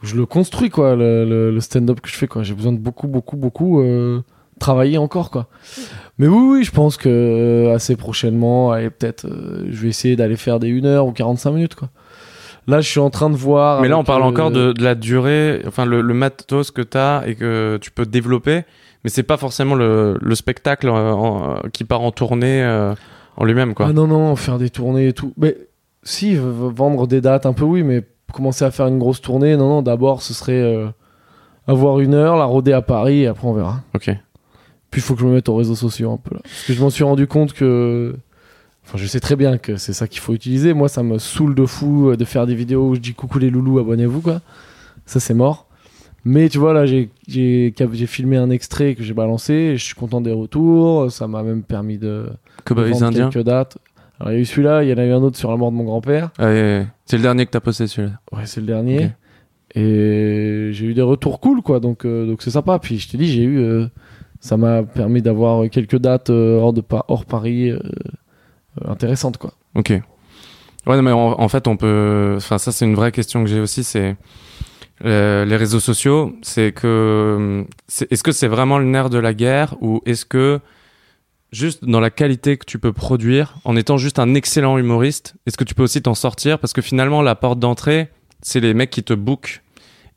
[0.03, 2.43] où je le construis, quoi, le, le- le stand-up que je fais, quoi.
[2.43, 4.21] J'ai besoin de beaucoup, beaucoup, beaucoup euh,
[4.59, 5.47] travailler encore, quoi.
[6.19, 10.17] Mais oui, oui, je pense que euh, assez prochainement, allez, peut-être, euh, je vais essayer
[10.17, 11.89] d'aller faire des 1 heure ou 45 minutes, quoi.
[12.67, 13.81] Là, je suis en train de voir.
[13.81, 16.83] Mais là, on parle euh, encore de, de la durée, enfin le, le matos que
[16.83, 18.65] tu as et que tu peux développer,
[19.05, 22.95] mais c'est pas forcément le, le spectacle en- qui part en tournée euh,
[23.39, 23.87] en lui-même, quoi.
[23.89, 25.33] Ah non, non, faire des tournées et tout.
[25.39, 25.57] Mais
[26.03, 28.03] si, vendre des dates un peu, oui, mais
[28.35, 30.85] commencer à faire une grosse tournée, non, non, d'abord, ce serait
[31.67, 33.81] avoir une heure, la rôder à Paris, et après on verra.
[33.95, 34.11] Ok.
[34.91, 36.41] Puis il faut que je me mette aux réseaux sociaux un peu là.
[36.43, 38.15] Parce que je m'en suis rendu compte que.
[38.87, 40.73] Enfin, je sais très bien que c'est ça qu'il faut utiliser.
[40.73, 43.39] Moi, ça me saoule de fou euh, de faire des vidéos où je dis coucou
[43.39, 44.41] les loulous, abonnez-vous, quoi.
[45.05, 45.67] Ça, c'est mort.
[46.25, 47.11] Mais tu vois, là, j'ai-
[48.07, 51.13] filmé un extrait que j'ai balancé, et je suis content des retours.
[51.13, 52.31] Ça m'a même permis de
[52.65, 53.29] Cowboys vendre indiens.
[53.29, 53.77] quelques dates.
[54.21, 55.57] Alors, il y a eu celui-là, il y en a eu un autre sur la
[55.59, 56.31] mort de mon grand-père.
[56.39, 56.51] Ah.
[57.05, 58.15] C'est le dernier que t'as posté celui-là.
[58.33, 59.11] Ouais, c'est le dernier.
[59.75, 61.79] Et j'ai eu des retours cool, quoi.
[61.79, 62.79] Donc, euh, donc c'est sympa.
[62.79, 63.59] Puis je t'ai dit, j'ai eu.
[63.59, 63.87] euh,
[64.41, 69.53] ça m'a permis d'avoir quelques dates euh, hors, de, hors Paris euh, euh, intéressantes, quoi.
[69.75, 69.93] Ok.
[70.87, 72.35] Ouais, mais en, fait, on peut.
[72.37, 73.85] Enfin, ça, c'est une vraie question que j'ai aussi.
[73.85, 74.17] C'est
[75.05, 76.35] les réseaux sociaux.
[76.41, 77.67] C'est que
[78.11, 80.61] est-ce que c'est vraiment le nerf de la guerre ou est-ce que
[81.53, 85.59] juste dans la qualité que tu peux produire, en étant juste un excellent humoriste, est-ce
[85.59, 86.59] que tu peux aussi t'en sortir?
[86.59, 88.09] Parce que finalement, la porte d'entrée,
[88.41, 89.63] c'est les mecs qui te bookent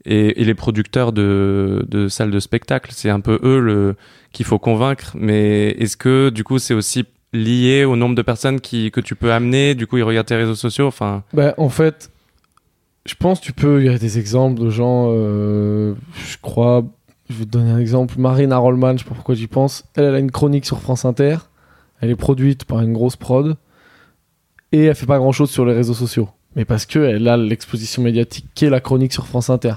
[0.05, 2.91] et, les producteurs de, salles de spectacle.
[2.93, 3.95] C'est un peu eux
[4.31, 5.11] qu'il faut convaincre.
[5.15, 9.31] Mais est-ce que du coup, c'est aussi lié au nombre de personnes que tu peux
[9.31, 9.75] amener?
[9.75, 10.87] Du coup, ils regardent tes réseaux sociaux?
[10.87, 12.11] Enfin, Bah, en fait,
[13.05, 13.81] je pense tu peux.
[13.81, 15.09] Il y a des exemples de gens.
[15.11, 15.93] euh,
[16.27, 16.83] je crois.
[17.29, 18.15] Je vais te donner un exemple.
[18.17, 19.85] Marina Rollman, je sais pas pourquoi j'y pense.
[19.95, 21.37] Elle, a une chronique sur France Inter.
[22.01, 23.55] Elle est produite par une grosse prod.
[24.73, 26.29] Et elle fait pas grand chose sur les réseaux sociaux.
[26.55, 29.75] Mais parce que elle a l'exposition médiatique qui est la chronique sur France Inter.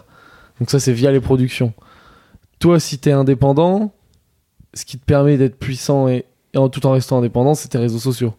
[0.58, 1.72] Donc ça, c'est via les productions.
[2.58, 3.92] Toi, si t'es indépendant,
[4.72, 7.78] ce qui te permet d'être puissant et, et en tout en restant indépendant, c'est tes
[7.78, 8.34] réseaux sociaux.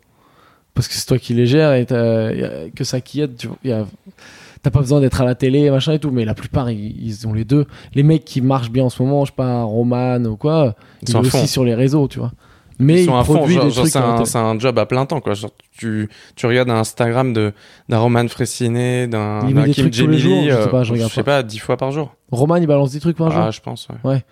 [0.73, 3.37] Parce que c'est toi qui les gères et que ça qui aide.
[3.37, 6.09] tu T'as pas besoin d'être à la télé, machin et tout.
[6.09, 7.67] Mais la plupart, ils, ils ont les deux.
[7.93, 11.09] Les mecs qui marchent bien en ce moment, je sais pas, Roman ou quoi, ils
[11.09, 12.31] sont aussi sur les réseaux, tu vois.
[12.77, 15.21] Mais Ils il sont à fond, genre, genre, c'est un, c'est job à plein temps,
[15.21, 15.33] quoi.
[15.33, 17.53] Genre, tu, tu regardes un Instagram de,
[17.87, 21.11] d'un Roman Fressinet, d'un, Il d'un Kim Gemini, jours, je sais euh, pas, je regarde
[21.11, 22.15] sais pas, dix fois par jour.
[22.31, 23.41] Roman, il balance des trucs par jour.
[23.41, 24.23] Ah, je pense, ouais.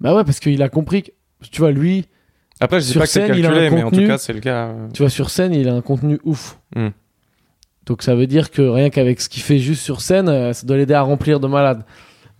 [0.00, 1.10] Bah ouais, parce qu'il a compris que,
[1.50, 2.04] tu vois, lui,
[2.60, 4.18] Après, je dis pas que c'est scène, il a un calculé, mais en tout cas,
[4.18, 4.66] c'est le cas.
[4.66, 4.88] euh.
[4.92, 6.58] tu vois, sur scène, il a un contenu ouf.
[6.74, 6.88] Hmm.
[7.86, 10.66] Donc ça veut dire que rien qu'avec ce qu'il fait juste sur scène, euh, ça
[10.66, 11.84] doit l'aider à remplir de malade.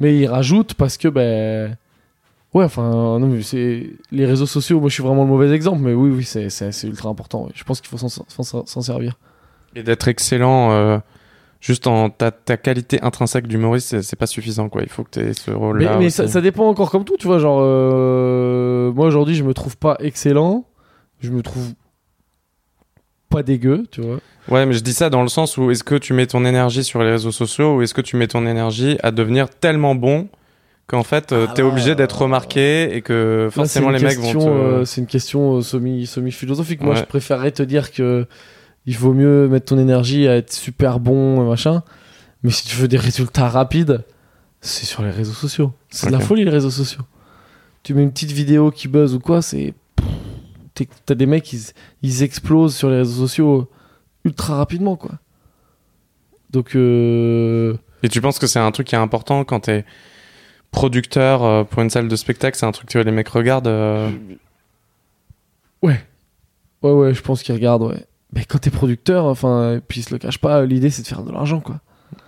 [0.01, 1.77] Mais il rajoute parce que, ben.
[2.57, 3.91] Ouais, enfin, non, mais c'est.
[4.11, 6.73] Les réseaux sociaux, moi je suis vraiment le mauvais exemple, mais oui, oui, c'est, c'est,
[6.73, 7.45] c'est ultra important.
[7.45, 7.53] ouais.
[7.55, 9.19] Je pense qu'il faut s'en, s'en- s'en servir.
[9.75, 10.99] Et d'être excellent, euh,
[11.61, 14.83] juste en ta, ta qualité intrinsèque d'humoriste, c'est, c'est pas suffisant, quoi.
[14.83, 15.99] Il faut que tu aies ce rôle-là.
[15.99, 17.39] mais ça dépend encore comme tout, tu vois.
[17.39, 20.65] Genre, euh, moi aujourd'hui, je me trouve pas excellent.
[21.21, 21.73] Je me trouve
[23.29, 24.19] pas dégueu, tu vois.
[24.49, 26.85] Ouais, mais je dis ça dans le sens où est-ce que tu mets ton énergie
[26.85, 30.29] sur les réseaux sociaux ou est-ce que tu mets ton énergie à devenir tellement bon
[30.87, 34.41] qu'en fait, euh, Ah t'es obligé d'être remarqué et que forcément les mecs vont question,
[34.41, 34.49] te...
[34.49, 36.81] euh, c'est une question euh, semi, semi-philosophique.
[36.83, 37.01] Moi, Ouais.
[37.01, 38.27] je préférerais te dire que
[38.87, 41.83] il vaut mieux mettre ton énergie à être super bon, euh, machin.
[42.43, 44.05] Mais si tu veux des résultats rapides,
[44.61, 45.73] c'est sur les réseaux sociaux.
[45.91, 47.03] C'est de la folie, les réseaux sociaux.
[47.83, 49.75] Tu mets une petite vidéo qui buzz ou quoi, c'est.
[51.07, 51.63] T'as des mecs, ils,
[52.03, 53.69] ils explosent sur les réseaux sociaux
[54.25, 55.13] ultra rapidement, quoi.
[56.51, 59.85] Donc, euh, Et tu penses que c'est un truc qui est important quand t'es
[60.71, 64.11] producteur euh, pour une salle de spectacle, c'est un truc que les mecs regardent euh,
[66.83, 68.05] Ouais, ouais, je pense qu'ils regardent, ouais.
[68.33, 71.23] Mais quand t'es producteur, enfin, puis ils se le cachent pas, l'idée c'est de faire
[71.23, 71.81] de l'argent, quoi.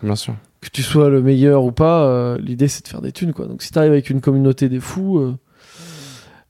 [0.03, 0.35] Bien sûr.
[0.61, 3.47] Que tu sois le meilleur ou pas, euh, l'idée c'est de faire des thunes, quoi.
[3.47, 5.19] Donc si t'arrives avec une communauté des fous.
[5.19, 5.37] euh,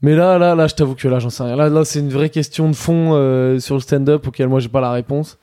[0.00, 1.56] Mais là, là, là, je t'avoue que là, j'en sais rien.
[1.56, 4.68] Là, là c'est une vraie question de fond euh, sur le stand-up auquel moi j'ai
[4.68, 5.38] pas la réponse.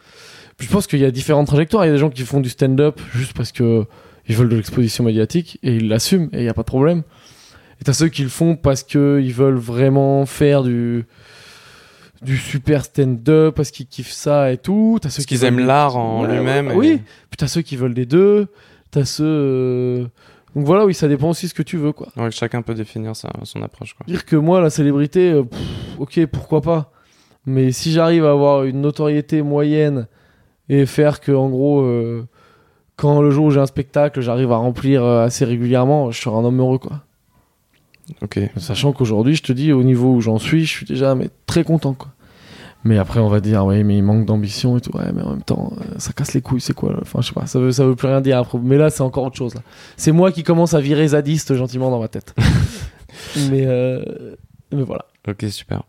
[0.57, 1.83] Puis je pense qu'il y a différentes trajectoires.
[1.85, 3.85] Il y a des gens qui font du stand-up juste parce que
[4.27, 7.03] ils veulent de l'exposition médiatique et ils l'assument et il y a pas de problème.
[7.81, 11.05] Et t'as ceux qui le font parce que ils veulent vraiment faire du
[12.21, 14.97] du super stand-up parce qu'ils kiffent ça et tout.
[15.01, 16.67] T'as ceux Parce qui qu'ils veulent- aiment l'art en Ouais, lui-même.
[16.67, 17.01] ouais, et- Oui.
[17.29, 18.47] Puis t'as ceux qui veulent les deux.
[18.91, 19.23] T'as ceux.
[19.25, 20.05] euh,
[20.55, 22.07] Donc voilà, oui, ça dépend aussi ce que tu veux, quoi.
[22.15, 23.93] Ouais, chacun peut définir sa, son approche.
[23.93, 24.05] Quoi.
[24.07, 25.59] Dire que moi, la célébrité, euh, pff,
[25.99, 26.93] ok, pourquoi pas.
[27.45, 30.07] Mais si j'arrive à avoir une notoriété moyenne
[30.69, 32.25] et faire que, en gros, euh,
[32.95, 36.35] quand le jour où j'ai un spectacle, j'arrive à remplir euh, assez régulièrement, je serai
[36.35, 37.01] un homme heureux, quoi.
[38.21, 38.39] Ok.
[38.57, 41.63] Sachant qu'aujourd'hui, je te dis, au niveau où j'en suis, je suis déjà mais, très
[41.63, 42.09] content, quoi.
[42.83, 44.95] Mais après, on va dire, ouais, mais il manque d'ambition et tout.
[44.95, 46.99] Ouais, mais en même temps, euh, ça casse les couilles, c'est quoi là?
[47.01, 48.37] Enfin, je sais pas, ça veut, ça veut plus rien dire.
[48.37, 48.59] après.
[48.59, 49.55] Mais là, c'est encore autre chose.
[49.97, 52.35] C'est moi qui commence à virer zadiste gentiment dans ma tête.
[53.49, 54.35] mais, euh,
[54.71, 55.05] mais voilà.
[55.27, 55.81] Ok, super.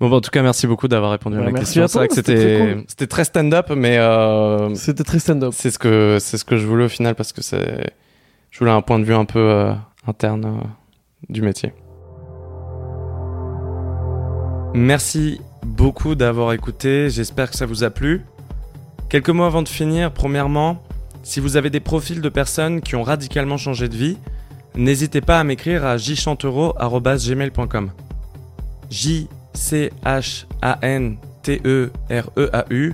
[0.00, 1.86] Bon, bah, en tout cas, merci beaucoup d'avoir répondu à Ouais, ma question.
[1.88, 2.84] C'est vrai que c'était très c'était cool.
[2.86, 5.52] c'était très stand-up, mais euh, C'était très stand-up.
[5.54, 7.92] c'est ce que c'est ce que je voulais au final parce que c'est
[8.50, 9.72] je voulais un point de vue un peu euh,
[10.06, 10.50] interne euh,
[11.28, 11.72] du métier.
[14.74, 17.10] Merci beaucoup d'avoir écouté.
[17.10, 18.22] J'espère que ça vous a plu.
[19.08, 20.12] Quelques mots avant de finir.
[20.12, 20.82] Premièrement,
[21.22, 24.16] si vous avez des profils de personnes qui ont radicalement changé de vie,
[24.76, 27.90] n'hésitez pas à m'écrire à jchantero@gmail.com.
[28.90, 32.92] J C H A N T E E.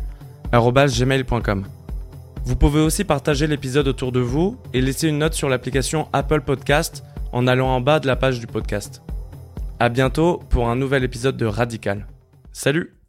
[2.45, 6.43] Vous pouvez aussi partager l'épisode autour de vous et laisser une note sur l'application Apple
[6.43, 9.03] Podcast en allant en bas de la page du podcast.
[9.81, 12.07] À bientôt pour un nouvel épisode de Radical.
[12.53, 13.04] Salut